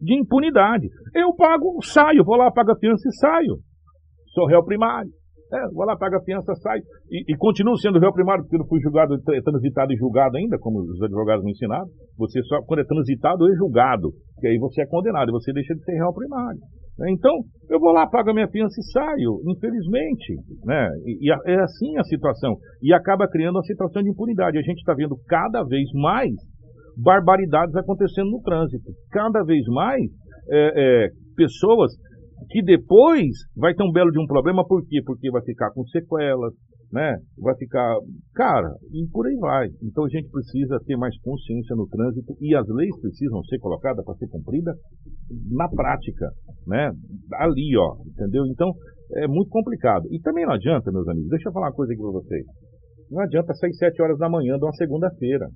De 0.00 0.14
impunidade. 0.14 0.88
Eu 1.14 1.34
pago, 1.34 1.82
saio, 1.82 2.22
vou 2.22 2.36
lá, 2.36 2.50
pago 2.50 2.72
a 2.72 2.78
fiança 2.78 3.08
e 3.08 3.16
saio. 3.16 3.56
Sou 4.34 4.46
réu 4.46 4.62
primário. 4.62 5.10
É, 5.52 5.68
vou 5.72 5.84
lá, 5.84 5.96
paga 5.96 6.18
a 6.18 6.22
fiança, 6.22 6.54
sai. 6.56 6.78
E, 7.10 7.32
e 7.32 7.36
continuo 7.36 7.76
sendo 7.78 7.98
réu 7.98 8.12
primário, 8.12 8.42
porque 8.42 8.58
não 8.58 8.66
fui 8.66 8.80
julgado, 8.80 9.16
transitado 9.22 9.92
e 9.92 9.96
julgado 9.96 10.36
ainda, 10.36 10.58
como 10.58 10.80
os 10.80 11.02
advogados 11.02 11.44
me 11.44 11.52
ensinaram. 11.52 11.86
Você 12.18 12.42
só, 12.44 12.62
quando 12.66 12.80
é 12.80 12.84
transitado, 12.84 13.48
é 13.48 13.54
julgado. 13.56 14.10
Que 14.40 14.48
aí 14.48 14.58
você 14.58 14.82
é 14.82 14.86
condenado, 14.86 15.28
e 15.28 15.32
você 15.32 15.52
deixa 15.52 15.74
de 15.74 15.84
ser 15.84 15.92
réu 15.92 16.12
primário. 16.12 16.60
Né? 16.98 17.12
Então, 17.12 17.32
eu 17.70 17.78
vou 17.78 17.92
lá, 17.92 18.06
pago 18.08 18.30
a 18.30 18.34
minha 18.34 18.48
fiança 18.48 18.74
e 18.80 18.84
saio, 18.90 19.40
infelizmente. 19.46 20.34
Né? 20.64 20.88
E, 21.04 21.28
e 21.28 21.32
é 21.32 21.60
assim 21.60 21.96
a 21.96 22.04
situação. 22.04 22.56
E 22.82 22.92
acaba 22.92 23.28
criando 23.28 23.56
uma 23.56 23.62
situação 23.62 24.02
de 24.02 24.10
impunidade. 24.10 24.58
A 24.58 24.62
gente 24.62 24.78
está 24.78 24.94
vendo 24.94 25.16
cada 25.28 25.62
vez 25.62 25.88
mais 25.94 26.32
barbaridades 26.96 27.74
acontecendo 27.76 28.30
no 28.30 28.42
trânsito. 28.42 28.90
Cada 29.12 29.44
vez 29.44 29.64
mais 29.68 30.02
é, 30.50 31.04
é, 31.04 31.08
pessoas 31.36 31.92
que 32.50 32.62
depois 32.62 33.30
vai 33.56 33.74
ter 33.74 33.82
um 33.82 33.92
belo 33.92 34.10
de 34.10 34.20
um 34.20 34.26
problema, 34.26 34.66
por 34.66 34.84
quê? 34.86 35.00
Porque 35.04 35.30
vai 35.30 35.42
ficar 35.42 35.70
com 35.72 35.84
sequelas, 35.86 36.52
né? 36.92 37.18
Vai 37.38 37.56
ficar. 37.56 37.96
Cara, 38.34 38.68
e 38.92 39.06
por 39.10 39.26
aí 39.26 39.36
vai. 39.36 39.68
Então 39.82 40.04
a 40.04 40.08
gente 40.08 40.28
precisa 40.30 40.78
ter 40.86 40.96
mais 40.96 41.18
consciência 41.20 41.74
no 41.74 41.88
trânsito 41.88 42.34
e 42.40 42.54
as 42.54 42.66
leis 42.68 43.00
precisam 43.00 43.42
ser 43.44 43.58
colocadas 43.58 44.04
para 44.04 44.14
ser 44.14 44.28
cumpridas 44.28 44.76
na 45.50 45.68
prática, 45.68 46.30
né? 46.66 46.90
Ali, 47.40 47.76
ó, 47.76 47.96
entendeu? 48.06 48.46
Então 48.46 48.72
é 49.16 49.26
muito 49.26 49.50
complicado. 49.50 50.06
E 50.10 50.20
também 50.20 50.46
não 50.46 50.52
adianta, 50.52 50.92
meus 50.92 51.08
amigos, 51.08 51.30
deixa 51.30 51.48
eu 51.48 51.52
falar 51.52 51.68
uma 51.68 51.74
coisa 51.74 51.92
aqui 51.92 52.02
para 52.02 52.12
vocês. 52.12 52.46
Não 53.10 53.22
adianta 53.22 53.54
sair 53.54 53.74
7 53.74 54.02
horas 54.02 54.18
da 54.18 54.28
manhã 54.28 54.56
de 54.58 54.64
uma 54.64 54.74
segunda-feira, 54.74 55.48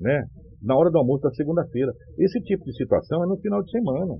né? 0.00 0.24
Na 0.62 0.76
hora 0.76 0.90
do 0.90 0.98
almoço 0.98 1.22
da 1.22 1.30
segunda-feira. 1.30 1.92
Esse 2.18 2.40
tipo 2.40 2.64
de 2.64 2.76
situação 2.76 3.22
é 3.22 3.26
no 3.26 3.36
final 3.38 3.62
de 3.62 3.70
semana. 3.70 4.14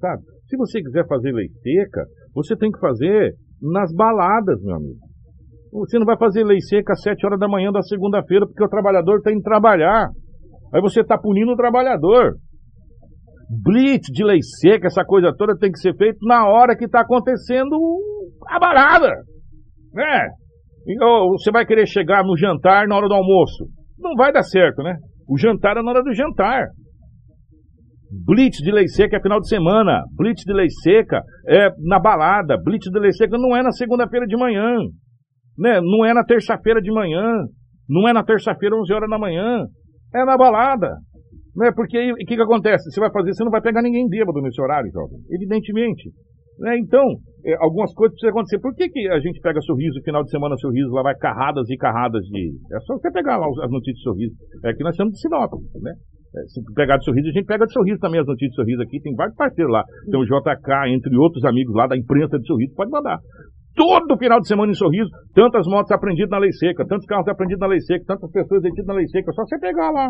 Sabe? 0.00 0.22
Se 0.48 0.56
você 0.56 0.82
quiser 0.82 1.06
fazer 1.06 1.30
lei 1.32 1.48
seca, 1.62 2.04
você 2.34 2.56
tem 2.56 2.70
que 2.70 2.80
fazer 2.80 3.34
nas 3.62 3.94
baladas, 3.94 4.60
meu 4.62 4.76
amigo. 4.76 4.98
Você 5.72 5.98
não 5.98 6.06
vai 6.06 6.16
fazer 6.16 6.42
lei 6.42 6.60
seca 6.60 6.94
às 6.94 7.02
7 7.02 7.24
horas 7.26 7.38
da 7.38 7.46
manhã 7.46 7.70
da 7.70 7.82
segunda-feira 7.82 8.46
porque 8.46 8.64
o 8.64 8.68
trabalhador 8.68 9.18
está 9.18 9.30
indo 9.30 9.42
trabalhar. 9.42 10.08
Aí 10.74 10.80
você 10.80 11.02
está 11.02 11.16
punindo 11.18 11.52
o 11.52 11.56
trabalhador. 11.56 12.34
Blitz 13.62 14.08
de 14.12 14.24
lei 14.24 14.40
seca, 14.42 14.86
essa 14.86 15.04
coisa 15.04 15.34
toda 15.36 15.56
tem 15.56 15.70
que 15.70 15.78
ser 15.78 15.94
feito 15.96 16.18
na 16.22 16.48
hora 16.48 16.76
que 16.76 16.84
está 16.84 17.00
acontecendo 17.00 17.76
a 18.48 18.58
balada. 18.58 19.12
Né? 19.92 20.28
você 21.32 21.50
vai 21.52 21.66
querer 21.66 21.86
chegar 21.86 22.24
no 22.24 22.36
jantar 22.36 22.88
na 22.88 22.96
hora 22.96 23.08
do 23.08 23.14
almoço. 23.14 23.66
Não 23.98 24.14
vai 24.16 24.32
dar 24.32 24.42
certo, 24.42 24.82
né? 24.82 24.96
O 25.28 25.36
jantar 25.36 25.76
é 25.76 25.82
na 25.82 25.90
hora 25.90 26.02
do 26.02 26.14
jantar. 26.14 26.68
Blitz 28.10 28.58
de 28.58 28.72
lei 28.72 28.88
seca 28.88 29.16
é 29.16 29.20
final 29.20 29.40
de 29.40 29.48
semana. 29.48 30.02
Blitz 30.16 30.42
de 30.44 30.52
lei 30.52 30.68
seca 30.82 31.22
é 31.48 31.70
na 31.78 32.00
balada. 32.00 32.56
Blitz 32.58 32.90
de 32.90 32.98
lei 32.98 33.12
seca 33.12 33.38
não 33.38 33.56
é 33.56 33.62
na 33.62 33.70
segunda-feira 33.70 34.26
de 34.26 34.36
manhã. 34.36 34.78
Né? 35.56 35.80
Não 35.80 36.04
é 36.04 36.12
na 36.12 36.24
terça-feira 36.24 36.80
de 36.80 36.90
manhã. 36.90 37.46
Não 37.88 38.08
é 38.08 38.12
na 38.12 38.24
terça-feira, 38.24 38.76
11 38.76 38.92
horas 38.92 39.10
da 39.10 39.18
manhã. 39.18 39.64
É 40.14 40.24
na 40.24 40.36
balada. 40.36 40.90
Né? 41.56 41.70
Porque 41.74 42.12
o 42.12 42.16
que, 42.16 42.34
que 42.36 42.42
acontece? 42.42 42.90
Você 42.90 42.98
vai 42.98 43.12
fazer, 43.12 43.32
você 43.32 43.44
não 43.44 43.50
vai 43.50 43.60
pegar 43.60 43.82
ninguém 43.82 44.08
bêbado 44.08 44.40
nesse 44.40 44.60
horário, 44.60 44.90
jovem. 44.90 45.18
Evidentemente. 45.30 46.10
Né? 46.58 46.78
Então, 46.78 47.04
é, 47.44 47.54
algumas 47.60 47.94
coisas 47.94 48.14
precisam 48.14 48.30
acontecer. 48.30 48.58
Por 48.58 48.74
que, 48.74 48.88
que 48.88 49.08
a 49.08 49.20
gente 49.20 49.40
pega 49.40 49.60
sorriso, 49.60 50.02
final 50.04 50.24
de 50.24 50.30
semana 50.30 50.56
sorriso, 50.56 50.90
lá 50.90 51.02
vai 51.02 51.14
carradas 51.16 51.68
e 51.70 51.76
carradas 51.76 52.22
de. 52.24 52.58
É 52.74 52.80
só 52.80 52.94
você 52.94 53.10
pegar 53.12 53.36
lá 53.38 53.46
as 53.46 53.70
notícias 53.70 53.96
de 53.96 54.02
sorriso. 54.02 54.34
É 54.64 54.74
que 54.74 54.82
nós 54.82 54.94
estamos 54.94 55.12
de 55.14 55.20
Sinop, 55.20 55.52
né? 55.80 55.92
É, 56.30 56.46
se 56.46 56.62
pegar 56.74 56.96
de 56.98 57.04
sorriso, 57.04 57.28
a 57.28 57.32
gente 57.32 57.46
pega 57.46 57.66
de 57.66 57.72
sorriso 57.72 57.98
também 57.98 58.20
as 58.20 58.26
notícias 58.26 58.50
de 58.50 58.56
sorriso 58.56 58.82
aqui. 58.82 59.00
Tem 59.00 59.14
vários 59.14 59.34
parceiros 59.34 59.72
lá. 59.72 59.82
Tem 60.10 60.20
o 60.20 60.24
JK, 60.24 60.94
entre 60.94 61.16
outros 61.16 61.44
amigos 61.44 61.74
lá 61.74 61.86
da 61.86 61.96
imprensa 61.96 62.38
de 62.38 62.46
sorriso. 62.46 62.74
Pode 62.74 62.90
mandar. 62.90 63.18
Todo 63.74 64.18
final 64.18 64.40
de 64.40 64.46
semana 64.46 64.70
em 64.70 64.74
sorriso, 64.74 65.10
tantas 65.34 65.66
motos 65.66 65.90
apreendidas 65.90 66.30
na 66.30 66.38
lei 66.38 66.52
seca, 66.52 66.86
tantos 66.86 67.06
carros 67.06 67.26
apreendidos 67.26 67.60
na 67.60 67.66
lei 67.66 67.80
seca, 67.80 68.04
tantas 68.06 68.30
pessoas 68.30 68.62
detidas 68.62 68.86
na 68.86 68.94
lei 68.94 69.08
seca. 69.08 69.32
Só 69.32 69.42
você 69.42 69.58
pegar 69.58 69.90
lá. 69.90 70.08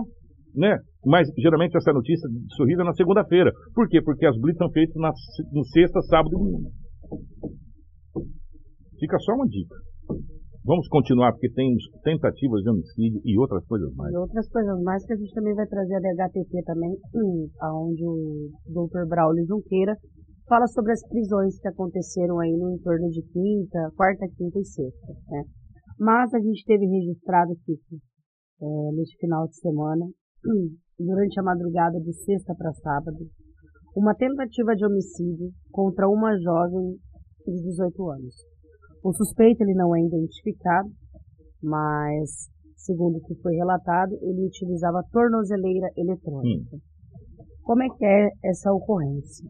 Né? 0.55 0.77
Mas 1.07 1.29
geralmente 1.39 1.77
essa 1.77 1.93
notícia 1.93 2.29
de 2.29 2.55
sorriso 2.57 2.83
é 2.83 2.85
na 2.85 2.93
segunda-feira. 2.93 3.53
Por 3.75 3.89
quê? 3.89 4.03
Porque 4.03 4.27
as 4.27 4.37
blitz 4.41 4.59
são 4.59 4.71
feitas 4.71 4.97
na, 4.97 5.11
no 5.53 5.65
sexta, 5.65 6.01
sábado 6.03 6.35
e 6.35 6.39
domingo. 6.39 6.71
Fica 8.99 9.19
só 9.21 9.33
uma 9.33 9.47
dica. 9.47 9.75
Vamos 10.63 10.89
continuar, 10.89 11.33
porque 11.33 11.51
tem 11.53 11.75
tentativas 12.05 12.63
de 12.63 12.69
homicídio 12.69 13.21
e 13.25 13.39
outras 13.39 13.65
coisas 13.67 13.95
mais. 13.95 14.13
E 14.13 14.17
outras 14.17 14.49
coisas 14.51 14.83
mais 14.83 15.05
que 15.07 15.15
a 15.15 15.17
gente 15.17 15.33
também 15.33 15.55
vai 15.55 15.67
trazer 15.67 15.95
a 15.95 16.01
DHTP 16.01 16.63
também, 16.65 16.97
onde 17.63 18.05
o 18.05 18.51
doutor 18.67 19.09
Braulio 19.09 19.47
Junqueira 19.47 19.97
fala 20.47 20.67
sobre 20.67 20.93
as 20.93 21.07
prisões 21.09 21.59
que 21.61 21.69
aconteceram 21.69 22.41
aí 22.41 22.53
no 22.53 22.75
entorno 22.75 23.09
de 23.09 23.23
quinta, 23.23 23.91
quarta, 23.97 24.27
quinta 24.37 24.59
e 24.59 24.65
sexta, 24.65 25.13
né? 25.29 25.45
Mas 25.99 26.35
a 26.35 26.41
gente 26.41 26.65
teve 26.67 26.85
registrado, 26.85 27.53
aqui 27.53 27.79
é, 28.61 28.93
neste 28.97 29.17
final 29.19 29.47
de 29.47 29.57
semana, 29.57 30.07
durante 30.99 31.41
a 31.41 31.43
madrugada 31.43 31.99
de 32.01 32.13
sexta 32.25 32.55
para 32.55 32.73
sábado, 32.75 33.19
uma 33.97 34.15
tentativa 34.15 34.75
de 34.75 34.85
homicídio 34.85 35.51
contra 35.71 36.09
uma 36.09 36.37
jovem 36.39 36.97
de 37.47 37.63
18 37.63 38.11
anos. 38.11 38.35
O 39.03 39.13
suspeito 39.13 39.63
ele 39.63 39.75
não 39.75 39.95
é 39.95 40.01
identificado, 40.01 40.91
mas 41.63 42.51
segundo 42.77 43.19
o 43.19 43.21
que 43.23 43.35
foi 43.37 43.55
relatado, 43.55 44.13
ele 44.23 44.47
utilizava 44.47 45.05
tornozeleira 45.13 45.89
eletrônica. 45.97 46.77
Hum. 46.77 46.81
Como 47.63 47.83
é 47.83 47.89
que 47.97 48.05
é 48.05 48.29
essa 48.45 48.73
ocorrência? 48.73 49.49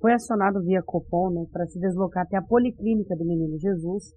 Foi 0.00 0.12
acionado 0.12 0.62
via 0.62 0.82
Copom 0.82 1.30
né, 1.30 1.44
para 1.52 1.66
se 1.66 1.78
deslocar 1.80 2.24
até 2.24 2.36
a 2.36 2.42
Policlínica 2.42 3.16
do 3.16 3.24
Menino 3.24 3.58
Jesus, 3.58 4.12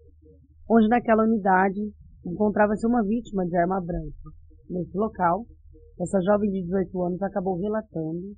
onde 0.69 0.87
naquela 0.87 1.23
unidade 1.23 1.79
encontrava-se 2.25 2.85
uma 2.85 3.03
vítima 3.03 3.45
de 3.45 3.55
arma 3.57 3.81
branca. 3.81 4.29
Nesse 4.69 4.95
local, 4.95 5.45
essa 5.99 6.19
jovem 6.21 6.51
de 6.51 6.63
18 6.63 7.01
anos 7.03 7.21
acabou 7.21 7.57
relatando 7.57 8.35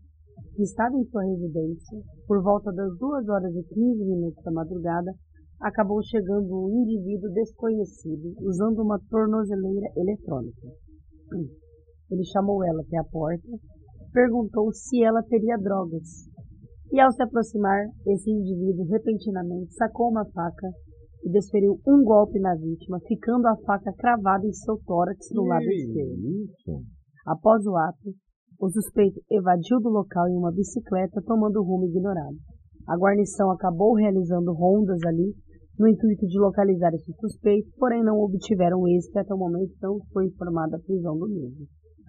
que 0.56 0.64
estava 0.64 0.96
em 0.96 1.06
sua 1.06 1.24
residência 1.24 2.00
por 2.28 2.42
volta 2.42 2.72
das 2.72 2.98
2 2.98 3.30
horas 3.30 3.54
e 3.56 3.64
15 3.64 4.06
minutos 4.06 4.44
da 4.44 4.52
madrugada, 4.52 5.12
acabou 5.62 6.02
chegando 6.04 6.66
um 6.66 6.84
indivíduo 6.84 7.32
desconhecido 7.32 8.34
usando 8.42 8.80
uma 8.80 9.00
tornozeleira 9.10 9.88
eletrônica. 9.96 10.68
Ele 12.12 12.24
chamou 12.26 12.64
ela 12.64 12.82
até 12.82 12.98
a 12.98 13.04
porta, 13.04 13.48
perguntou 14.12 14.72
se 14.72 15.04
ela 15.04 15.24
teria 15.24 15.58
drogas. 15.58 16.30
E 16.92 17.00
ao 17.00 17.12
se 17.12 17.24
aproximar, 17.24 17.88
esse 18.06 18.30
indivíduo 18.30 18.86
repentinamente 18.86 19.74
sacou 19.74 20.10
uma 20.10 20.26
faca 20.26 20.70
e 21.24 21.30
desferiu 21.32 21.80
um 21.88 22.04
golpe 22.04 22.40
na 22.40 22.54
vítima, 22.56 23.00
ficando 23.08 23.48
a 23.48 23.56
faca 23.66 23.92
cravada 23.94 24.46
em 24.46 24.54
seu 24.54 24.78
tórax 24.86 25.30
no 25.32 25.44
lado 25.44 25.64
esquerdo. 25.64 26.84
Após 27.26 27.66
o 27.66 27.76
ato, 27.78 28.14
o 28.60 28.70
suspeito 28.70 29.20
evadiu 29.32 29.80
do 29.80 29.90
local 29.90 30.28
em 30.28 30.38
uma 30.38 30.52
bicicleta, 30.52 31.22
tomando 31.26 31.64
rumo 31.64 31.86
ignorado. 31.86 32.38
A 32.88 32.98
guarnição 32.98 33.50
acabou 33.52 33.94
realizando 33.94 34.52
rondas 34.54 35.00
ali, 35.06 35.34
no 35.80 35.88
intuito 35.88 36.28
de 36.28 36.38
localizar 36.38 36.94
esse 36.94 37.12
suspeito, 37.14 37.72
porém 37.78 38.04
não 38.04 38.20
obtiveram 38.20 38.88
êxito 38.88 39.18
até 39.18 39.34
o 39.34 39.38
momento 39.38 39.72
não 39.82 40.00
foi 40.12 40.28
informada 40.28 40.78
a 40.78 40.80
prisão 40.80 41.18
do 41.18 41.28
mesmo. 41.28 41.66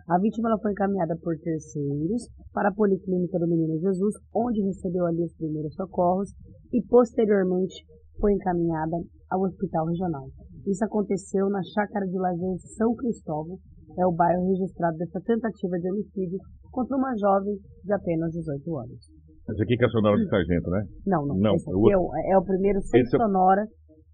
A 0.07 0.19
vítima 0.19 0.59
foi 0.61 0.73
encaminhada 0.73 1.17
por 1.23 1.35
terceiros 1.39 2.29
para 2.53 2.69
a 2.69 2.75
Policlínica 2.75 3.39
do 3.39 3.49
Menino 3.49 3.79
Jesus, 3.79 4.15
onde 4.35 4.61
recebeu 4.63 5.07
ali 5.07 5.25
os 5.25 5.35
primeiros 5.35 5.75
socorros 5.75 6.29
e 6.73 6.83
posteriormente 6.83 7.87
foi 8.21 8.35
encaminhada 8.35 8.97
ao 9.31 9.41
Hospital 9.43 9.87
Regional. 9.87 10.29
Isso 10.67 10.85
aconteceu 10.85 11.49
na 11.49 11.63
Chácara 11.63 12.07
de 12.07 12.19
Lajeado 12.19 12.59
São 12.77 12.95
Cristóvão, 12.97 13.59
é 13.99 14.07
o 14.07 14.13
bairro 14.13 14.47
registrado 14.49 14.99
dessa 14.99 15.21
tentativa 15.21 15.79
de 15.79 15.91
homicídio 15.91 16.39
contra 16.71 16.97
uma 16.97 17.17
jovem 17.17 17.57
de 17.85 17.93
apenas 17.93 18.33
18 18.33 18.77
anos. 18.77 19.24
Esse 19.51 19.63
aqui 19.63 19.77
que 19.77 19.85
é 19.85 19.89
sonora 19.89 20.17
de 20.17 20.29
sargento, 20.29 20.71
né? 20.71 20.85
Não, 21.07 21.27
não. 21.27 21.37
não 21.37 21.55
esse 21.55 21.71
aqui 21.71 21.93
é, 21.93 21.99
o, 21.99 22.11
é 22.33 22.39
o 22.39 22.45
primeiro 22.45 22.81
sem 22.81 23.01
esse 23.01 23.17
é 23.17 23.19
sonora 23.19 23.67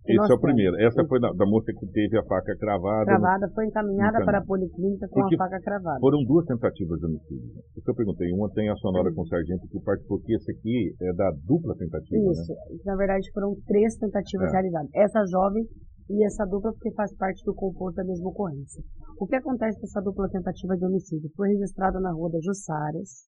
esse 0.06 0.32
é 0.32 0.34
o 0.34 0.40
primeiro. 0.40 0.74
Essa 0.80 1.04
foi 1.04 1.20
da, 1.20 1.30
da, 1.32 1.44
moça 1.44 1.72
que 1.72 1.86
teve 1.92 2.16
a 2.16 2.24
faca 2.24 2.56
cravada. 2.56 3.04
Cravada, 3.04 3.48
foi 3.54 3.66
encaminhada 3.66 4.24
para 4.24 4.38
a 4.38 4.44
policlínica 4.44 5.06
com 5.08 5.20
porque 5.20 5.34
a 5.34 5.38
faca 5.38 5.60
cravada. 5.60 6.00
Foram 6.00 6.24
duas 6.24 6.46
tentativas 6.46 6.98
de 6.98 7.06
homicídio. 7.06 7.50
Isso 7.76 7.84
que 7.84 7.90
eu 7.90 7.94
perguntei. 7.94 8.32
Uma 8.32 8.50
tem 8.50 8.70
a 8.70 8.76
sonora 8.76 9.12
com 9.12 9.22
o 9.22 9.28
sargento 9.28 9.68
que 9.68 9.78
participou, 9.80 10.18
porque 10.18 10.34
esse 10.34 10.50
aqui 10.50 10.94
é 11.02 11.12
da 11.12 11.30
dupla 11.44 11.76
tentativa. 11.76 12.30
Isso. 12.32 12.52
Né? 12.52 12.78
Na 12.84 12.96
verdade, 12.96 13.30
foram 13.32 13.54
três 13.66 13.96
tentativas 13.96 14.48
é. 14.48 14.52
realizadas. 14.52 14.90
Essa 14.94 15.24
jovem 15.26 15.64
e 16.08 16.24
essa 16.24 16.44
dupla 16.46 16.72
porque 16.72 16.92
faz 16.92 17.14
parte 17.16 17.44
do 17.44 17.54
composto 17.54 17.96
da 17.96 18.04
mesma 18.04 18.30
ocorrência. 18.30 18.82
O 19.20 19.26
que 19.26 19.36
acontece 19.36 19.78
com 19.78 19.86
essa 19.86 20.00
dupla 20.00 20.28
tentativa 20.30 20.76
de 20.76 20.84
homicídio? 20.84 21.30
Foi 21.36 21.48
registrada 21.50 22.00
na 22.00 22.10
rua 22.10 22.30
da 22.30 22.38
Jussaras, 22.40 23.28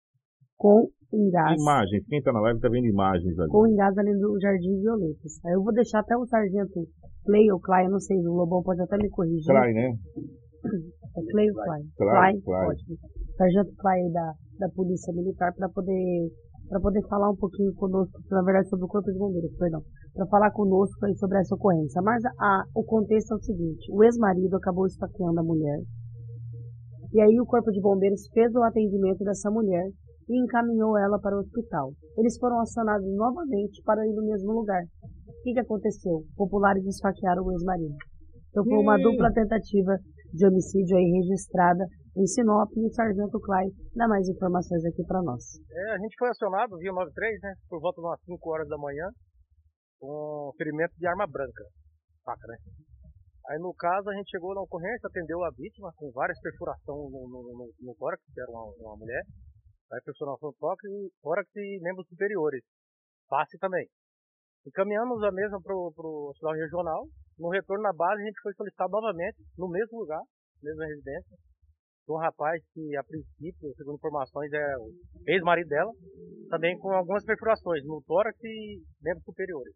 com 0.56 0.88
engás. 1.12 1.60
Imagens, 1.60 2.04
quem 2.08 2.18
está 2.18 2.32
na 2.32 2.40
live 2.40 2.58
está 2.58 2.68
vendo 2.68 2.86
imagens 2.86 3.38
ali. 3.38 3.48
Com 3.50 3.66
engás 3.66 3.96
ali 3.98 4.12
do 4.18 4.38
Jardim 4.40 4.80
Violetas. 4.80 5.44
Aí 5.44 5.52
eu 5.52 5.62
vou 5.62 5.72
deixar 5.72 6.00
até 6.00 6.16
o 6.16 6.26
sargento 6.26 6.86
Clay 7.24 7.50
ou 7.52 7.60
Clay, 7.60 7.86
eu 7.86 7.90
não 7.90 8.00
sei, 8.00 8.16
o 8.18 8.32
Lobão 8.32 8.62
pode 8.62 8.80
até 8.80 8.96
me 8.96 9.10
corrigir. 9.10 9.46
Clay, 9.46 9.72
né? 9.72 9.92
É 11.16 11.32
Clay 11.32 11.50
ou 11.50 11.56
Clay? 11.56 11.82
Clay, 11.96 12.40
Clay. 12.40 12.76
Sargento 13.36 13.72
Clay 13.76 14.12
da, 14.12 14.32
da 14.58 14.68
Polícia 14.70 15.12
Militar 15.12 15.52
para 15.54 15.68
poder 15.68 16.30
para 16.68 16.80
poder 16.80 17.00
falar 17.06 17.30
um 17.30 17.36
pouquinho 17.36 17.72
conosco, 17.74 18.18
na 18.28 18.42
verdade, 18.42 18.68
sobre 18.68 18.86
o 18.86 18.88
Corpo 18.88 19.12
de 19.12 19.16
Bombeiros, 19.16 19.56
perdão, 19.56 19.80
para 20.12 20.26
falar 20.26 20.50
conosco 20.50 21.06
aí 21.06 21.14
sobre 21.16 21.38
essa 21.38 21.54
ocorrência. 21.54 22.02
Mas 22.02 22.24
a, 22.24 22.64
o 22.74 22.82
contexto 22.82 23.34
é 23.34 23.36
o 23.36 23.40
seguinte: 23.40 23.86
o 23.92 24.02
ex-marido 24.02 24.56
acabou 24.56 24.86
esfaqueando 24.86 25.38
a 25.38 25.44
mulher, 25.44 25.78
e 27.12 27.20
aí 27.20 27.40
o 27.40 27.46
Corpo 27.46 27.70
de 27.70 27.80
Bombeiros 27.80 28.26
fez 28.32 28.52
o 28.54 28.62
atendimento 28.64 29.22
dessa 29.22 29.48
mulher 29.48 29.90
e 30.28 30.42
encaminhou 30.42 30.98
ela 30.98 31.18
para 31.20 31.36
o 31.36 31.40
hospital. 31.40 31.92
Eles 32.18 32.38
foram 32.38 32.60
acionados 32.60 33.06
novamente 33.14 33.82
para 33.84 34.06
ir 34.06 34.14
no 34.14 34.24
mesmo 34.26 34.52
lugar. 34.52 34.82
O 35.02 35.42
que, 35.42 35.52
que 35.52 35.60
aconteceu? 35.60 36.24
Populares 36.36 36.84
esfaquearam 36.84 37.44
o 37.44 37.52
ex-marido. 37.52 37.94
Então 38.50 38.64
foi 38.64 38.78
uma 38.78 38.96
dupla 38.98 39.32
tentativa 39.32 39.96
de 40.32 40.46
homicídio 40.46 40.96
aí 40.96 41.10
registrada 41.20 41.84
em 42.16 42.26
Sinop 42.26 42.70
e 42.74 42.86
o 42.86 42.92
Sargento 42.92 43.38
Clay 43.40 43.68
dá 43.94 44.08
mais 44.08 44.26
informações 44.28 44.84
aqui 44.84 45.04
para 45.04 45.22
nós. 45.22 45.44
É, 45.70 45.92
a 45.92 45.98
gente 45.98 46.16
foi 46.18 46.28
acionado 46.30 46.76
via 46.78 46.90
93, 46.90 47.40
né, 47.42 47.54
por 47.68 47.80
volta 47.80 48.00
de 48.00 48.06
umas 48.06 48.20
5 48.24 48.50
horas 48.50 48.68
da 48.68 48.78
manhã, 48.78 49.08
com 50.00 50.50
ferimento 50.56 50.94
de 50.96 51.06
arma 51.06 51.26
branca, 51.26 51.64
faca, 52.24 52.46
né. 52.48 52.56
Aí 53.48 53.58
no 53.60 53.72
caso 53.74 54.08
a 54.08 54.14
gente 54.14 54.30
chegou 54.30 54.54
na 54.54 54.62
ocorrência, 54.62 55.06
atendeu 55.06 55.44
a 55.44 55.50
vítima 55.50 55.92
com 55.96 56.10
várias 56.12 56.40
perfurações 56.40 57.12
no, 57.12 57.28
no, 57.28 57.42
no, 57.52 57.70
no 57.80 57.94
que 57.94 58.40
era 58.40 58.50
uma, 58.50 58.64
uma 58.80 58.96
mulher, 58.96 59.22
Vai 59.88 60.00
perfuração 60.02 60.52
tórax 61.22 61.48
e 61.54 61.78
membros 61.80 62.08
superiores. 62.08 62.62
Face 63.28 63.56
também. 63.58 63.86
Encaminhamos 64.66 65.22
a 65.22 65.30
mesma 65.30 65.62
para 65.62 65.74
o 65.74 66.30
hospital 66.30 66.54
regional. 66.54 67.06
No 67.38 67.50
retorno 67.50 67.82
na 67.82 67.92
base, 67.92 68.20
a 68.20 68.26
gente 68.26 68.40
foi 68.42 68.52
solicitado 68.54 68.90
novamente, 68.90 69.38
no 69.56 69.68
mesmo 69.68 70.00
lugar, 70.00 70.22
mesma 70.60 70.86
residência, 70.86 71.36
um 72.08 72.18
rapaz 72.18 72.60
que, 72.72 72.96
a 72.96 73.04
princípio, 73.04 73.74
segundo 73.76 73.96
informações, 73.96 74.52
é 74.52 74.76
o 74.78 74.90
ex-marido 75.28 75.68
dela, 75.68 75.92
também 76.48 76.76
com 76.78 76.90
algumas 76.90 77.24
perfurações 77.24 77.84
no 77.84 78.02
tórax 78.06 78.36
e 78.42 78.82
membros 79.02 79.24
superiores. 79.24 79.74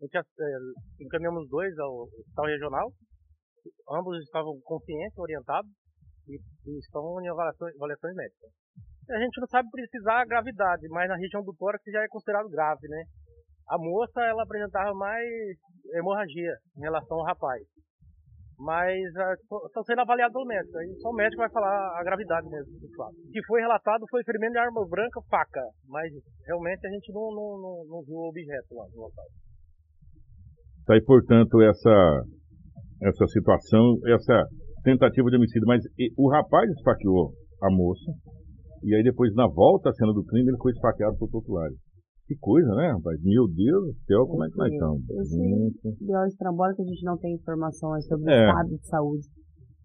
A 0.00 0.04
gente 0.04 0.16
é, 0.18 1.04
encaminhamos 1.04 1.44
os 1.44 1.48
dois 1.48 1.78
ao 1.78 2.02
hospital 2.02 2.46
regional, 2.46 2.92
ambos 3.92 4.18
estavam 4.22 4.58
conscientes, 4.62 5.16
orientados, 5.16 5.70
e, 6.26 6.36
e 6.36 6.78
estão 6.78 7.20
em 7.22 7.28
avaliações, 7.28 7.74
avaliações 7.76 8.14
médicas 8.14 8.50
a 9.10 9.18
gente 9.18 9.40
não 9.40 9.46
sabe 9.48 9.68
precisar 9.70 10.20
a 10.20 10.26
gravidade, 10.26 10.86
mas 10.88 11.08
na 11.08 11.16
região 11.16 11.42
do 11.42 11.54
tórax 11.54 11.82
já 11.86 12.02
é 12.02 12.08
considerado 12.08 12.48
grave, 12.48 12.86
né? 12.88 13.04
A 13.68 13.78
moça, 13.78 14.20
ela 14.22 14.42
apresentava 14.42 14.94
mais 14.94 15.28
hemorragia 15.94 16.52
em 16.76 16.80
relação 16.80 17.18
ao 17.18 17.26
rapaz. 17.26 17.62
Mas 18.58 18.98
estão 19.68 19.84
sendo 19.84 20.00
avaliados 20.00 20.32
pelo 20.32 20.46
médico. 20.46 20.76
Aí 20.78 20.88
só 21.00 21.10
o 21.10 21.14
médico 21.14 21.42
vai 21.42 21.50
falar 21.50 22.00
a 22.00 22.02
gravidade 22.02 22.48
mesmo 22.48 22.72
do 22.80 22.88
fato. 22.96 23.14
O 23.14 23.30
que 23.30 23.44
foi 23.46 23.60
relatado 23.60 24.04
foi 24.10 24.24
ferimento 24.24 24.52
de 24.52 24.58
arma 24.58 24.84
branca, 24.88 25.20
faca. 25.30 25.62
Mas 25.86 26.10
realmente 26.44 26.84
a 26.86 26.90
gente 26.90 27.12
não, 27.12 27.30
não, 27.30 27.60
não, 27.60 27.84
não 27.86 28.02
viu 28.02 28.16
o 28.16 28.28
objeto 28.28 28.74
lá 28.74 28.84
no 28.88 29.02
local. 29.02 29.26
Tá 30.86 30.94
aí, 30.94 31.04
portanto, 31.04 31.60
essa, 31.62 32.24
essa 33.02 33.26
situação, 33.28 33.94
essa 34.08 34.42
tentativa 34.82 35.30
de 35.30 35.36
homicídio. 35.36 35.68
Mas 35.68 35.84
o 36.16 36.28
rapaz 36.28 36.68
esfaqueou 36.70 37.30
a 37.62 37.70
moça, 37.70 38.10
e 38.82 38.94
aí 38.94 39.02
depois, 39.02 39.34
na 39.34 39.46
volta 39.46 39.90
à 39.90 39.92
cena 39.92 40.12
do 40.12 40.24
crime, 40.24 40.50
ele 40.50 40.58
foi 40.58 40.72
esfaqueado 40.72 41.16
por 41.18 41.30
populares. 41.30 41.76
Que 42.26 42.36
coisa, 42.36 42.68
né, 42.74 42.92
rapaz? 42.92 43.16
Meu 43.22 43.48
Deus 43.48 43.86
do 43.86 43.94
céu, 44.04 44.26
como 44.26 44.44
é 44.44 44.50
que 44.50 44.58
nós 44.58 44.70
estamos? 44.70 45.02
Esse 45.08 45.38
Estrambora, 46.28 46.74
que 46.74 46.82
a 46.82 46.84
gente 46.84 47.02
não 47.02 47.16
tem 47.16 47.34
informações 47.34 48.06
sobre 48.06 48.30
é. 48.30 48.36
o 48.36 48.48
estado 48.48 48.68
de 48.68 48.86
saúde 48.86 49.26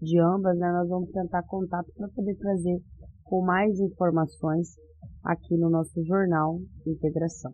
de 0.01 0.19
ambas, 0.19 0.57
né? 0.59 0.69
Nós 0.73 0.89
vamos 0.89 1.09
tentar 1.11 1.41
contato 1.47 1.87
para 1.95 2.09
poder 2.09 2.35
trazer 2.35 2.77
com 3.23 3.45
mais 3.45 3.79
informações 3.79 4.75
aqui 5.23 5.55
no 5.57 5.69
nosso 5.69 6.03
jornal 6.03 6.59
Integração. 6.85 7.51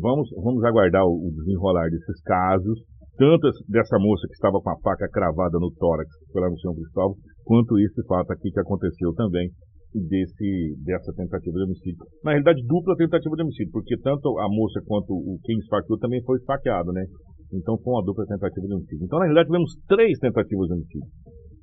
Vamos, 0.00 0.28
vamos 0.42 0.64
aguardar 0.64 1.06
o 1.06 1.30
desenrolar 1.36 1.88
desses 1.90 2.20
casos, 2.22 2.80
tanto 3.16 3.46
dessa 3.68 3.96
moça 3.98 4.26
que 4.26 4.34
estava 4.34 4.60
com 4.60 4.70
a 4.70 4.78
faca 4.82 5.08
cravada 5.08 5.58
no 5.60 5.70
tórax 5.70 6.10
pela 6.32 6.50
no 6.50 6.58
São 6.58 6.74
Cristóvão, 6.74 7.14
quanto 7.44 7.78
esse 7.78 8.02
fato 8.08 8.32
aqui 8.32 8.50
que 8.50 8.60
aconteceu 8.60 9.14
também 9.14 9.50
desse, 9.94 10.76
dessa 10.84 11.12
tentativa 11.12 11.52
de 11.52 11.64
homicídio. 11.64 12.04
Na 12.24 12.32
realidade, 12.32 12.64
dupla 12.66 12.96
tentativa 12.96 13.36
de 13.36 13.42
homicídio, 13.42 13.72
porque 13.72 13.96
tanto 14.00 14.38
a 14.38 14.48
moça 14.48 14.80
quanto 14.86 15.12
o 15.12 15.38
quem 15.44 15.58
esfaqueou 15.58 15.98
também 15.98 16.22
foi 16.24 16.38
esfaqueado, 16.38 16.92
né? 16.92 17.04
Então 17.52 17.76
foi 17.78 17.92
uma 17.92 18.04
dupla 18.04 18.24
tentativa 18.26 18.66
de 18.66 18.74
homicídio. 18.74 19.04
Então, 19.04 19.18
na 19.18 19.26
realidade, 19.26 19.48
tivemos 19.48 19.72
três 19.86 20.18
tentativas 20.18 20.66
de 20.68 20.74
homicídio 20.74 21.08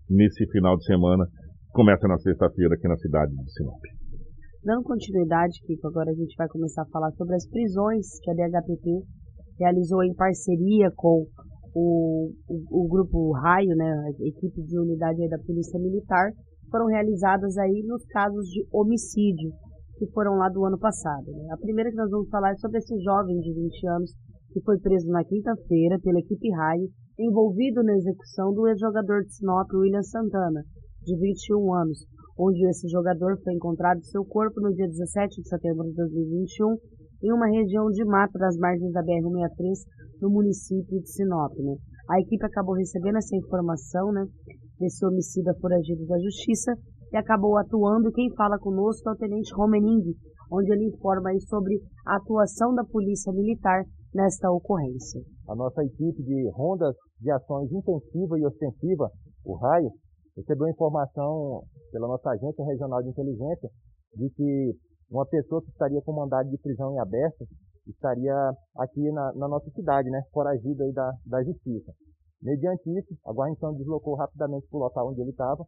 nesse 0.09 0.45
final 0.51 0.77
de 0.77 0.86
semana. 0.86 1.25
Começa 1.71 2.07
na 2.07 2.17
sexta-feira 2.17 2.73
aqui 2.75 2.88
na 2.88 2.97
cidade 2.97 3.32
de 3.32 3.53
Sinop. 3.53 3.82
Dando 4.63 4.84
continuidade, 4.84 5.61
Kiko, 5.65 5.88
agora 5.88 6.11
a 6.11 6.13
gente 6.13 6.36
vai 6.36 6.47
começar 6.49 6.82
a 6.84 6.91
falar 6.91 7.11
sobre 7.11 7.36
as 7.36 7.47
prisões 7.47 8.19
que 8.21 8.30
a 8.30 8.34
DHPP 8.34 9.01
realizou 9.57 10.03
em 10.03 10.13
parceria 10.13 10.91
com 10.95 11.25
o, 11.73 12.32
o, 12.47 12.84
o 12.84 12.88
grupo 12.88 13.32
Raio, 13.34 13.75
né, 13.75 13.86
a 13.86 14.27
equipe 14.27 14.61
de 14.63 14.80
unidade 14.80 15.27
da 15.30 15.38
Polícia 15.39 15.80
Militar, 15.80 16.32
foram 16.70 16.88
realizadas 16.88 17.57
aí 17.57 17.84
nos 17.86 18.05
casos 18.07 18.47
de 18.49 18.65
homicídio 18.72 19.51
que 19.97 20.07
foram 20.11 20.36
lá 20.36 20.47
do 20.49 20.63
ano 20.65 20.80
passado. 20.80 21.26
Né? 21.28 21.49
A 21.51 21.57
primeira 21.57 21.91
que 21.91 21.97
nós 21.97 22.09
vamos 22.09 22.30
falar 22.30 22.51
é 22.51 22.57
sobre 22.57 22.78
esse 22.78 22.97
jovem 23.03 23.39
de 23.39 23.53
20 23.53 23.88
anos 23.89 24.11
que 24.53 24.61
foi 24.61 24.80
preso 24.80 25.07
na 25.09 25.24
quinta-feira 25.24 25.99
pela 25.99 26.20
equipe 26.20 26.49
Raio, 26.49 26.89
envolvido 27.20 27.84
na 27.84 27.93
execução 27.93 28.53
do 28.53 28.67
ex-jogador 28.67 29.24
de 29.24 29.36
Sinop 29.36 29.67
William 29.74 30.01
Santana, 30.01 30.63
de 31.03 31.15
21 31.15 31.74
anos, 31.74 31.99
onde 32.38 32.65
esse 32.70 32.88
jogador 32.89 33.38
foi 33.43 33.53
encontrado 33.53 34.03
seu 34.05 34.24
corpo 34.26 34.61
no 34.61 34.74
dia 34.74 34.88
17 34.88 35.41
de 35.41 35.49
setembro 35.49 35.84
de 35.84 35.93
2021 35.95 36.78
em 37.22 37.34
uma 37.34 37.47
região 37.47 37.89
de 37.89 38.03
mata 38.05 38.39
das 38.39 38.57
margens 38.57 38.93
da 38.93 39.03
BR-163 39.03 39.86
no 40.22 40.30
município 40.30 41.01
de 41.01 41.09
Sinop. 41.09 41.51
Né? 41.57 41.76
A 42.09 42.20
equipe 42.22 42.45
acabou 42.45 42.76
recebendo 42.76 43.17
essa 43.17 43.36
informação 43.36 44.11
né, 44.13 44.26
desse 44.80 45.05
homicida 45.05 45.53
foragido 45.59 46.05
da 46.07 46.17
justiça 46.19 46.73
e 47.11 47.17
acabou 47.17 47.57
atuando. 47.57 48.11
Quem 48.11 48.34
fala 48.36 48.57
conosco 48.57 49.09
é 49.09 49.11
o 49.11 49.15
Tenente 49.15 49.53
Romening, 49.53 50.15
onde 50.51 50.71
ele 50.71 50.88
informa 50.88 51.30
sobre 51.47 51.80
a 52.07 52.15
atuação 52.15 52.73
da 52.73 52.84
Polícia 52.84 53.32
Militar 53.34 53.84
nesta 54.13 54.49
ocorrência. 54.51 55.21
A 55.47 55.55
nossa 55.55 55.84
equipe 55.84 56.23
de 56.23 56.49
rondas 56.53 56.95
de 57.19 57.32
ações 57.32 57.71
intensiva 57.71 58.39
e 58.39 58.45
ostensiva, 58.45 59.09
o 59.45 59.55
RAIO, 59.55 59.91
recebeu 60.36 60.67
informação 60.69 61.63
pela 61.91 62.07
nossa 62.07 62.30
agência 62.32 62.63
regional 62.65 63.03
de 63.03 63.09
inteligência 63.09 63.69
de 64.15 64.30
que 64.30 64.73
uma 65.11 65.25
pessoa 65.25 65.61
que 65.61 65.69
estaria 65.69 66.01
com 66.01 66.13
mandado 66.13 66.49
de 66.49 66.57
prisão 66.57 66.93
em 66.93 66.99
aberto 66.99 67.45
estaria 67.88 68.36
aqui 68.77 69.11
na, 69.11 69.34
na 69.34 69.47
nossa 69.47 69.69
cidade, 69.71 70.09
né, 70.09 70.21
foragido 70.32 70.84
aí 70.84 70.93
da, 70.93 71.11
da 71.25 71.43
justiça. 71.43 71.91
Mediante 72.41 72.89
isso, 72.97 73.15
a 73.25 73.33
guarnição 73.33 73.73
deslocou 73.73 74.15
rapidamente 74.15 74.67
para 74.69 74.77
o 74.77 74.83
local 74.83 75.09
onde 75.09 75.21
ele 75.21 75.31
estava, 75.31 75.65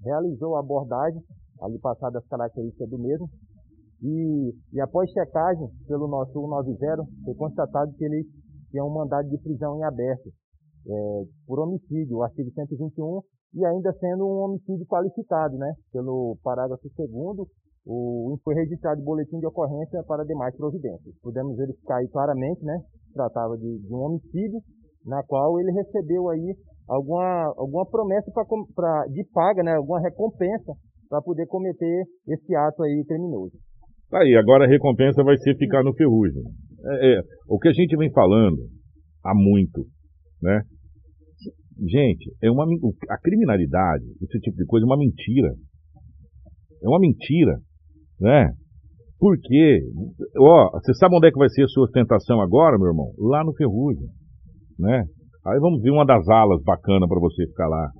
realizou 0.00 0.56
a 0.56 0.60
abordagem, 0.60 1.22
ali 1.60 1.78
passadas 1.78 2.22
as 2.22 2.28
características 2.28 2.88
do 2.88 2.98
mesmo, 2.98 3.28
e, 4.02 4.54
e 4.72 4.80
após 4.80 5.10
checagem 5.10 5.68
pelo 5.86 6.06
nosso 6.06 6.32
190, 6.32 7.04
foi 7.24 7.34
constatado 7.34 7.92
que 7.94 8.04
ele 8.04 8.24
tinha 8.70 8.84
um 8.84 8.92
mandado 8.92 9.28
de 9.28 9.38
prisão 9.38 9.78
em 9.78 9.84
aberto 9.84 10.30
é, 10.86 11.24
por 11.46 11.58
homicídio, 11.60 12.18
o 12.18 12.22
artigo 12.22 12.50
121, 12.52 13.20
e 13.54 13.64
ainda 13.64 13.92
sendo 13.98 14.26
um 14.26 14.44
homicídio 14.44 14.86
qualificado, 14.86 15.56
né, 15.56 15.74
pelo 15.92 16.36
parágrafo 16.42 16.88
2 16.96 17.48
o, 17.86 18.38
foi 18.44 18.54
registrado 18.54 19.02
boletim 19.02 19.38
de 19.38 19.46
ocorrência 19.46 20.02
para 20.04 20.24
demais 20.24 20.54
providências. 20.56 21.14
Pudemos 21.22 21.56
verificar 21.56 21.96
aí 21.96 22.08
claramente, 22.08 22.62
né, 22.62 22.82
tratava 23.14 23.56
de, 23.56 23.78
de 23.78 23.94
um 23.94 23.98
homicídio, 23.98 24.60
na 25.04 25.22
qual 25.22 25.58
ele 25.60 25.72
recebeu 25.72 26.28
aí 26.28 26.54
alguma, 26.88 27.54
alguma 27.56 27.86
promessa 27.86 28.30
pra, 28.32 28.44
pra, 28.74 29.04
de 29.06 29.24
paga, 29.32 29.62
né, 29.62 29.74
alguma 29.76 30.00
recompensa 30.00 30.72
para 31.08 31.22
poder 31.22 31.46
cometer 31.46 32.04
esse 32.26 32.54
ato 32.54 32.82
aí 32.82 33.04
criminoso. 33.06 33.56
Tá 34.10 34.20
aí, 34.20 34.34
agora 34.36 34.64
a 34.64 34.68
recompensa 34.68 35.22
vai 35.22 35.36
ser 35.36 35.56
ficar 35.56 35.82
no 35.82 35.94
ferrugem. 35.94 36.42
É, 36.84 37.18
é, 37.18 37.20
o 37.48 37.58
que 37.58 37.68
a 37.68 37.72
gente 37.72 37.96
vem 37.96 38.10
falando 38.10 38.58
há 39.24 39.34
muito, 39.34 39.84
né? 40.42 40.62
Gente, 41.86 42.34
é 42.42 42.50
uma, 42.50 42.64
a 43.10 43.18
criminalidade, 43.18 44.04
esse 44.22 44.40
tipo 44.40 44.56
de 44.56 44.66
coisa, 44.66 44.84
é 44.84 44.88
uma 44.88 44.96
mentira. 44.96 45.54
É 46.82 46.88
uma 46.88 46.98
mentira, 46.98 47.58
né? 48.20 48.52
Porque, 49.18 49.80
ó, 50.38 50.70
você 50.72 50.94
sabe 50.94 51.16
onde 51.16 51.28
é 51.28 51.30
que 51.30 51.38
vai 51.38 51.48
ser 51.48 51.64
a 51.64 51.68
sua 51.68 51.84
ostentação 51.84 52.40
agora, 52.40 52.78
meu 52.78 52.88
irmão? 52.88 53.12
Lá 53.18 53.44
no 53.44 53.52
Ferrugem, 53.54 54.08
né? 54.78 55.04
Aí 55.46 55.58
vamos 55.60 55.80
ver 55.82 55.90
uma 55.90 56.04
das 56.04 56.28
alas 56.28 56.62
bacana 56.62 57.06
para 57.08 57.20
você 57.20 57.46
ficar 57.46 57.68
lá. 57.68 57.90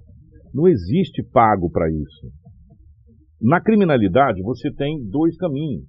Não 0.53 0.69
existe 0.69 1.23
pago 1.33 1.71
para 1.71 1.89
isso. 1.91 2.29
Na 3.41 3.61
criminalidade, 3.61 4.43
você 4.43 4.73
tem 4.73 4.99
dois 5.09 5.37
caminhos. 5.37 5.85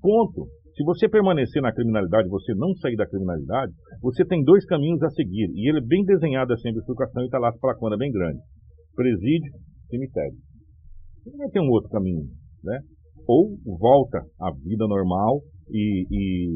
Ponto. 0.00 0.46
Se 0.76 0.84
você 0.84 1.08
permanecer 1.08 1.62
na 1.62 1.72
criminalidade, 1.72 2.28
você 2.28 2.52
não 2.54 2.74
sair 2.74 2.96
da 2.96 3.06
criminalidade, 3.06 3.72
você 4.02 4.24
tem 4.24 4.42
dois 4.42 4.66
caminhos 4.66 5.02
a 5.02 5.10
seguir. 5.10 5.48
E 5.54 5.68
ele 5.68 5.78
é 5.78 5.86
bem 5.86 6.04
desenhado 6.04 6.52
assim, 6.52 6.68
a 6.68 6.72
bifurcação, 6.72 7.22
e 7.22 7.26
está 7.26 7.38
lá 7.38 7.52
placona 7.60 7.96
bem 7.96 8.10
grande. 8.10 8.40
Presídio, 8.94 9.52
cemitério. 9.88 10.36
Vai 11.38 11.48
ter 11.48 11.60
um 11.60 11.70
outro 11.70 11.88
caminho, 11.90 12.24
né? 12.62 12.80
Ou 13.26 13.56
volta 13.78 14.18
à 14.40 14.50
vida 14.62 14.86
normal 14.86 15.40
e, 15.70 16.06
e 16.10 16.50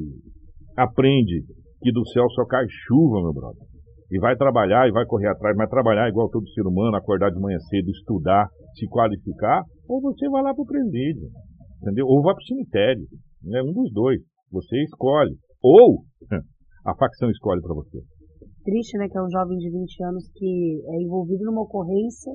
aprende 0.76 1.44
que 1.80 1.92
do 1.92 2.06
céu 2.08 2.28
só 2.30 2.44
cai 2.46 2.66
chuva, 2.68 3.22
meu 3.22 3.32
brother. 3.32 3.62
E 4.10 4.18
vai 4.18 4.36
trabalhar 4.36 4.88
e 4.88 4.92
vai 4.92 5.04
correr 5.04 5.28
atrás, 5.28 5.56
vai 5.56 5.68
trabalhar 5.68 6.08
igual 6.08 6.30
todo 6.30 6.48
ser 6.50 6.66
humano, 6.66 6.96
acordar 6.96 7.30
de 7.30 7.40
manhã 7.40 7.58
cedo, 7.68 7.90
estudar, 7.90 8.48
se 8.74 8.86
qualificar, 8.88 9.62
ou 9.86 10.00
você 10.00 10.28
vai 10.30 10.42
lá 10.42 10.54
para 10.54 10.62
o 10.62 10.66
presídio, 10.66 11.28
entendeu? 11.82 12.06
Ou 12.06 12.22
vai 12.22 12.34
para 12.34 12.42
o 12.42 12.46
cemitério. 12.46 13.04
É 13.52 13.62
um 13.62 13.72
dos 13.72 13.92
dois. 13.92 14.20
Você 14.50 14.82
escolhe. 14.84 15.36
Ou 15.62 16.04
a 16.86 16.94
facção 16.96 17.30
escolhe 17.30 17.60
para 17.60 17.74
você. 17.74 17.98
Triste, 18.64 18.98
né? 18.98 19.08
Que 19.08 19.18
é 19.18 19.22
um 19.22 19.30
jovem 19.30 19.58
de 19.58 19.70
20 19.70 20.04
anos 20.04 20.30
que 20.34 20.82
é 20.88 21.02
envolvido 21.02 21.44
numa 21.44 21.62
ocorrência 21.62 22.32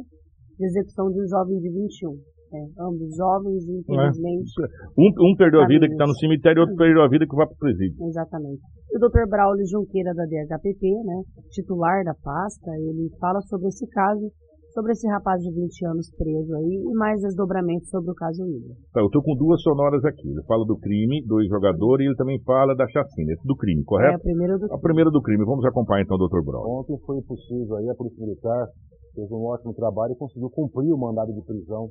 de 0.57 0.65
execução 0.65 1.09
de 1.11 1.21
um 1.21 1.27
jovem 1.27 1.59
de 1.59 1.69
21. 1.69 2.32
É, 2.53 2.61
ambos 2.79 3.09
jovens, 3.17 3.67
infelizmente. 3.67 4.53
É. 4.61 5.01
Um, 5.01 5.09
um, 5.09 5.35
perdeu 5.35 5.61
a 5.61 5.67
vida 5.67 5.87
que 5.87 5.93
está 5.93 6.05
no 6.05 6.13
cemitério 6.15 6.59
e 6.59 6.61
outro 6.61 6.75
perdeu 6.75 7.01
a 7.01 7.09
vida 7.09 7.25
que 7.25 7.35
vai 7.35 7.47
para 7.47 7.55
o 7.55 7.57
presídio. 7.57 7.97
Exatamente. 8.05 8.61
E 8.91 8.97
o 8.97 8.99
Dr. 8.99 9.27
Braulio 9.27 9.65
Junqueira, 9.65 10.13
da 10.13 10.23
DHPP, 10.23 10.85
né, 11.03 11.23
titular 11.49 12.03
da 12.05 12.13
pasta, 12.13 12.69
ele 12.77 13.09
fala 13.19 13.41
sobre 13.41 13.69
esse 13.69 13.87
caso 13.89 14.29
sobre 14.73 14.91
esse 14.91 15.07
rapaz 15.07 15.39
de 15.41 15.53
20 15.53 15.85
anos 15.85 16.09
preso 16.17 16.55
aí 16.55 16.81
e 16.81 16.93
mais 16.97 17.21
desdobramentos 17.21 17.89
sobre 17.89 18.09
o 18.09 18.15
caso 18.15 18.43
William. 18.43 18.73
Tá, 18.91 19.01
eu 19.01 19.05
estou 19.05 19.21
com 19.21 19.35
duas 19.35 19.61
sonoras 19.61 20.03
aqui. 20.03 20.27
Ele 20.27 20.41
fala 20.47 20.65
do 20.65 20.75
crime, 20.77 21.23
do 21.25 21.37
jogador 21.47 22.01
e 22.01 22.05
ele 22.05 22.15
também 22.15 22.41
fala 22.41 22.75
da 22.75 22.87
chacina. 22.89 23.33
Esse 23.33 23.47
do 23.47 23.55
crime, 23.55 23.83
correto? 23.83 24.13
É, 24.13 24.15
a 24.15 24.19
primeira 24.19 24.53
do 24.53 24.65
crime. 24.65 24.75
A 24.75 24.81
primeira 24.81 25.11
do 25.11 25.21
crime. 25.21 25.45
Vamos 25.45 25.65
acompanhar 25.65 26.03
então 26.03 26.17
o 26.17 26.27
Dr. 26.27 26.41
Brown. 26.43 26.81
Ontem 26.81 26.97
foi 27.05 27.21
possível 27.21 27.77
aí, 27.77 27.89
a 27.89 27.95
Polícia 27.95 28.25
Militar 28.25 28.67
fez 29.13 29.31
um 29.31 29.45
ótimo 29.45 29.73
trabalho 29.75 30.13
e 30.13 30.17
conseguiu 30.17 30.49
cumprir 30.49 30.91
o 30.91 30.97
mandado 30.97 31.31
de 31.31 31.45
prisão 31.45 31.89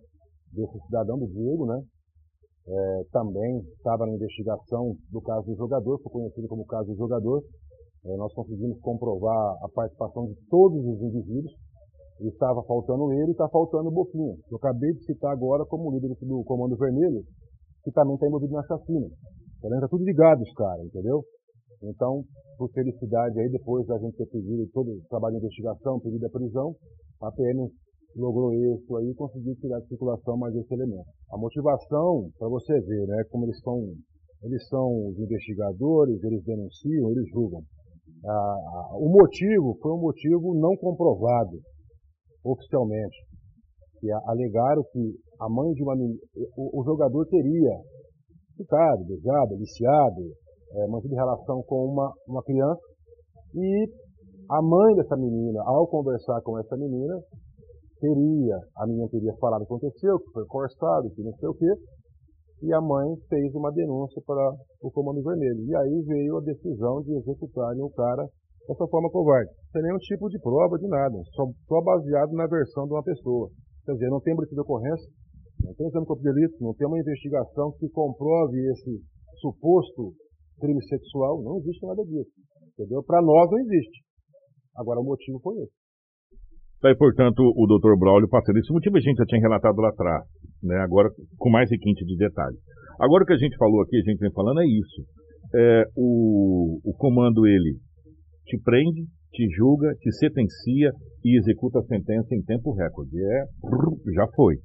desse 0.53 0.79
cidadão 0.87 1.19
do 1.19 1.27
Diego, 1.27 1.67
né? 1.67 1.83
É, 2.65 3.03
também 3.11 3.59
estava 3.77 4.07
na 4.07 4.15
investigação 4.15 4.95
do 5.11 5.21
caso 5.21 5.47
do 5.47 5.57
jogador, 5.57 6.01
foi 6.01 6.13
conhecido 6.13 6.47
como 6.49 6.65
caso 6.67 6.93
do 6.93 6.97
jogador. 6.97 7.43
É, 8.05 8.17
nós 8.17 8.33
conseguimos 8.35 8.79
comprovar 8.81 9.57
a 9.63 9.69
participação 9.75 10.27
de 10.27 10.35
todos 10.49 10.79
os 10.79 11.03
indivíduos 11.03 11.53
estava 12.29 12.63
faltando 12.65 13.13
ele 13.13 13.29
e 13.29 13.31
está 13.33 13.49
faltando 13.49 13.89
o 13.89 13.93
Boquinha. 13.93 14.35
Eu 14.51 14.57
acabei 14.57 14.93
de 14.93 15.05
citar 15.05 15.33
agora 15.33 15.65
como 15.65 15.91
líder 15.93 16.09
do 16.09 16.45
Comando 16.45 16.77
Vermelho, 16.77 17.23
que 17.83 17.91
também 17.91 18.15
está 18.15 18.27
envolvido 18.27 18.53
na 18.53 18.63
chacina. 18.65 19.07
Está 19.63 19.89
tudo 19.89 20.05
ligado 20.05 20.43
os 20.43 20.53
caras, 20.55 20.85
entendeu? 20.87 21.23
Então, 21.83 22.23
por 22.59 22.71
felicidade 22.71 23.41
aí, 23.41 23.49
depois 23.51 23.87
da 23.87 23.99
gente 23.99 24.17
ter 24.17 24.27
pedido 24.27 24.69
todo 24.73 24.91
o 24.91 25.03
trabalho 25.09 25.35
de 25.35 25.45
investigação, 25.45 26.01
pedido 26.01 26.27
a 26.27 26.31
prisão, 26.31 26.75
a 27.23 27.33
PM 27.33 27.69
logrou 28.17 28.53
isso 28.53 28.97
aí 28.97 29.11
e 29.11 29.15
conseguiu 29.15 29.55
tirar 29.57 29.81
de 29.81 29.89
circulação 29.89 30.37
mais 30.37 30.55
esse 30.55 30.73
elemento. 30.75 31.09
A 31.31 31.39
motivação, 31.39 32.29
para 32.39 32.49
você 32.49 32.79
ver, 32.81 33.07
né, 33.07 33.25
como 33.31 33.45
eles 33.45 33.59
são, 33.61 33.79
eles 34.43 34.69
são 34.69 35.09
os 35.09 35.19
investigadores, 35.19 36.23
eles 36.23 36.43
denunciam, 36.45 37.11
eles 37.11 37.29
julgam. 37.31 37.61
Ah, 38.25 38.97
o 38.99 39.09
motivo 39.09 39.77
foi 39.81 39.93
um 39.93 40.01
motivo 40.01 40.55
não 40.55 40.77
comprovado 40.77 41.59
oficialmente, 42.45 43.17
que 44.01 44.11
alegaram 44.27 44.83
que 44.93 45.15
a 45.41 45.49
mãe 45.49 45.73
de 45.73 45.83
uma 45.83 45.95
o, 46.57 46.81
o 46.81 46.85
jogador 46.85 47.25
teria 47.27 47.79
ficado, 48.57 49.05
beijado, 49.05 49.55
aliciado, 49.55 50.23
é, 50.75 50.87
mantido 50.89 51.15
relação 51.15 51.63
com 51.67 51.87
uma, 51.87 52.13
uma 52.27 52.43
criança 52.43 52.81
e 53.55 53.89
a 54.51 54.63
mãe 54.63 54.95
dessa 54.97 55.17
menina, 55.17 55.63
ao 55.65 55.87
conversar 55.87 56.41
com 56.43 56.59
essa 56.59 56.77
menina, 56.77 57.15
teria, 58.03 58.59
a 58.77 58.87
menina 58.87 59.07
teria 59.09 59.33
falado 59.39 59.63
que 59.63 59.71
aconteceu, 59.71 60.19
que 60.19 60.31
foi 60.35 60.45
forçado, 60.51 61.11
que 61.15 61.23
não 61.23 61.33
sei 61.39 61.49
o 61.49 61.55
quê, 61.55 61.71
e 62.63 62.75
a 62.75 62.81
mãe 62.81 63.15
fez 63.31 63.55
uma 63.55 63.71
denúncia 63.71 64.21
para 64.27 64.43
o 64.83 64.91
Comando 64.91 65.23
Vermelho. 65.23 65.63
E 65.63 65.77
aí 65.77 66.03
veio 66.03 66.39
a 66.39 66.41
decisão 66.41 67.01
de 67.03 67.15
executarem 67.15 67.83
o 67.83 67.91
cara 67.91 68.27
dessa 68.67 68.87
forma 68.87 69.11
covarde, 69.11 69.51
sem 69.71 69.83
nenhum 69.83 69.99
tipo 69.99 70.29
de 70.29 70.39
prova 70.41 70.79
de 70.79 70.87
nada, 70.87 71.15
só, 71.35 71.47
só 71.67 71.81
baseado 71.83 72.33
na 72.33 72.47
versão 72.47 72.87
de 72.87 72.93
uma 72.93 73.03
pessoa. 73.03 73.49
Quer 73.87 73.93
dizer, 73.95 74.11
não 74.11 74.21
tem 74.21 74.35
boletim 74.35 74.55
de 74.55 74.61
ocorrência, 74.61 75.11
não 75.63 75.75
tem 75.75 75.87
exame 75.87 76.07
de 76.07 76.23
delito, 76.23 76.57
não 76.61 76.75
tem 76.75 76.87
uma 76.87 76.99
investigação 76.99 77.73
que 77.79 77.89
comprove 77.89 78.59
esse 78.71 79.03
suposto 79.41 80.15
crime 80.61 80.83
sexual, 80.87 81.43
não 81.43 81.59
existe 81.59 81.85
nada 81.85 82.03
disso. 82.05 82.31
Entendeu? 82.79 83.03
Para 83.03 83.21
nós 83.21 83.51
não 83.51 83.59
existe. 83.59 84.03
Agora 84.77 85.01
o 85.01 85.05
motivo 85.05 85.41
foi 85.41 85.57
esse. 85.59 85.82
Daí, 86.83 86.97
portanto, 86.97 87.41
o 87.41 87.67
Dr. 87.67 87.97
Braulio 87.97 88.29
passando. 88.29 88.59
Esse 88.59 88.73
motivo 88.73 88.97
a 88.97 89.01
gente 89.01 89.17
já 89.17 89.25
tinha 89.25 89.41
relatado 89.41 89.77
lá 89.77 89.89
atrás, 89.89 90.25
né? 90.63 90.77
agora 90.81 91.09
com 91.39 91.49
mais 91.49 91.71
requinte 91.71 92.05
de 92.05 92.17
detalhes. 92.17 92.59
Agora 93.01 93.23
o 93.23 93.27
que 93.27 93.33
a 93.33 93.39
gente 93.39 93.57
falou 93.57 93.83
aqui, 93.83 93.97
a 93.97 94.03
gente 94.03 94.19
vem 94.19 94.33
falando 94.33 94.61
é 94.61 94.67
isso. 94.67 95.03
É, 95.55 95.85
o, 95.97 96.81
o 96.85 96.93
comando, 96.97 97.47
ele 97.47 97.77
te 98.47 98.59
prende, 98.65 99.05
te 99.33 99.49
julga, 99.57 99.95
te 100.01 100.11
sentencia 100.13 100.91
e 101.25 101.39
executa 101.39 101.79
a 101.79 101.85
sentença 101.85 102.35
em 102.35 102.43
tempo 102.43 102.75
recorde. 102.75 103.17
É, 103.17 103.45
já 104.15 104.27
foi. 104.35 104.57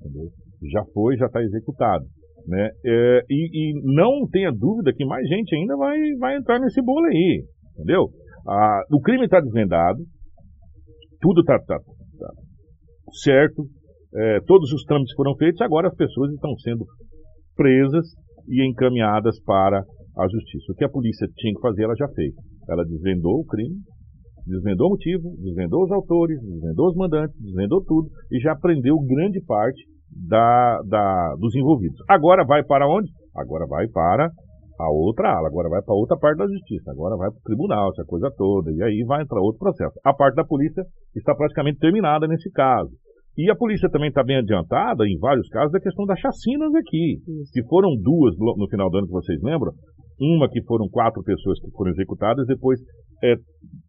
entendeu? 0.00 0.30
Já 0.72 0.82
foi, 0.94 1.16
já 1.16 1.26
está 1.26 1.42
executado. 1.42 2.04
Né? 2.46 2.70
É, 2.86 3.20
e, 3.28 3.50
e, 3.52 3.94
não 3.94 4.26
tenha 4.30 4.50
dúvida 4.50 4.92
que 4.96 5.04
mais 5.04 5.28
gente 5.28 5.54
ainda 5.54 5.76
vai, 5.76 5.98
vai 6.18 6.36
entrar 6.36 6.58
nesse 6.60 6.80
bolo 6.80 7.04
aí, 7.06 7.44
entendeu? 7.74 8.08
Ah, 8.48 8.82
o 8.92 9.00
crime 9.00 9.24
está 9.24 9.40
desvendado, 9.40 9.98
tudo 11.26 11.40
está 11.40 11.58
tá, 11.58 11.78
tá 11.78 12.30
certo, 13.24 13.66
é, 14.14 14.38
todos 14.46 14.72
os 14.72 14.84
trâmites 14.84 15.12
foram 15.16 15.34
feitos, 15.34 15.60
agora 15.60 15.88
as 15.88 15.94
pessoas 15.96 16.32
estão 16.32 16.56
sendo 16.58 16.84
presas 17.56 18.06
e 18.48 18.64
encaminhadas 18.70 19.42
para 19.42 19.80
a 19.80 20.28
justiça. 20.28 20.72
O 20.72 20.76
que 20.76 20.84
a 20.84 20.88
polícia 20.88 21.26
tinha 21.36 21.52
que 21.52 21.60
fazer, 21.60 21.82
ela 21.82 21.96
já 21.98 22.06
fez. 22.14 22.32
Ela 22.68 22.84
desvendou 22.84 23.40
o 23.40 23.44
crime, 23.44 23.74
desvendou 24.46 24.86
o 24.86 24.90
motivo, 24.90 25.34
desvendou 25.42 25.82
os 25.82 25.90
autores, 25.90 26.38
desvendou 26.40 26.86
os 26.86 26.94
mandantes, 26.94 27.36
desvendou 27.42 27.82
tudo 27.84 28.08
e 28.30 28.38
já 28.38 28.54
prendeu 28.54 28.96
grande 29.00 29.42
parte 29.44 29.82
da, 30.28 30.80
da, 30.86 31.34
dos 31.40 31.56
envolvidos. 31.56 31.98
Agora 32.08 32.44
vai 32.46 32.62
para 32.62 32.86
onde? 32.86 33.10
Agora 33.34 33.66
vai 33.66 33.88
para 33.88 34.30
a 34.78 34.90
outra 34.90 35.36
ala, 35.36 35.48
agora 35.48 35.68
vai 35.68 35.82
para 35.82 35.94
outra 35.94 36.16
parte 36.16 36.38
da 36.38 36.46
justiça, 36.46 36.90
agora 36.90 37.16
vai 37.16 37.30
para 37.30 37.38
o 37.38 37.42
tribunal, 37.42 37.90
essa 37.90 38.04
coisa 38.04 38.30
toda, 38.36 38.70
e 38.72 38.82
aí 38.82 39.04
vai 39.06 39.22
entrar 39.22 39.40
outro 39.40 39.58
processo. 39.58 39.98
A 40.04 40.12
parte 40.12 40.34
da 40.34 40.44
polícia 40.44 40.84
está 41.14 41.34
praticamente 41.34 41.78
terminada 41.78 42.26
nesse 42.26 42.50
caso. 42.50 42.90
E 43.36 43.50
a 43.50 43.56
polícia 43.56 43.90
também 43.90 44.08
está 44.08 44.24
bem 44.24 44.38
adiantada, 44.38 45.04
em 45.06 45.18
vários 45.18 45.48
casos, 45.48 45.72
da 45.72 45.80
questão 45.80 46.06
das 46.06 46.18
chacinas 46.18 46.74
aqui. 46.74 47.20
Isso. 47.20 47.52
Que 47.52 47.62
foram 47.68 47.90
duas 48.00 48.34
no 48.38 48.66
final 48.68 48.88
do 48.90 48.98
ano 48.98 49.06
que 49.06 49.12
vocês 49.12 49.40
lembram, 49.42 49.72
uma 50.18 50.48
que 50.48 50.62
foram 50.64 50.88
quatro 50.88 51.22
pessoas 51.22 51.60
que 51.60 51.70
foram 51.70 51.90
executadas, 51.90 52.46
depois 52.46 52.80
é, 53.22 53.34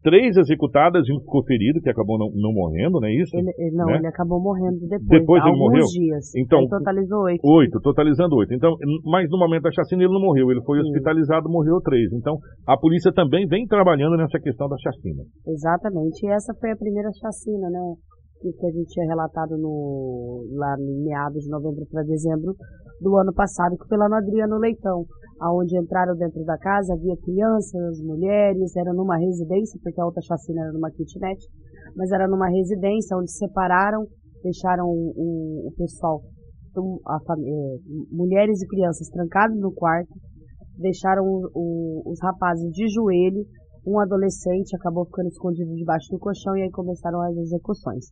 três 0.02 0.36
executadas 0.36 1.06
e 1.06 1.12
um 1.12 1.20
ficou 1.20 1.44
ferido, 1.44 1.80
que 1.80 1.90
acabou 1.90 2.18
não, 2.18 2.30
não 2.34 2.52
morrendo, 2.52 3.00
não 3.00 3.08
é 3.08 3.12
isso? 3.12 3.36
Ele, 3.36 3.52
não, 3.74 3.86
né? 3.86 3.96
ele 3.96 4.06
acabou 4.06 4.40
morrendo 4.40 4.80
depois. 4.80 5.20
Depois 5.20 5.42
ele 5.42 5.50
alguns 5.50 5.68
morreu? 5.68 5.84
dias. 5.86 6.34
Então, 6.36 6.60
ele 6.60 6.68
totalizou 6.68 7.22
oito. 7.24 7.40
Oito, 7.44 7.80
totalizando 7.80 8.36
oito. 8.36 8.54
Então, 8.54 8.76
mas 9.04 9.28
no 9.30 9.38
momento 9.38 9.62
da 9.62 9.72
chacina 9.72 10.02
ele 10.02 10.12
não 10.12 10.20
morreu, 10.20 10.50
ele 10.50 10.62
foi 10.64 10.78
hospitalizado, 10.80 11.48
morreu 11.48 11.80
três. 11.80 12.12
Então, 12.12 12.38
a 12.66 12.76
polícia 12.76 13.12
também 13.12 13.46
vem 13.46 13.66
trabalhando 13.66 14.16
nessa 14.16 14.38
questão 14.38 14.68
da 14.68 14.76
chacina. 14.78 15.22
Exatamente. 15.46 16.26
E 16.26 16.30
essa 16.30 16.54
foi 16.58 16.70
a 16.70 16.76
primeira 16.76 17.10
chacina, 17.20 17.68
né? 17.68 17.94
Que, 18.40 18.48
a 18.66 18.70
gente 18.70 18.88
tinha 18.90 19.06
relatado 19.06 19.58
no, 19.58 20.46
lá 20.52 20.76
em 20.78 21.04
meados 21.04 21.42
de 21.42 21.50
novembro 21.50 21.84
para 21.90 22.02
dezembro 22.02 22.54
do 23.00 23.16
ano 23.16 23.32
passado, 23.32 23.76
que 23.76 23.88
foi 23.88 23.98
lá 23.98 24.08
no 24.08 24.58
Leitão 24.58 25.04
aonde 25.40 25.78
entraram 25.78 26.16
dentro 26.16 26.44
da 26.44 26.58
casa, 26.58 26.94
havia 26.94 27.16
crianças, 27.22 28.02
mulheres, 28.02 28.74
era 28.76 28.92
numa 28.92 29.16
residência, 29.16 29.78
porque 29.82 30.00
a 30.00 30.04
outra 30.04 30.22
chacina 30.22 30.62
era 30.62 30.72
numa 30.72 30.90
kitnet, 30.90 31.38
mas 31.96 32.10
era 32.10 32.26
numa 32.26 32.48
residência 32.48 33.16
onde 33.16 33.30
separaram, 33.30 34.06
deixaram 34.42 34.84
o, 34.86 35.68
o 35.68 35.72
pessoal, 35.76 36.20
a, 37.06 37.16
é, 37.16 37.76
mulheres 38.10 38.60
e 38.62 38.66
crianças 38.66 39.08
trancados 39.08 39.58
no 39.60 39.72
quarto, 39.72 40.12
deixaram 40.76 41.24
o, 41.24 41.50
o, 41.54 42.10
os 42.10 42.18
rapazes 42.20 42.70
de 42.72 42.88
joelho, 42.88 43.44
um 43.88 43.98
adolescente 43.98 44.76
acabou 44.76 45.06
ficando 45.06 45.28
escondido 45.28 45.74
debaixo 45.74 46.10
do 46.10 46.18
colchão 46.18 46.54
e 46.56 46.62
aí 46.62 46.70
começaram 46.70 47.22
as 47.22 47.34
execuções. 47.38 48.04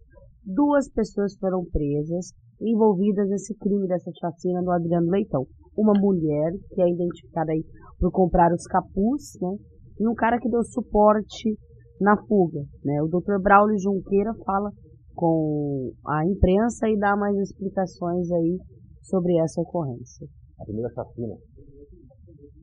Duas 0.43 0.89
pessoas 0.89 1.37
foram 1.39 1.65
presas, 1.67 2.33
envolvidas 2.61 3.29
nesse 3.29 3.55
crime 3.57 3.87
dessa 3.87 4.11
chacina 4.19 4.63
no 4.63 4.71
Adriano 4.71 5.11
Leitão. 5.11 5.45
Uma 5.77 5.93
mulher, 6.01 6.53
que 6.73 6.81
é 6.81 6.89
identificada 6.89 7.53
aí 7.53 7.63
por 7.99 8.11
comprar 8.11 8.51
os 8.53 8.65
capuz, 8.65 9.37
né? 9.43 9.57
E 10.01 10.09
um 10.09 10.15
cara 10.15 10.39
que 10.39 10.49
deu 10.49 10.63
suporte 10.63 11.59
na 12.01 12.17
fuga, 12.27 12.61
né? 12.83 13.03
O 13.03 13.09
Dr. 13.09 13.39
Braulio 13.43 13.79
Junqueira 13.79 14.33
fala 14.47 14.71
com 15.15 15.93
a 16.07 16.25
imprensa 16.25 16.89
e 16.89 16.99
dá 16.99 17.17
mais 17.17 17.37
explicações 17.37 18.31
aí 18.31 18.59
sobre 19.03 19.37
essa 19.39 19.61
ocorrência. 19.61 20.27
A 20.59 20.65
primeira 20.65 20.89
chacina, 20.95 21.35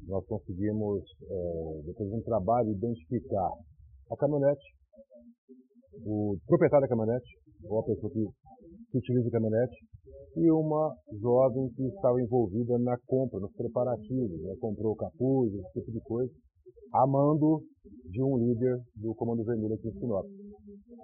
nós 0.08 0.26
conseguimos, 0.26 1.04
é, 1.30 1.82
depois 1.86 2.10
de 2.10 2.16
um 2.16 2.22
trabalho, 2.22 2.72
identificar 2.72 3.52
a 4.12 4.18
caminhonete, 4.18 4.64
o 6.06 6.38
proprietário 6.48 6.88
da 6.88 6.90
caminhonete, 6.90 7.30
ou 7.66 7.80
a 7.80 7.84
pessoa 7.84 8.12
que 8.12 8.28
que 8.94 9.00
utiliza 9.00 9.30
caminhonete, 9.32 9.76
e 10.38 10.52
uma 10.52 10.96
jovem 11.20 11.68
que 11.70 11.84
estava 11.88 12.22
envolvida 12.22 12.78
na 12.78 12.96
compra, 13.08 13.40
nos 13.40 13.52
preparativos, 13.54 14.40
né? 14.42 14.56
comprou 14.62 14.96
capuz, 14.96 15.52
esse 15.52 15.80
tipo 15.80 15.92
de 15.92 16.00
coisa, 16.02 16.32
a 16.94 17.08
mando 17.08 17.64
de 18.06 18.22
um 18.22 18.38
líder 18.38 18.78
do 18.96 19.16
Comando 19.16 19.44
Vermelho 19.44 19.74
aqui 19.74 19.88
em 19.88 20.00
Sinop. 20.00 20.26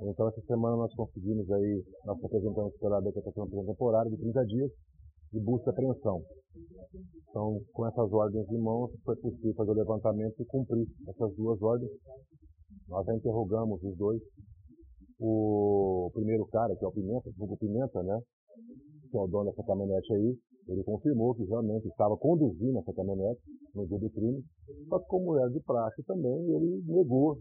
Então, 0.04 0.30
essa 0.30 0.42
semana 0.42 0.78
nós 0.78 0.94
conseguimos 0.94 1.50
aí, 1.52 1.84
nós 2.06 2.24
apresentamos 2.24 2.78
pela 2.78 3.02
decretação 3.02 3.48
temporária 3.48 4.12
de 4.12 4.18
30 4.18 4.46
dias 4.46 4.72
de 5.32 5.40
busca 5.40 5.70
e 5.70 5.74
apreensão. 5.74 6.22
Então, 7.30 7.62
com 7.74 7.88
essas 7.88 8.12
ordens 8.12 8.50
em 8.52 8.58
mãos, 8.58 8.92
foi 9.04 9.16
possível 9.18 9.54
fazer 9.56 9.72
o 9.72 9.76
levantamento 9.76 10.42
e 10.42 10.46
cumprir 10.46 10.88
essas 11.08 11.36
duas 11.36 11.62
ordens. 11.62 11.92
Nós 12.88 13.06
já 13.06 13.16
interrogamos 13.16 13.82
os 13.84 13.96
dois 13.98 14.22
o 15.20 16.10
primeiro 16.14 16.46
cara, 16.46 16.76
que 16.76 16.84
é 16.84 16.88
o 16.88 16.92
Pimenta, 16.92 17.30
o 17.38 17.58
Pimenta, 17.58 18.02
né? 18.04 18.20
Que 19.12 19.18
é 19.18 19.20
o 19.20 19.28
dono 19.28 19.50
dessa 19.50 19.64
caminhonete 19.64 20.14
aí, 20.14 20.38
ele 20.70 20.84
confirmou 20.84 21.34
que 21.34 21.44
realmente 21.44 21.88
estava 21.88 22.16
conduzindo 22.18 22.78
essa 22.80 22.94
caminhonete 22.94 23.42
no 23.76 23.88
dia 23.88 23.98
do 23.98 24.10
crime, 24.12 24.44
só 24.88 25.00
que 25.00 25.06
como 25.08 25.38
era 25.38 25.50
de 25.50 25.60
praxe 25.62 26.04
também, 26.04 26.40
ele 26.56 26.82
negou, 26.86 27.38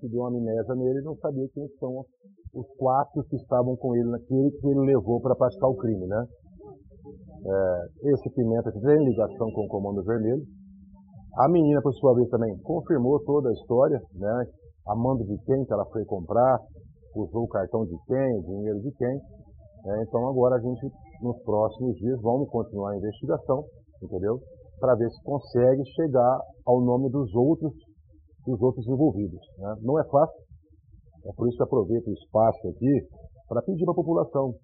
que 0.00 0.08
deu 0.08 0.20
uma 0.20 0.28
amnésia 0.28 0.74
nele 0.74 1.02
não 1.02 1.16
sabia 1.16 1.48
quem 1.52 1.68
são 1.80 2.04
os 2.54 2.66
quatro 2.76 3.24
que 3.24 3.36
estavam 3.36 3.76
com 3.76 3.96
ele 3.96 4.08
naquele 4.08 4.50
que 4.52 4.66
ele 4.66 4.86
levou 4.86 5.20
para 5.20 5.34
praticar 5.34 5.68
o 5.68 5.76
crime, 5.76 6.06
né? 6.06 6.24
É, 7.10 8.10
esse 8.12 8.30
Pimenta 8.30 8.72
tem 8.72 9.04
ligação 9.04 9.50
com 9.52 9.64
o 9.64 9.68
Comando 9.68 10.02
Vermelho. 10.04 10.42
A 11.38 11.48
menina, 11.48 11.80
por 11.82 11.92
sua 11.94 12.14
vez, 12.14 12.28
também 12.30 12.56
confirmou 12.62 13.22
toda 13.24 13.48
a 13.48 13.52
história, 13.52 14.00
né? 14.14 14.46
A 14.88 14.96
mando 14.96 15.24
de 15.24 15.36
quem 15.44 15.64
que 15.64 15.72
ela 15.72 15.84
foi 15.92 16.04
comprar, 16.04 16.58
usou 17.14 17.44
o 17.44 17.48
cartão 17.48 17.84
de 17.84 17.96
quem, 18.06 18.38
o 18.38 18.42
dinheiro 18.42 18.80
de 18.80 18.90
quem. 18.92 19.16
É, 19.86 20.02
então 20.02 20.26
agora 20.28 20.56
a 20.56 20.60
gente, 20.60 20.90
nos 21.22 21.40
próximos 21.42 21.96
dias, 21.96 22.20
vamos 22.20 22.48
continuar 22.50 22.92
a 22.92 22.96
investigação, 22.96 23.64
entendeu? 24.02 24.40
Para 24.80 24.94
ver 24.96 25.08
se 25.10 25.22
consegue 25.22 25.84
chegar 25.94 26.40
ao 26.66 26.80
nome 26.80 27.10
dos 27.10 27.34
outros, 27.34 27.72
dos 28.46 28.60
outros 28.60 28.86
envolvidos. 28.88 29.40
Né? 29.58 29.76
Não 29.82 29.98
é 29.98 30.04
fácil, 30.04 30.40
é 31.26 31.32
por 31.36 31.48
isso 31.48 31.56
que 31.56 31.62
aproveito 31.62 32.06
o 32.08 32.12
espaço 32.12 32.68
aqui 32.68 33.06
para 33.48 33.62
pedir 33.62 33.84
para 33.84 33.92
a 33.92 33.96
população. 33.96 34.54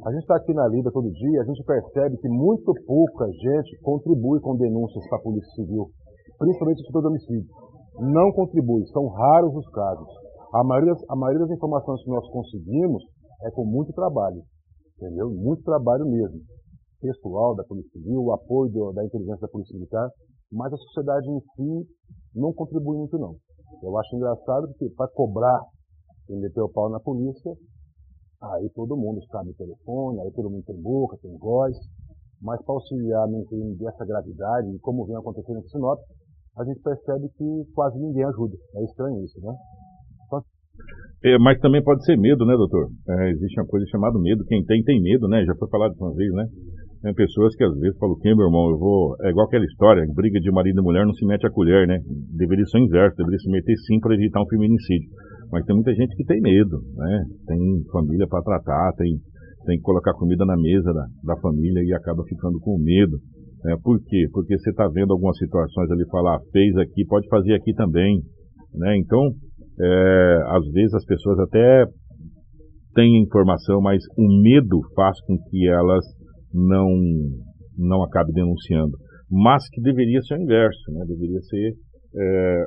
A 0.00 0.10
gente 0.10 0.22
está 0.22 0.36
aqui 0.36 0.52
na 0.52 0.66
Lida 0.66 0.90
todo 0.90 1.12
dia, 1.12 1.42
a 1.42 1.44
gente 1.44 1.62
percebe 1.64 2.16
que 2.16 2.28
muito 2.28 2.72
pouca 2.86 3.26
gente 3.26 3.78
contribui 3.82 4.40
com 4.40 4.56
denúncias 4.56 5.06
para 5.08 5.18
a 5.18 5.22
Polícia 5.22 5.50
Civil, 5.54 5.90
principalmente 6.38 6.82
sobre 6.86 7.08
homicídio. 7.08 7.48
Não 8.00 8.32
contribui, 8.32 8.86
são 8.88 9.06
raros 9.08 9.54
os 9.54 9.68
casos. 9.68 10.08
A 10.54 10.64
maioria, 10.64 10.94
a 11.08 11.16
maioria 11.16 11.46
das 11.46 11.56
informações 11.56 12.02
que 12.02 12.10
nós 12.10 12.28
conseguimos 12.30 13.04
é 13.44 13.50
com 13.50 13.64
muito 13.64 13.92
trabalho, 13.92 14.42
entendeu? 14.96 15.30
Muito 15.30 15.62
trabalho 15.62 16.04
mesmo. 16.06 16.40
Pessoal 17.00 17.54
da 17.54 17.64
Polícia 17.64 17.90
Civil, 17.92 18.22
o 18.22 18.32
apoio 18.32 18.72
do, 18.72 18.92
da 18.92 19.04
inteligência 19.04 19.42
da 19.42 19.48
Polícia 19.48 19.74
Militar, 19.74 20.08
mas 20.50 20.72
a 20.72 20.76
sociedade 20.76 21.30
em 21.30 21.40
si 21.40 21.88
não 22.34 22.52
contribui 22.52 22.96
muito 22.96 23.18
não. 23.18 23.34
Eu 23.82 23.96
acho 23.98 24.16
engraçado 24.16 24.68
que 24.78 24.88
para 24.90 25.08
cobrar 25.12 25.60
e 26.28 26.36
meter 26.36 26.60
o 26.60 26.68
pau 26.68 26.88
na 26.90 27.00
polícia, 27.00 27.52
aí 28.42 28.68
todo 28.74 28.96
mundo 28.96 29.22
sabe 29.30 29.54
telefone, 29.54 30.20
aí 30.20 30.32
todo 30.32 30.50
mundo 30.50 30.64
tem 30.64 30.80
boca, 30.80 31.16
tem 31.22 31.36
voz, 31.38 31.76
mas 32.40 32.60
para 32.64 32.74
auxiliar 32.74 33.28
num 33.28 33.44
crime 33.44 33.76
dessa 33.76 34.04
gravidade, 34.04 34.68
e 34.74 34.78
como 34.80 35.06
vem 35.06 35.16
acontecendo 35.16 35.58
em 35.58 35.68
Sinop, 35.68 36.00
a 36.58 36.64
gente 36.64 36.80
percebe 36.80 37.28
que 37.38 37.72
quase 37.74 37.98
ninguém 37.98 38.24
ajuda. 38.24 38.56
É 38.76 38.84
estranho 38.84 39.22
isso, 39.24 39.40
né? 39.40 39.54
É, 41.24 41.38
mas 41.38 41.60
também 41.60 41.82
pode 41.82 42.04
ser 42.04 42.18
medo, 42.18 42.44
né, 42.44 42.56
doutor? 42.56 42.88
É, 43.08 43.30
existe 43.30 43.60
uma 43.60 43.66
coisa 43.66 43.86
chamada 43.86 44.18
medo. 44.18 44.44
Quem 44.46 44.64
tem, 44.64 44.82
tem 44.82 45.00
medo, 45.00 45.28
né? 45.28 45.44
Já 45.44 45.54
foi 45.54 45.68
falado 45.68 45.94
uma 46.00 46.12
vez, 46.14 46.32
né? 46.32 46.46
Tem 47.02 47.14
pessoas 47.14 47.54
que 47.54 47.64
às 47.64 47.74
vezes 47.78 47.98
falam, 47.98 48.18
quem, 48.18 48.34
meu 48.34 48.46
irmão, 48.46 48.70
eu 48.70 48.78
vou. 48.78 49.16
É 49.22 49.30
igual 49.30 49.46
aquela 49.46 49.64
história, 49.64 50.04
briga 50.14 50.40
de 50.40 50.50
marido 50.50 50.80
e 50.80 50.82
mulher 50.82 51.06
não 51.06 51.14
se 51.14 51.24
mete 51.24 51.46
a 51.46 51.50
colher, 51.50 51.86
né? 51.86 51.98
Deveria 52.36 52.64
ser 52.66 52.78
o 52.78 52.84
inverso, 52.84 53.16
deveria 53.16 53.38
se 53.38 53.50
meter 53.50 53.76
sim 53.86 54.00
para 54.00 54.14
evitar 54.14 54.42
um 54.42 54.46
feminicídio. 54.46 55.10
Mas 55.52 55.66
tem 55.66 55.76
muita 55.76 55.92
gente 55.92 56.16
que 56.16 56.24
tem 56.24 56.40
medo, 56.40 56.80
né? 56.96 57.24
Tem 57.46 57.58
família 57.92 58.26
para 58.26 58.42
tratar, 58.42 58.94
tem, 58.96 59.18
tem 59.66 59.76
que 59.76 59.82
colocar 59.82 60.14
comida 60.14 60.46
na 60.46 60.56
mesa 60.56 60.90
da, 60.94 61.34
da 61.34 61.40
família 61.42 61.82
e 61.84 61.92
acaba 61.92 62.24
ficando 62.24 62.58
com 62.58 62.78
medo. 62.78 63.18
Né? 63.62 63.76
Por 63.84 64.00
quê? 64.02 64.28
Porque 64.32 64.58
você 64.58 64.70
está 64.70 64.88
vendo 64.88 65.12
algumas 65.12 65.36
situações 65.36 65.90
ali 65.90 66.08
falar, 66.10 66.40
fez 66.50 66.74
aqui, 66.78 67.04
pode 67.04 67.28
fazer 67.28 67.52
aqui 67.52 67.74
também. 67.74 68.22
Né? 68.74 68.96
Então, 68.96 69.20
é, 69.78 70.42
às 70.56 70.64
vezes 70.72 70.94
as 70.94 71.04
pessoas 71.04 71.38
até 71.40 71.84
têm 72.94 73.22
informação, 73.22 73.82
mas 73.82 74.02
o 74.16 74.42
medo 74.42 74.80
faz 74.96 75.20
com 75.26 75.36
que 75.50 75.68
elas 75.68 76.04
não, 76.52 76.88
não 77.76 78.02
acabem 78.02 78.32
denunciando. 78.32 78.96
Mas 79.30 79.68
que 79.68 79.82
deveria 79.82 80.22
ser 80.22 80.38
o 80.38 80.42
inverso, 80.42 80.92
né? 80.92 81.04
deveria 81.06 81.40
ser 81.42 81.74
é, 82.14 82.64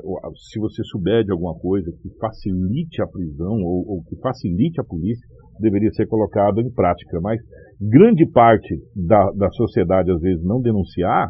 se 0.49 0.59
você 0.59 0.83
souber 0.85 1.23
de 1.23 1.31
alguma 1.31 1.53
coisa 1.55 1.91
que 2.01 2.09
facilite 2.19 3.01
a 3.01 3.07
prisão 3.07 3.61
ou, 3.61 3.85
ou, 3.87 4.03
que 4.03 4.15
facilite 4.19 4.81
a 4.81 4.83
polícia, 4.83 5.25
deveria 5.59 5.91
ser 5.91 6.07
colocado 6.07 6.59
em 6.61 6.71
prática. 6.71 7.19
Mas 7.21 7.39
grande 7.79 8.29
parte 8.31 8.75
da, 8.95 9.31
da 9.31 9.49
sociedade 9.51 10.11
às 10.11 10.19
vezes 10.19 10.43
não 10.43 10.61
denunciar, 10.61 11.29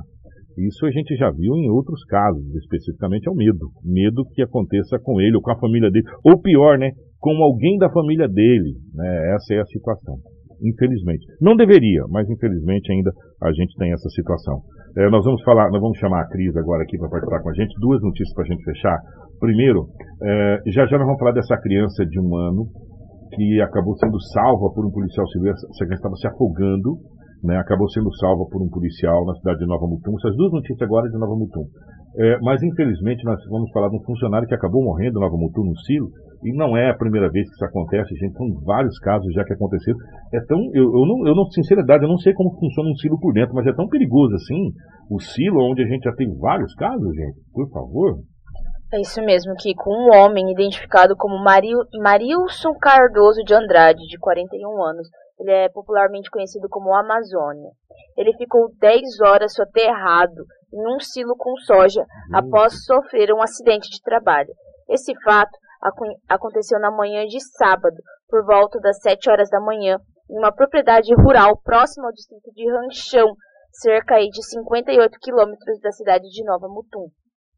isso 0.57 0.85
a 0.85 0.91
gente 0.91 1.15
já 1.17 1.29
viu 1.31 1.53
em 1.55 1.69
outros 1.69 2.03
casos, 2.05 2.43
especificamente 2.55 3.27
é 3.27 3.31
o 3.31 3.35
medo. 3.35 3.71
Medo 3.83 4.23
que 4.33 4.41
aconteça 4.41 4.97
com 4.99 5.19
ele 5.19 5.35
ou 5.35 5.41
com 5.41 5.51
a 5.51 5.59
família 5.59 5.91
dele. 5.91 6.05
Ou 6.23 6.41
pior, 6.41 6.77
né? 6.77 6.91
Com 7.19 7.31
alguém 7.43 7.77
da 7.77 7.91
família 7.91 8.27
dele. 8.27 8.75
Né? 8.93 9.35
Essa 9.35 9.55
é 9.55 9.59
a 9.59 9.65
situação. 9.65 10.15
Infelizmente. 10.63 11.25
Não 11.41 11.57
deveria, 11.57 12.03
mas 12.09 12.29
infelizmente 12.29 12.89
ainda 12.89 13.11
a 13.43 13.51
gente 13.51 13.75
tem 13.77 13.91
essa 13.91 14.07
situação. 14.09 14.61
É, 14.97 15.09
nós 15.09 15.23
vamos 15.25 15.43
falar, 15.43 15.69
nós 15.71 15.81
vamos 15.81 15.97
chamar 15.97 16.21
a 16.21 16.27
Cris 16.27 16.55
agora 16.55 16.83
aqui 16.83 16.97
para 16.97 17.09
participar 17.09 17.41
com 17.41 17.49
a 17.49 17.53
gente. 17.53 17.79
Duas 17.79 18.01
notícias 18.01 18.33
para 18.33 18.43
a 18.43 18.47
gente 18.47 18.63
fechar. 18.63 18.97
Primeiro, 19.39 19.87
é, 20.23 20.61
já 20.67 20.85
já 20.85 20.97
nós 20.97 21.05
vamos 21.05 21.19
falar 21.19 21.33
dessa 21.33 21.57
criança 21.57 22.05
de 22.05 22.19
um 22.19 22.35
ano 22.35 22.65
que 23.35 23.61
acabou 23.61 23.97
sendo 23.97 24.19
salva 24.31 24.71
por 24.73 24.85
um 24.85 24.91
policial 24.91 25.27
civil. 25.27 25.51
Essa 25.51 25.85
criança 25.85 26.07
estava 26.07 26.15
se 26.15 26.27
afogando 26.27 26.95
né, 27.45 27.57
acabou 27.57 27.87
sendo 27.89 28.11
salva 28.15 28.45
por 28.49 28.61
um 28.61 28.69
policial 28.69 29.25
na 29.25 29.35
cidade 29.35 29.59
de 29.59 29.67
Nova 29.67 29.85
Mutum. 29.85 30.17
Essas 30.17 30.35
duas 30.35 30.51
notícias 30.51 30.81
agora 30.81 31.07
de 31.09 31.17
Nova 31.17 31.35
Mutum. 31.35 31.65
É, 32.17 32.39
mas 32.41 32.61
infelizmente 32.63 33.23
nós 33.23 33.39
vamos 33.49 33.69
falar 33.71 33.89
de 33.89 33.97
um 33.97 34.03
funcionário 34.03 34.47
que 34.47 34.55
acabou 34.55 34.83
morrendo 34.83 35.19
em 35.19 35.21
Nova 35.21 35.37
Mutum, 35.37 35.63
no 35.63 35.77
Silo, 35.85 36.09
e 36.45 36.55
não 36.55 36.77
é 36.77 36.91
a 36.91 36.95
primeira 36.95 37.27
vez 37.31 37.47
que 37.49 37.55
isso 37.55 37.65
acontece, 37.65 38.13
gente. 38.15 38.37
São 38.37 38.45
vários 38.63 38.99
casos 38.99 39.33
já 39.33 39.43
que 39.43 39.53
aconteceram. 39.53 39.97
É 40.31 40.39
tão, 40.45 40.59
eu, 40.75 40.83
eu, 40.83 41.05
não, 41.07 41.27
eu 41.27 41.35
não, 41.35 41.49
sinceridade, 41.49 42.03
eu 42.03 42.09
não 42.09 42.19
sei 42.19 42.33
como 42.33 42.55
funciona 42.59 42.91
um 42.91 42.95
silo 42.95 43.19
por 43.19 43.33
dentro, 43.33 43.55
mas 43.55 43.65
é 43.65 43.73
tão 43.73 43.87
perigoso 43.87 44.35
assim, 44.35 44.71
o 45.09 45.19
silo 45.19 45.59
onde 45.71 45.81
a 45.81 45.87
gente 45.87 46.03
já 46.03 46.13
tem 46.13 46.27
vários 46.37 46.75
casos, 46.75 47.15
gente. 47.15 47.39
Por 47.51 47.67
favor. 47.71 48.19
É 48.93 49.01
isso 49.01 49.19
mesmo, 49.23 49.55
que 49.55 49.73
com 49.73 49.89
um 49.89 50.15
homem 50.15 50.51
identificado 50.51 51.15
como 51.17 51.43
Maril, 51.43 51.79
Marilson 51.99 52.75
Cardoso 52.79 53.43
de 53.43 53.53
Andrade, 53.55 54.05
de 54.07 54.19
41 54.19 54.83
anos, 54.83 55.09
ele 55.39 55.51
é 55.51 55.69
popularmente 55.69 56.29
conhecido 56.29 56.67
como 56.69 56.93
Amazônia. 56.93 57.71
Ele 58.15 58.37
ficou 58.37 58.69
10 58.79 59.01
horas 59.21 59.53
soterrado 59.53 60.45
em 60.71 60.95
um 60.95 60.99
silo 60.99 61.35
com 61.35 61.57
soja 61.57 62.01
uhum. 62.01 62.37
após 62.37 62.85
sofrer 62.85 63.33
um 63.33 63.41
acidente 63.41 63.89
de 63.89 63.99
trabalho. 64.01 64.53
Esse 64.87 65.13
fato 65.23 65.57
aconteceu 66.27 66.79
na 66.79 66.91
manhã 66.91 67.25
de 67.25 67.39
sábado, 67.57 67.97
por 68.27 68.45
volta 68.45 68.79
das 68.79 68.99
7 69.01 69.29
horas 69.29 69.49
da 69.49 69.59
manhã, 69.59 69.99
em 70.29 70.37
uma 70.37 70.51
propriedade 70.51 71.13
rural 71.13 71.59
próxima 71.61 72.07
ao 72.07 72.13
distrito 72.13 72.51
de 72.53 72.69
Ranchão, 72.69 73.35
cerca 73.71 74.17
de 74.17 74.43
58 74.43 75.17
quilômetros 75.19 75.79
da 75.81 75.91
cidade 75.91 76.27
de 76.29 76.43
Nova 76.43 76.67
Mutum. 76.67 77.09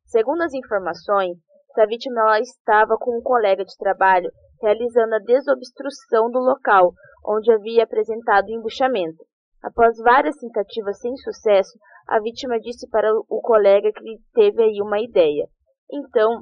Segundo 0.05 0.41
as 0.41 0.53
informações, 0.53 1.37
a 1.77 1.85
vítima 1.85 2.39
estava 2.39 2.97
com 2.97 3.17
um 3.17 3.21
colega 3.21 3.63
de 3.63 3.77
trabalho 3.77 4.31
realizando 4.61 5.13
a 5.13 5.19
desobstrução 5.19 6.31
do 6.31 6.39
local 6.39 6.91
onde 7.25 7.51
havia 7.51 7.83
apresentado 7.83 8.49
embuchamento. 8.49 9.23
Após 9.61 9.97
várias 9.97 10.35
tentativas 10.37 10.99
sem 10.99 11.15
sucesso, 11.17 11.77
a 12.07 12.19
vítima 12.19 12.59
disse 12.59 12.87
para 12.89 13.11
o 13.13 13.41
colega 13.41 13.91
que 13.91 14.17
teve 14.33 14.63
aí 14.63 14.81
uma 14.81 14.99
ideia. 14.99 15.47
Então, 15.91 16.41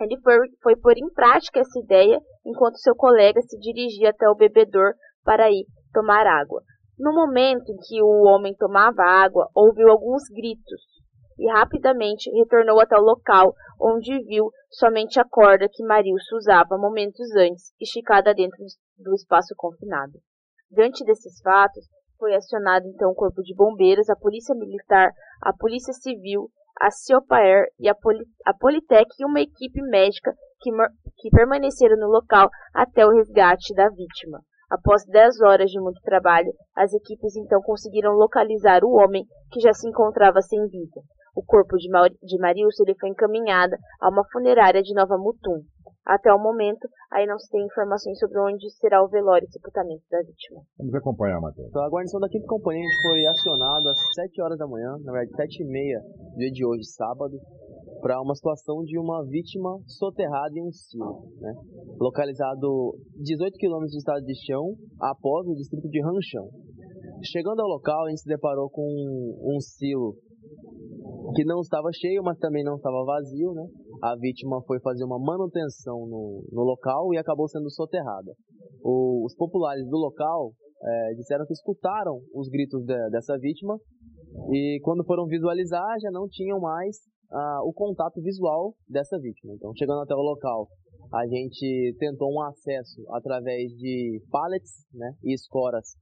ele 0.00 0.18
foi, 0.62 0.76
pôr 0.76 0.96
em 0.96 1.12
prática 1.12 1.60
essa 1.60 1.78
ideia 1.78 2.20
enquanto 2.44 2.78
seu 2.78 2.94
colega 2.94 3.40
se 3.42 3.58
dirigia 3.58 4.10
até 4.10 4.28
o 4.28 4.34
bebedor 4.34 4.92
para 5.24 5.50
ir 5.50 5.66
tomar 5.92 6.26
água. 6.26 6.62
No 6.98 7.12
momento 7.12 7.70
em 7.70 7.76
que 7.76 8.02
o 8.02 8.24
homem 8.24 8.54
tomava 8.54 9.02
água, 9.02 9.48
ouviu 9.54 9.88
alguns 9.88 10.22
gritos 10.30 10.80
e 11.38 11.50
rapidamente 11.50 12.30
retornou 12.30 12.80
até 12.80 12.96
o 12.96 13.02
local, 13.02 13.52
onde 13.80 14.22
viu 14.24 14.50
somente 14.70 15.20
a 15.20 15.24
corda 15.24 15.68
que 15.70 15.84
Marilson 15.84 16.36
usava 16.36 16.78
momentos 16.78 17.26
antes, 17.36 17.72
esticada 17.80 18.32
dentro 18.32 18.58
do 18.98 19.14
espaço 19.14 19.54
confinado. 19.56 20.18
Diante 20.70 21.04
desses 21.04 21.40
fatos, 21.42 21.84
foi 22.18 22.34
acionado 22.34 22.86
então 22.88 23.10
o 23.10 23.14
Corpo 23.14 23.42
de 23.42 23.54
Bombeiros, 23.54 24.08
a 24.08 24.16
Polícia 24.16 24.54
Militar, 24.54 25.10
a 25.42 25.52
Polícia 25.52 25.92
Civil, 25.92 26.48
a 26.80 26.90
Ciopaer 26.90 27.66
e 27.78 27.88
a, 27.88 27.94
Poli 27.94 28.24
a 28.44 28.54
Politec 28.54 29.06
e 29.18 29.24
uma 29.24 29.40
equipe 29.40 29.80
médica 29.82 30.32
que, 30.60 30.70
que 31.18 31.30
permaneceram 31.30 31.96
no 31.96 32.08
local 32.08 32.48
até 32.74 33.06
o 33.06 33.10
resgate 33.10 33.74
da 33.74 33.88
vítima. 33.88 34.40
Após 34.70 35.04
10 35.06 35.40
horas 35.42 35.70
de 35.70 35.80
muito 35.80 36.00
trabalho, 36.02 36.52
as 36.74 36.92
equipes 36.92 37.36
então 37.36 37.60
conseguiram 37.62 38.12
localizar 38.12 38.82
o 38.82 38.94
homem 38.94 39.24
que 39.52 39.60
já 39.60 39.72
se 39.72 39.88
encontrava 39.88 40.40
sem 40.40 40.60
vida. 40.66 41.00
O 41.36 41.44
corpo 41.44 41.76
de, 41.76 41.88
Mar 41.88 42.08
de 42.08 42.38
Marilson 42.38 42.84
foi 42.98 43.10
encaminhado 43.10 43.76
a 44.00 44.08
uma 44.08 44.24
funerária 44.32 44.82
de 44.82 44.92
Nova 44.94 45.16
Mutum. 45.16 45.62
Até 46.06 46.32
o 46.32 46.38
momento, 46.38 46.86
aí 47.10 47.26
não 47.26 47.36
se 47.36 47.50
tem 47.50 47.66
informações 47.66 48.16
sobre 48.20 48.38
onde 48.38 48.70
será 48.78 49.02
o 49.02 49.08
velório 49.08 49.44
e 49.44 49.50
sepultamento 49.50 50.04
da 50.08 50.22
vítima. 50.22 50.62
Vamos 50.78 50.94
acompanhar, 50.94 51.40
Matheus. 51.40 51.66
Então, 51.68 51.82
a 51.82 51.90
guarnição 51.90 52.20
da 52.20 52.28
quinta 52.28 52.46
companhia 52.46 52.86
foi 53.02 53.26
acionada 53.26 53.90
às 53.90 53.98
7 54.14 54.40
horas 54.40 54.56
da 54.56 54.68
manhã, 54.68 54.96
na 55.02 55.12
verdade 55.12 55.34
7 55.34 55.64
e 55.64 55.66
meia, 55.66 56.00
dia 56.36 56.50
de 56.52 56.64
hoje, 56.64 56.84
sábado, 56.94 57.36
para 58.00 58.22
uma 58.22 58.36
situação 58.36 58.84
de 58.84 58.96
uma 58.96 59.24
vítima 59.26 59.80
soterrada 59.98 60.56
em 60.56 60.62
um 60.62 60.70
silo, 60.70 61.26
né? 61.40 61.52
localizado 61.98 62.94
18 63.16 63.58
quilômetros 63.58 63.92
do 63.92 63.98
estado 63.98 64.24
de 64.24 64.46
chão, 64.46 64.76
após 65.00 65.44
o 65.48 65.54
distrito 65.54 65.88
de 65.88 66.00
Ranchão. 66.00 66.48
Chegando 67.24 67.60
ao 67.62 67.68
local, 67.68 68.04
a 68.04 68.10
gente 68.10 68.20
se 68.20 68.28
deparou 68.28 68.70
com 68.70 68.86
um 69.42 69.58
silo 69.58 70.14
que 71.34 71.44
não 71.44 71.60
estava 71.60 71.88
cheio, 71.92 72.22
mas 72.22 72.38
também 72.38 72.62
não 72.62 72.76
estava 72.76 73.04
vazio, 73.04 73.52
né? 73.52 73.66
A 74.02 74.16
vítima 74.16 74.62
foi 74.66 74.80
fazer 74.80 75.04
uma 75.04 75.18
manutenção 75.18 76.06
no, 76.06 76.44
no 76.52 76.62
local 76.62 77.12
e 77.14 77.18
acabou 77.18 77.48
sendo 77.48 77.70
soterrada. 77.70 78.32
O, 78.82 79.24
os 79.24 79.34
populares 79.34 79.86
do 79.88 79.96
local 79.96 80.52
é, 80.82 81.14
disseram 81.14 81.46
que 81.46 81.52
escutaram 81.52 82.20
os 82.34 82.48
gritos 82.48 82.84
de, 82.84 83.10
dessa 83.10 83.36
vítima 83.38 83.78
e 84.52 84.78
quando 84.82 85.04
foram 85.04 85.26
visualizar 85.26 85.98
já 86.00 86.10
não 86.10 86.28
tinham 86.28 86.60
mais 86.60 86.98
ah, 87.30 87.60
o 87.64 87.72
contato 87.72 88.20
visual 88.20 88.74
dessa 88.88 89.18
vítima. 89.18 89.54
Então, 89.54 89.72
chegando 89.74 90.02
até 90.02 90.14
o 90.14 90.20
local, 90.20 90.68
a 91.12 91.26
gente 91.26 91.96
tentou 91.98 92.32
um 92.32 92.42
acesso 92.42 93.02
através 93.10 93.72
de 93.72 94.20
pallets 94.30 94.86
né, 94.92 95.12
e 95.24 95.34
escoras 95.34 95.96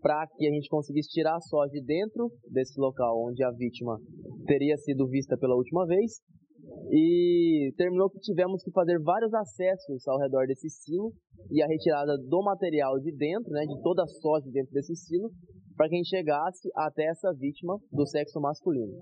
para 0.00 0.26
que 0.36 0.46
a 0.46 0.50
gente 0.50 0.68
conseguisse 0.68 1.10
tirar 1.10 1.40
soja 1.40 1.72
de 1.72 1.82
dentro 1.84 2.30
desse 2.50 2.80
local 2.80 3.22
onde 3.26 3.42
a 3.44 3.50
vítima 3.50 3.98
teria 4.46 4.76
sido 4.78 5.06
vista 5.06 5.36
pela 5.36 5.54
última 5.54 5.86
vez. 5.86 6.20
E 6.90 7.72
terminou 7.76 8.10
que 8.10 8.18
tivemos 8.18 8.62
que 8.62 8.70
fazer 8.72 9.00
vários 9.00 9.32
acessos 9.32 10.06
ao 10.08 10.18
redor 10.18 10.46
desse 10.46 10.68
silo 10.68 11.12
e 11.50 11.62
a 11.62 11.66
retirada 11.66 12.16
do 12.18 12.42
material 12.42 12.98
de 12.98 13.14
dentro, 13.16 13.50
né, 13.52 13.62
de 13.62 13.80
toda 13.82 14.02
a 14.02 14.06
soja 14.06 14.50
dentro 14.50 14.72
desse 14.72 14.94
silo, 14.94 15.30
para 15.76 15.88
que 15.88 15.94
a 15.94 15.98
gente 15.98 16.10
chegasse 16.10 16.68
até 16.76 17.06
essa 17.06 17.32
vítima 17.32 17.78
do 17.90 18.06
sexo 18.06 18.38
masculino. 18.38 18.92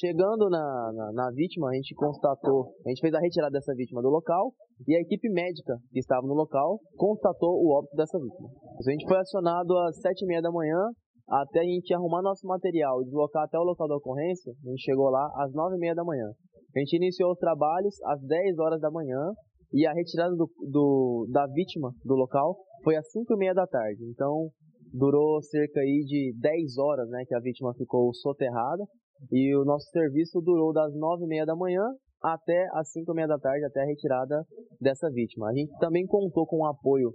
Chegando 0.00 0.48
na, 0.48 0.92
na, 0.94 1.12
na, 1.12 1.30
vítima, 1.30 1.68
a 1.68 1.74
gente 1.74 1.94
constatou, 1.94 2.72
a 2.86 2.88
gente 2.88 3.02
fez 3.02 3.12
a 3.12 3.20
retirada 3.20 3.52
dessa 3.52 3.74
vítima 3.74 4.00
do 4.00 4.08
local 4.08 4.54
e 4.88 4.96
a 4.96 5.00
equipe 5.00 5.28
médica 5.28 5.76
que 5.92 5.98
estava 5.98 6.26
no 6.26 6.32
local 6.32 6.80
constatou 6.96 7.50
o 7.50 7.76
óbito 7.76 7.94
dessa 7.96 8.18
vítima. 8.18 8.48
A 8.78 8.90
gente 8.90 9.06
foi 9.06 9.18
acionado 9.18 9.76
às 9.78 10.00
sete 10.00 10.22
e 10.24 10.26
meia 10.26 10.40
da 10.40 10.50
manhã 10.50 10.88
até 11.28 11.60
a 11.60 11.64
gente 11.64 11.92
arrumar 11.94 12.22
nosso 12.22 12.46
material 12.46 13.02
e 13.02 13.04
deslocar 13.04 13.44
até 13.44 13.58
o 13.58 13.62
local 13.62 13.86
da 13.86 13.96
ocorrência. 13.96 14.52
A 14.66 14.70
gente 14.70 14.82
chegou 14.82 15.10
lá 15.10 15.30
às 15.36 15.52
nove 15.52 15.76
e 15.76 15.78
meia 15.78 15.94
da 15.94 16.02
manhã. 16.02 16.26
A 16.74 16.78
gente 16.78 16.96
iniciou 16.96 17.32
os 17.32 17.38
trabalhos 17.38 17.94
às 18.04 18.20
10 18.22 18.58
horas 18.58 18.80
da 18.80 18.90
manhã 18.90 19.32
e 19.72 19.86
a 19.86 19.92
retirada 19.92 20.34
do, 20.34 20.48
do, 20.70 21.26
da 21.30 21.46
vítima 21.46 21.92
do 22.04 22.14
local 22.14 22.56
foi 22.82 22.96
às 22.96 23.10
5 23.10 23.32
e 23.34 23.36
meia 23.36 23.54
da 23.54 23.66
tarde. 23.66 24.04
Então, 24.04 24.50
durou 24.92 25.40
cerca 25.42 25.80
aí 25.80 26.04
de 26.06 26.34
10 26.38 26.78
horas, 26.78 27.08
né, 27.08 27.24
que 27.26 27.34
a 27.34 27.40
vítima 27.40 27.72
ficou 27.74 28.12
soterrada. 28.14 28.84
E 29.30 29.54
o 29.54 29.64
nosso 29.64 29.88
serviço 29.90 30.40
durou 30.40 30.72
das 30.72 30.94
9 30.94 31.24
e 31.24 31.28
meia 31.28 31.44
da 31.44 31.54
manhã 31.54 31.84
até 32.22 32.66
as 32.72 32.90
5 32.92 33.10
e 33.12 33.14
meia 33.14 33.28
da 33.28 33.38
tarde, 33.38 33.64
até 33.64 33.82
a 33.82 33.86
retirada 33.86 34.44
dessa 34.80 35.10
vítima. 35.10 35.48
A 35.48 35.54
gente 35.54 35.70
também 35.78 36.06
contou 36.06 36.46
com 36.46 36.58
o 36.58 36.66
apoio 36.66 37.12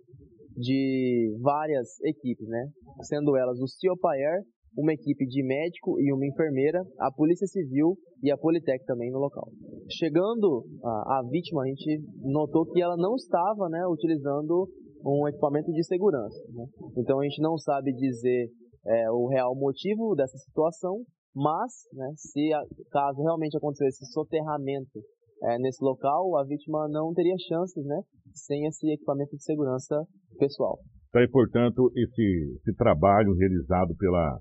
de 0.55 1.35
várias 1.41 1.99
equipes, 2.03 2.47
né, 2.47 2.67
sendo 3.03 3.35
elas 3.35 3.59
o 3.59 3.67
CIOPAER, 3.67 4.41
uma 4.77 4.93
equipe 4.93 5.25
de 5.25 5.43
médico 5.43 5.99
e 5.99 6.11
uma 6.11 6.25
enfermeira, 6.25 6.83
a 6.99 7.11
Polícia 7.11 7.47
Civil 7.47 7.97
e 8.21 8.31
a 8.31 8.37
Politec 8.37 8.85
também 8.85 9.11
no 9.11 9.19
local. 9.19 9.49
Chegando 9.89 10.65
a, 10.83 11.19
a 11.19 11.23
vítima, 11.29 11.63
a 11.63 11.67
gente 11.67 12.01
notou 12.21 12.65
que 12.65 12.81
ela 12.81 12.97
não 12.97 13.15
estava 13.15 13.69
né, 13.69 13.85
utilizando 13.87 14.67
um 15.05 15.27
equipamento 15.27 15.71
de 15.71 15.83
segurança. 15.85 16.37
Né? 16.53 16.65
Então 16.97 17.19
a 17.19 17.23
gente 17.23 17.41
não 17.41 17.57
sabe 17.57 17.93
dizer 17.93 18.49
é, 18.85 19.11
o 19.11 19.27
real 19.27 19.55
motivo 19.55 20.15
dessa 20.15 20.37
situação, 20.37 21.03
mas 21.33 21.71
né, 21.93 22.11
se 22.15 22.53
a, 22.53 22.61
caso 22.91 23.21
realmente 23.21 23.57
acontecesse 23.57 24.03
esse 24.03 24.13
soterramento 24.13 24.99
é, 25.43 25.59
nesse 25.59 25.83
local, 25.83 26.37
a 26.37 26.43
vítima 26.43 26.87
não 26.89 27.13
teria 27.13 27.35
chances 27.47 27.85
né, 27.85 28.01
sem 28.33 28.65
esse 28.65 28.91
equipamento 28.91 29.35
de 29.35 29.43
segurança 29.43 30.03
pessoal. 30.37 30.79
Então, 31.09 31.21
e, 31.21 31.29
portanto, 31.29 31.91
esse, 31.95 32.59
esse 32.59 32.75
trabalho 32.75 33.33
realizado 33.35 33.95
pela, 33.95 34.37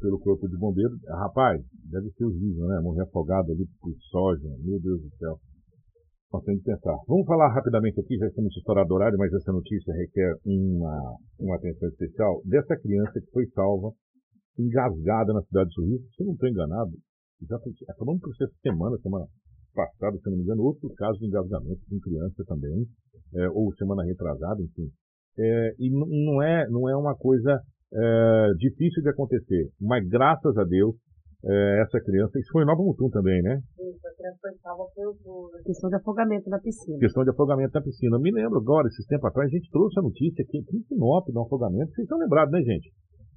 pelo 0.00 0.18
Corpo 0.18 0.48
de 0.48 0.56
Bombeiros, 0.56 0.98
rapaz, 1.08 1.62
deve 1.90 2.10
ser 2.12 2.24
horrível, 2.24 2.66
né? 2.66 2.80
Morrer 2.80 3.02
afogado 3.02 3.52
ali 3.52 3.66
por 3.80 3.94
soja, 4.10 4.48
meu 4.64 4.80
Deus 4.80 5.00
do 5.02 5.10
céu. 5.16 5.38
Que 6.30 6.62
pensar. 6.62 6.96
Vamos 7.08 7.26
falar 7.26 7.52
rapidamente 7.52 7.98
aqui, 8.00 8.16
já 8.16 8.26
estamos 8.28 8.56
estourado 8.56 8.94
horário, 8.94 9.18
mas 9.18 9.32
essa 9.32 9.52
notícia 9.52 9.92
requer 9.92 10.32
uma, 10.46 11.16
uma 11.40 11.56
atenção 11.56 11.88
especial 11.88 12.40
dessa 12.44 12.76
criança 12.78 13.20
que 13.20 13.30
foi 13.32 13.46
salva, 13.48 13.90
engasgada 14.56 15.32
na 15.32 15.42
cidade 15.42 15.68
de 15.70 15.74
Sorriso. 15.74 16.04
Se 16.14 16.22
eu 16.22 16.26
não 16.26 16.34
estou 16.34 16.48
enganado, 16.48 16.92
já 17.48 17.56
acabamos 17.88 18.20
por 18.20 18.30
essa 18.30 18.54
semana, 18.62 18.96
semana 18.98 19.26
passada, 19.74 20.18
se 20.18 20.30
não 20.30 20.36
me 20.36 20.44
engano, 20.44 20.62
outro 20.62 20.88
caso 20.94 21.18
de 21.18 21.26
engasgamento 21.26 21.80
com 21.88 21.98
criança 21.98 22.44
também, 22.46 22.86
é, 23.34 23.48
ou 23.50 23.74
semana 23.74 24.04
retrasada, 24.04 24.62
enfim. 24.62 24.88
É, 25.36 25.74
e 25.78 25.90
não 25.90 26.42
é, 26.42 26.68
não 26.68 26.88
é 26.88 26.96
uma 26.96 27.16
coisa 27.16 27.60
é, 27.92 28.52
difícil 28.56 29.02
de 29.02 29.10
acontecer, 29.10 29.70
mas 29.80 30.06
graças 30.08 30.56
a 30.56 30.64
Deus, 30.64 30.94
é, 31.44 31.82
essa 31.82 31.98
criança, 32.04 32.38
isso 32.38 32.52
foi 32.52 32.62
em 32.62 32.66
Nova 32.66 32.82
Mutum 32.82 33.08
também, 33.08 33.40
né? 33.42 33.58
Isso, 33.80 34.06
a 34.06 34.14
criança 34.14 34.38
foi 34.42 34.52
salva 34.60 34.84
por, 34.94 35.62
questão 35.64 35.88
de 35.88 35.96
afogamento 35.96 36.50
na 36.50 36.58
piscina. 36.58 36.98
Questão 36.98 37.24
de 37.24 37.30
afogamento 37.30 37.72
na 37.74 37.80
piscina. 37.82 38.16
Eu 38.16 38.20
me 38.20 38.30
lembro 38.30 38.58
agora, 38.58 38.88
esses 38.88 39.06
tempos 39.06 39.24
atrás, 39.24 39.48
a 39.48 39.56
gente 39.56 39.70
trouxe 39.70 39.98
a 39.98 40.02
notícia 40.02 40.44
aqui 40.44 40.58
em 40.58 40.82
Sinop 40.82 41.26
do 41.28 41.40
afogamento, 41.40 41.92
vocês 41.92 42.04
estão 42.04 42.18
lembrados, 42.18 42.52
né, 42.52 42.60
gente? 42.60 42.92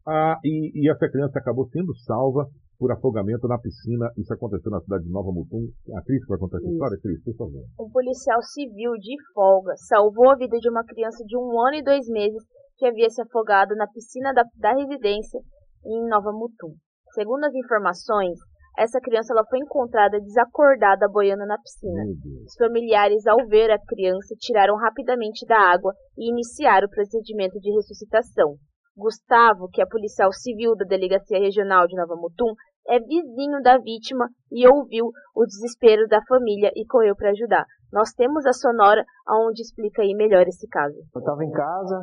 Ah, 0.05 0.37
e, 0.43 0.83
e, 0.83 0.91
essa 0.91 1.07
criança 1.07 1.39
acabou 1.39 1.65
sendo 1.69 1.95
salva 2.03 2.45
por 2.77 2.91
afogamento 2.91 3.47
na 3.47 3.57
piscina. 3.57 4.11
Isso 4.17 4.33
aconteceu 4.33 4.69
na 4.69 4.81
cidade 4.81 5.05
de 5.05 5.09
Nova 5.09 5.31
Mutum. 5.31 5.63
A 5.95 6.03
Cris 6.03 6.19
vai 6.27 6.37
contar 6.37 6.57
essa 6.57 6.67
história? 6.67 6.99
Cris, 7.01 7.23
por 7.23 7.35
favor. 7.37 7.63
Um 7.79 7.89
policial 7.89 8.41
civil 8.41 8.91
de 8.99 9.15
folga 9.33 9.71
salvou 9.77 10.29
a 10.31 10.35
vida 10.35 10.57
de 10.59 10.69
uma 10.69 10.83
criança 10.83 11.23
de 11.23 11.37
um 11.37 11.55
ano 11.55 11.77
e 11.77 11.83
dois 11.83 12.05
meses 12.09 12.43
que 12.77 12.85
havia 12.85 13.09
se 13.09 13.21
afogado 13.21 13.75
na 13.75 13.87
piscina 13.87 14.33
da, 14.33 14.43
da 14.57 14.73
residência 14.73 15.39
em 15.85 16.07
Nova 16.07 16.31
Mutum. 16.31 16.73
Segundo 17.13 17.45
as 17.45 17.53
informações, 17.53 18.39
essa 18.77 18.99
criança 18.99 19.33
ela 19.33 19.45
foi 19.45 19.59
encontrada 19.59 20.19
desacordada 20.19 21.07
boiando 21.07 21.45
na 21.45 21.57
piscina. 21.59 22.03
Os 22.45 22.55
familiares, 22.57 23.27
ao 23.27 23.45
ver 23.47 23.69
a 23.69 23.77
criança, 23.79 24.35
tiraram 24.39 24.75
rapidamente 24.75 25.45
da 25.45 25.57
água 25.57 25.93
e 26.17 26.31
iniciaram 26.31 26.87
o 26.87 26.89
procedimento 26.89 27.59
de 27.59 27.71
ressuscitação. 27.71 28.55
Gustavo, 28.97 29.69
que 29.71 29.81
é 29.81 29.85
policial 29.85 30.31
civil 30.31 30.75
da 30.75 30.85
Delegacia 30.85 31.39
Regional 31.39 31.87
de 31.87 31.95
Nova 31.95 32.15
Mutum, 32.15 32.53
é 32.87 32.99
vizinho 32.99 33.61
da 33.61 33.77
vítima 33.77 34.27
e 34.51 34.67
ouviu 34.67 35.05
o 35.35 35.45
desespero 35.45 36.07
da 36.07 36.21
família 36.27 36.71
e 36.75 36.85
correu 36.85 37.15
para 37.15 37.29
ajudar. 37.29 37.65
Nós 37.91 38.11
temos 38.11 38.45
a 38.45 38.53
sonora 38.53 39.03
onde 39.29 39.61
explica 39.61 40.01
aí 40.01 40.13
melhor 40.15 40.47
esse 40.47 40.67
caso. 40.67 40.95
Eu 41.13 41.19
estava 41.19 41.43
em 41.43 41.51
casa, 41.51 42.01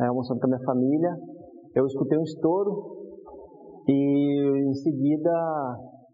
é, 0.00 0.06
almoçando 0.06 0.40
com 0.40 0.46
a 0.46 0.50
minha 0.50 0.64
família, 0.64 1.16
eu 1.74 1.86
escutei 1.86 2.18
um 2.18 2.22
estouro 2.22 2.96
e 3.86 4.68
em 4.68 4.74
seguida 4.74 5.30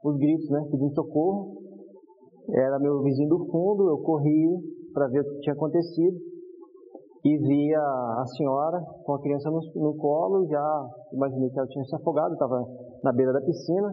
os 0.03 0.16
gritos, 0.16 0.49
né, 0.51 0.66
pedindo 0.70 0.95
socorro. 0.95 1.57
Era 2.51 2.78
meu 2.78 3.03
vizinho 3.03 3.28
do 3.28 3.47
fundo, 3.47 3.89
eu 3.89 3.99
corri 3.99 4.49
para 4.93 5.09
ver 5.09 5.20
o 5.20 5.24
que 5.24 5.41
tinha 5.41 5.55
acontecido 5.55 6.16
e 7.24 7.39
vi 7.39 7.74
a, 7.74 8.20
a 8.20 8.26
senhora 8.37 8.80
com 9.05 9.14
a 9.14 9.20
criança 9.20 9.51
no, 9.51 9.59
no 9.74 9.97
colo, 9.97 10.47
já 10.47 10.89
imaginei 11.12 11.51
que 11.51 11.59
ela 11.59 11.68
tinha 11.68 11.84
se 11.84 11.97
afogado, 11.97 12.34
estava 12.34 12.64
na 13.03 13.12
beira 13.12 13.32
da 13.32 13.41
piscina. 13.41 13.93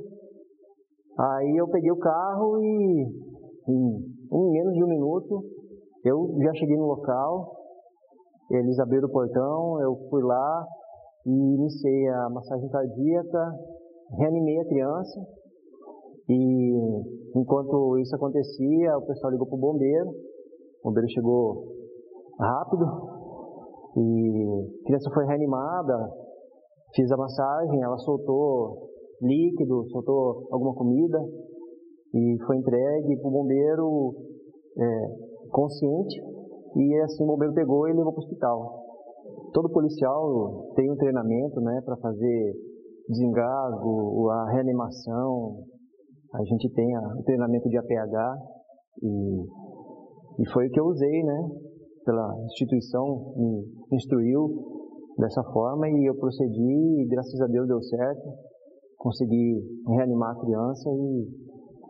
Aí 1.17 1.57
eu 1.57 1.67
peguei 1.67 1.91
o 1.91 1.97
carro 1.97 2.59
e 2.59 3.07
em 3.67 4.13
um 4.31 4.51
menos 4.51 4.73
de 4.73 4.83
um 4.83 4.87
minuto 4.87 5.43
eu 6.05 6.35
já 6.43 6.53
cheguei 6.53 6.77
no 6.77 6.85
local, 6.85 7.62
eles 8.55 8.79
abriram 8.79 9.07
o 9.07 9.11
portão, 9.11 9.81
eu 9.81 9.95
fui 10.09 10.21
lá 10.23 10.65
e 11.25 11.31
iniciei 11.31 12.07
a 12.09 12.29
massagem 12.29 12.69
cardíaca, 12.69 13.51
reanimei 14.17 14.59
a 14.59 14.67
criança 14.67 15.19
e 16.29 16.73
enquanto 17.35 17.97
isso 17.97 18.15
acontecia, 18.15 18.97
o 18.97 19.05
pessoal 19.05 19.31
ligou 19.31 19.47
para 19.47 19.57
o 19.57 19.59
bombeiro, 19.59 20.09
o 20.09 20.89
bombeiro 20.89 21.09
chegou 21.09 21.67
rápido, 22.39 22.85
e 23.95 24.65
a 24.81 24.85
criança 24.85 25.09
foi 25.13 25.25
reanimada, 25.25 26.09
fiz 26.95 27.11
a 27.11 27.17
massagem, 27.17 27.81
ela 27.81 27.97
soltou 27.97 28.89
líquido, 29.21 29.87
soltou 29.89 30.47
alguma 30.51 30.73
comida 30.73 31.19
e 32.13 32.37
foi 32.45 32.57
entregue 32.57 33.17
para 33.17 33.27
o 33.27 33.31
bombeiro 33.31 34.13
é, 34.77 35.49
consciente 35.49 36.32
e 36.75 37.01
assim 37.01 37.23
o 37.23 37.27
bombeiro 37.27 37.53
pegou 37.53 37.87
e 37.87 37.93
levou 37.93 38.13
para 38.13 38.21
o 38.21 38.23
hospital. 38.23 38.83
Todo 39.53 39.69
policial 39.69 40.71
tem 40.75 40.91
um 40.91 40.95
treinamento 40.95 41.61
né, 41.61 41.81
para 41.85 41.97
fazer 41.97 42.53
desengasgo, 43.07 44.29
a 44.29 44.51
reanimação, 44.51 45.63
a 46.33 46.43
gente 46.43 46.69
tem 46.73 46.95
a, 46.95 47.01
o 47.19 47.23
treinamento 47.23 47.69
de 47.69 47.77
APH 47.77 48.37
e, 49.03 49.41
e 50.41 50.49
foi 50.51 50.67
o 50.67 50.71
que 50.71 50.79
eu 50.79 50.85
usei, 50.85 51.23
né? 51.23 51.49
pela 52.03 52.35
instituição 52.45 53.33
me 53.37 53.95
instruiu 53.95 54.49
dessa 55.17 55.43
forma 55.43 55.89
e 55.89 56.09
eu 56.09 56.15
procedi 56.15 57.01
e 57.01 57.07
graças 57.07 57.39
a 57.41 57.47
Deus 57.47 57.67
deu 57.67 57.81
certo. 57.81 58.29
Consegui 58.97 59.61
reanimar 59.87 60.31
a 60.31 60.39
criança 60.39 60.89
e 60.89 61.27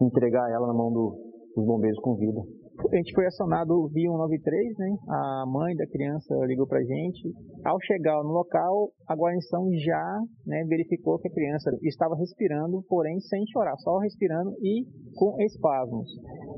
entregar 0.01 0.49
ela 0.51 0.67
na 0.67 0.73
mão 0.73 0.91
do, 0.91 1.15
dos 1.55 1.65
bombeiros 1.65 1.99
com 1.99 2.15
vida. 2.15 2.41
A 2.79 2.95
gente 2.95 3.13
foi 3.13 3.25
acionado 3.25 3.87
via 3.89 4.09
193, 4.09 4.77
né? 4.77 4.95
A 5.07 5.45
mãe 5.47 5.75
da 5.75 5.85
criança 5.87 6.33
ligou 6.45 6.67
pra 6.67 6.81
gente. 6.81 7.31
Ao 7.63 7.79
chegar 7.81 8.23
no 8.23 8.29
local, 8.29 8.89
a 9.07 9.15
guarnição 9.15 9.67
já 9.83 10.19
né, 10.45 10.63
verificou 10.67 11.19
que 11.19 11.27
a 11.27 11.33
criança 11.33 11.71
estava 11.83 12.15
respirando, 12.15 12.83
porém 12.87 13.19
sem 13.19 13.45
chorar, 13.51 13.75
só 13.77 13.97
respirando 13.99 14.51
e 14.61 14.85
com 15.15 15.41
espasmos. 15.41 16.09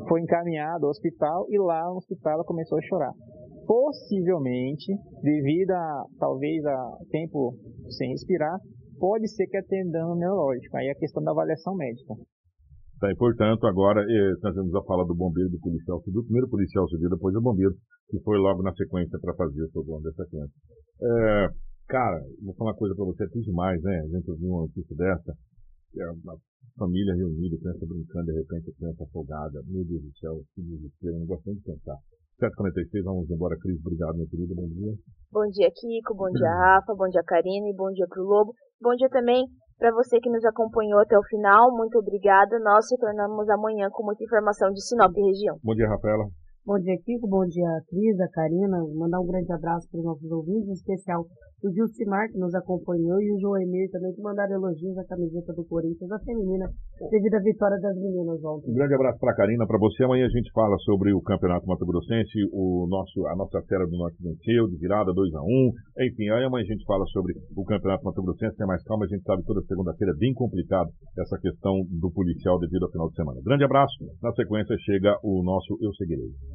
Foi 0.07 0.21
encaminhado 0.21 0.85
ao 0.85 0.91
hospital 0.91 1.45
e 1.49 1.57
lá 1.59 1.89
no 1.89 1.97
hospital 1.97 2.33
ela 2.33 2.43
começou 2.45 2.77
a 2.77 2.81
chorar 2.81 3.13
possivelmente, 3.65 4.93
devido 5.21 5.71
a 5.71 6.05
talvez 6.19 6.63
a 6.65 6.97
tempo 7.09 7.55
sem 7.97 8.11
respirar, 8.11 8.59
pode 8.99 9.27
ser 9.27 9.47
que 9.47 9.59
dano 9.85 10.15
neurológico. 10.15 10.77
Aí 10.77 10.87
é 10.87 10.91
a 10.91 10.95
questão 10.95 11.23
da 11.23 11.31
avaliação 11.31 11.75
médica. 11.75 12.13
Tá, 12.99 13.11
e 13.11 13.15
portanto, 13.15 13.67
agora 13.67 13.99
eh, 13.99 14.33
nós 14.41 14.55
vamos 14.55 14.73
a 14.73 14.83
fala 14.83 15.05
do 15.05 15.13
bombeiro 15.13 15.49
do 15.49 15.59
policial 15.59 15.99
civil, 16.01 16.23
primeiro 16.23 16.47
policial 16.47 16.87
civil, 16.87 17.09
depois 17.09 17.35
o 17.35 17.41
bombeiro, 17.41 17.75
que 18.07 18.17
foi 18.23 18.37
logo 18.37 18.63
na 18.63 18.73
sequência 18.73 19.19
para 19.19 19.35
fazer 19.35 19.63
o 19.63 19.71
socorro 19.71 20.01
dessa 20.01 20.23
criança. 20.25 20.53
É, 21.01 21.47
cara, 21.89 22.23
vou 22.41 22.55
falar 22.55 22.71
uma 22.71 22.77
coisa 22.77 22.95
para 22.95 23.03
você, 23.03 23.23
é 23.25 23.27
demais, 23.27 23.81
né? 23.83 23.99
A 23.99 24.07
gente 24.07 24.31
ouviu 24.31 24.47
uma 24.47 24.61
notícia 24.61 24.95
dessa, 24.95 25.33
é 25.99 26.09
uma 26.23 26.37
família 26.79 27.15
reunida, 27.15 27.59
criança 27.59 27.85
brincando, 27.85 28.31
de 28.31 28.39
repente 28.39 28.69
a 28.71 28.75
criança 28.79 29.03
afogada, 29.03 29.61
meu 29.67 29.83
Deus 29.83 30.01
do 30.01 30.17
céu, 30.17 30.39
que 30.55 30.61
desespero, 30.61 31.19
não 31.19 31.25
gosto 31.25 31.47
nem 31.47 31.55
de 31.57 31.63
pensar. 31.63 31.97
7h46, 32.39 33.03
vamos 33.03 33.29
embora, 33.29 33.55
Cris. 33.59 33.79
Obrigado, 33.79 34.15
meu 34.15 34.27
querido. 34.27 34.55
Bom 34.55 34.67
dia. 34.67 34.93
Bom 35.31 35.47
dia, 35.51 35.71
Kiko. 35.71 36.15
Bom 36.15 36.31
dia, 36.31 36.51
Rafa. 36.51 36.93
Bom 36.95 37.07
dia, 37.07 37.23
Karina. 37.23 37.67
E 37.69 37.75
bom 37.75 37.91
dia 37.91 38.05
pro 38.09 38.23
Lobo. 38.23 38.53
Bom 38.81 38.93
dia 38.95 39.07
também 39.07 39.47
para 39.77 39.91
você 39.91 40.19
que 40.19 40.29
nos 40.29 40.43
acompanhou 40.45 40.99
até 40.99 41.17
o 41.17 41.23
final. 41.23 41.71
Muito 41.75 41.97
obrigada. 41.97 42.59
Nós 42.59 42.85
retornamos 42.91 43.49
amanhã 43.49 43.89
com 43.91 44.03
muita 44.03 44.23
informação 44.23 44.71
de 44.71 44.81
Sinop 44.81 45.11
e 45.15 45.21
região. 45.21 45.57
Bom 45.63 45.73
dia, 45.73 45.87
Rafaela. 45.87 46.25
Bom 46.65 46.81
dia, 46.81 46.97
Kiko. 46.97 47.29
Bom 47.29 47.45
dia, 47.45 47.69
Cris, 47.85 48.19
a 48.19 48.27
Karina. 48.33 48.81
Mandar 48.97 49.21
um 49.21 49.27
grande 49.27 49.53
abraço 49.53 49.85
para 49.91 49.99
os 49.99 50.05
nossos 50.05 50.31
ouvintes, 50.31 50.67
em 50.67 50.73
especial 50.73 51.21
o 51.61 51.69
Gilcimar, 51.69 52.25
que 52.29 52.37
nos 52.37 52.53
acompanhou, 52.53 53.21
e 53.21 53.33
o 53.33 53.39
João 53.39 53.61
Emir 53.61 53.89
também, 53.89 54.13
que 54.13 54.21
mandaram 54.21 54.57
elogios 54.57 54.97
à 54.97 55.05
camiseta 55.05 55.53
do 55.53 55.63
Corinthians, 55.65 56.11
a 56.11 56.19
feminina, 56.19 56.65
devido 57.09 57.35
à 57.35 57.39
vitória 57.39 57.77
das 57.81 57.95
meninas 57.97 58.43
ontem. 58.43 58.71
Um 58.71 58.73
grande 58.73 58.93
abraço 58.93 59.19
para 59.19 59.31
a 59.31 59.35
Karina, 59.35 59.65
para 59.65 59.77
você. 59.77 60.03
Amanhã 60.03 60.25
a 60.25 60.29
gente 60.29 60.51
fala 60.53 60.75
sobre 60.85 61.13
o 61.13 61.21
Campeonato 61.21 61.67
Mato 61.67 61.85
Grossense, 61.85 62.49
o 62.51 62.87
nosso, 62.89 63.27
a 63.27 63.35
nossa 63.35 63.61
série 63.61 63.85
do 63.85 63.97
Norte 63.97 64.17
venceu, 64.21 64.67
de 64.67 64.77
virada 64.77 65.13
2 65.13 65.35
a 65.35 65.41
1 65.41 65.45
um. 65.45 65.71
Enfim, 66.01 66.29
amanhã 66.29 66.65
a 66.65 66.71
gente 66.73 66.83
fala 66.85 67.05
sobre 67.13 67.33
o 67.55 67.63
Campeonato 67.63 68.03
Mato 68.03 68.21
Grossense, 68.21 68.61
é 68.61 68.65
mais 68.65 68.83
calma, 68.83 69.05
a 69.05 69.07
gente 69.07 69.23
sabe 69.23 69.43
toda 69.45 69.61
segunda-feira 69.69 70.13
é 70.13 70.17
bem 70.17 70.33
complicado 70.33 70.89
essa 71.17 71.37
questão 71.37 71.73
do 71.89 72.11
policial 72.11 72.59
devido 72.59 72.85
ao 72.85 72.91
final 72.91 73.09
de 73.09 73.15
semana. 73.15 73.39
Grande 73.43 73.63
abraço. 73.63 74.05
Na 74.21 74.31
sequência 74.33 74.75
chega 74.85 75.17
o 75.23 75.43
nosso 75.43 75.77
Eu 75.81 75.93
Seguirei. 75.93 76.54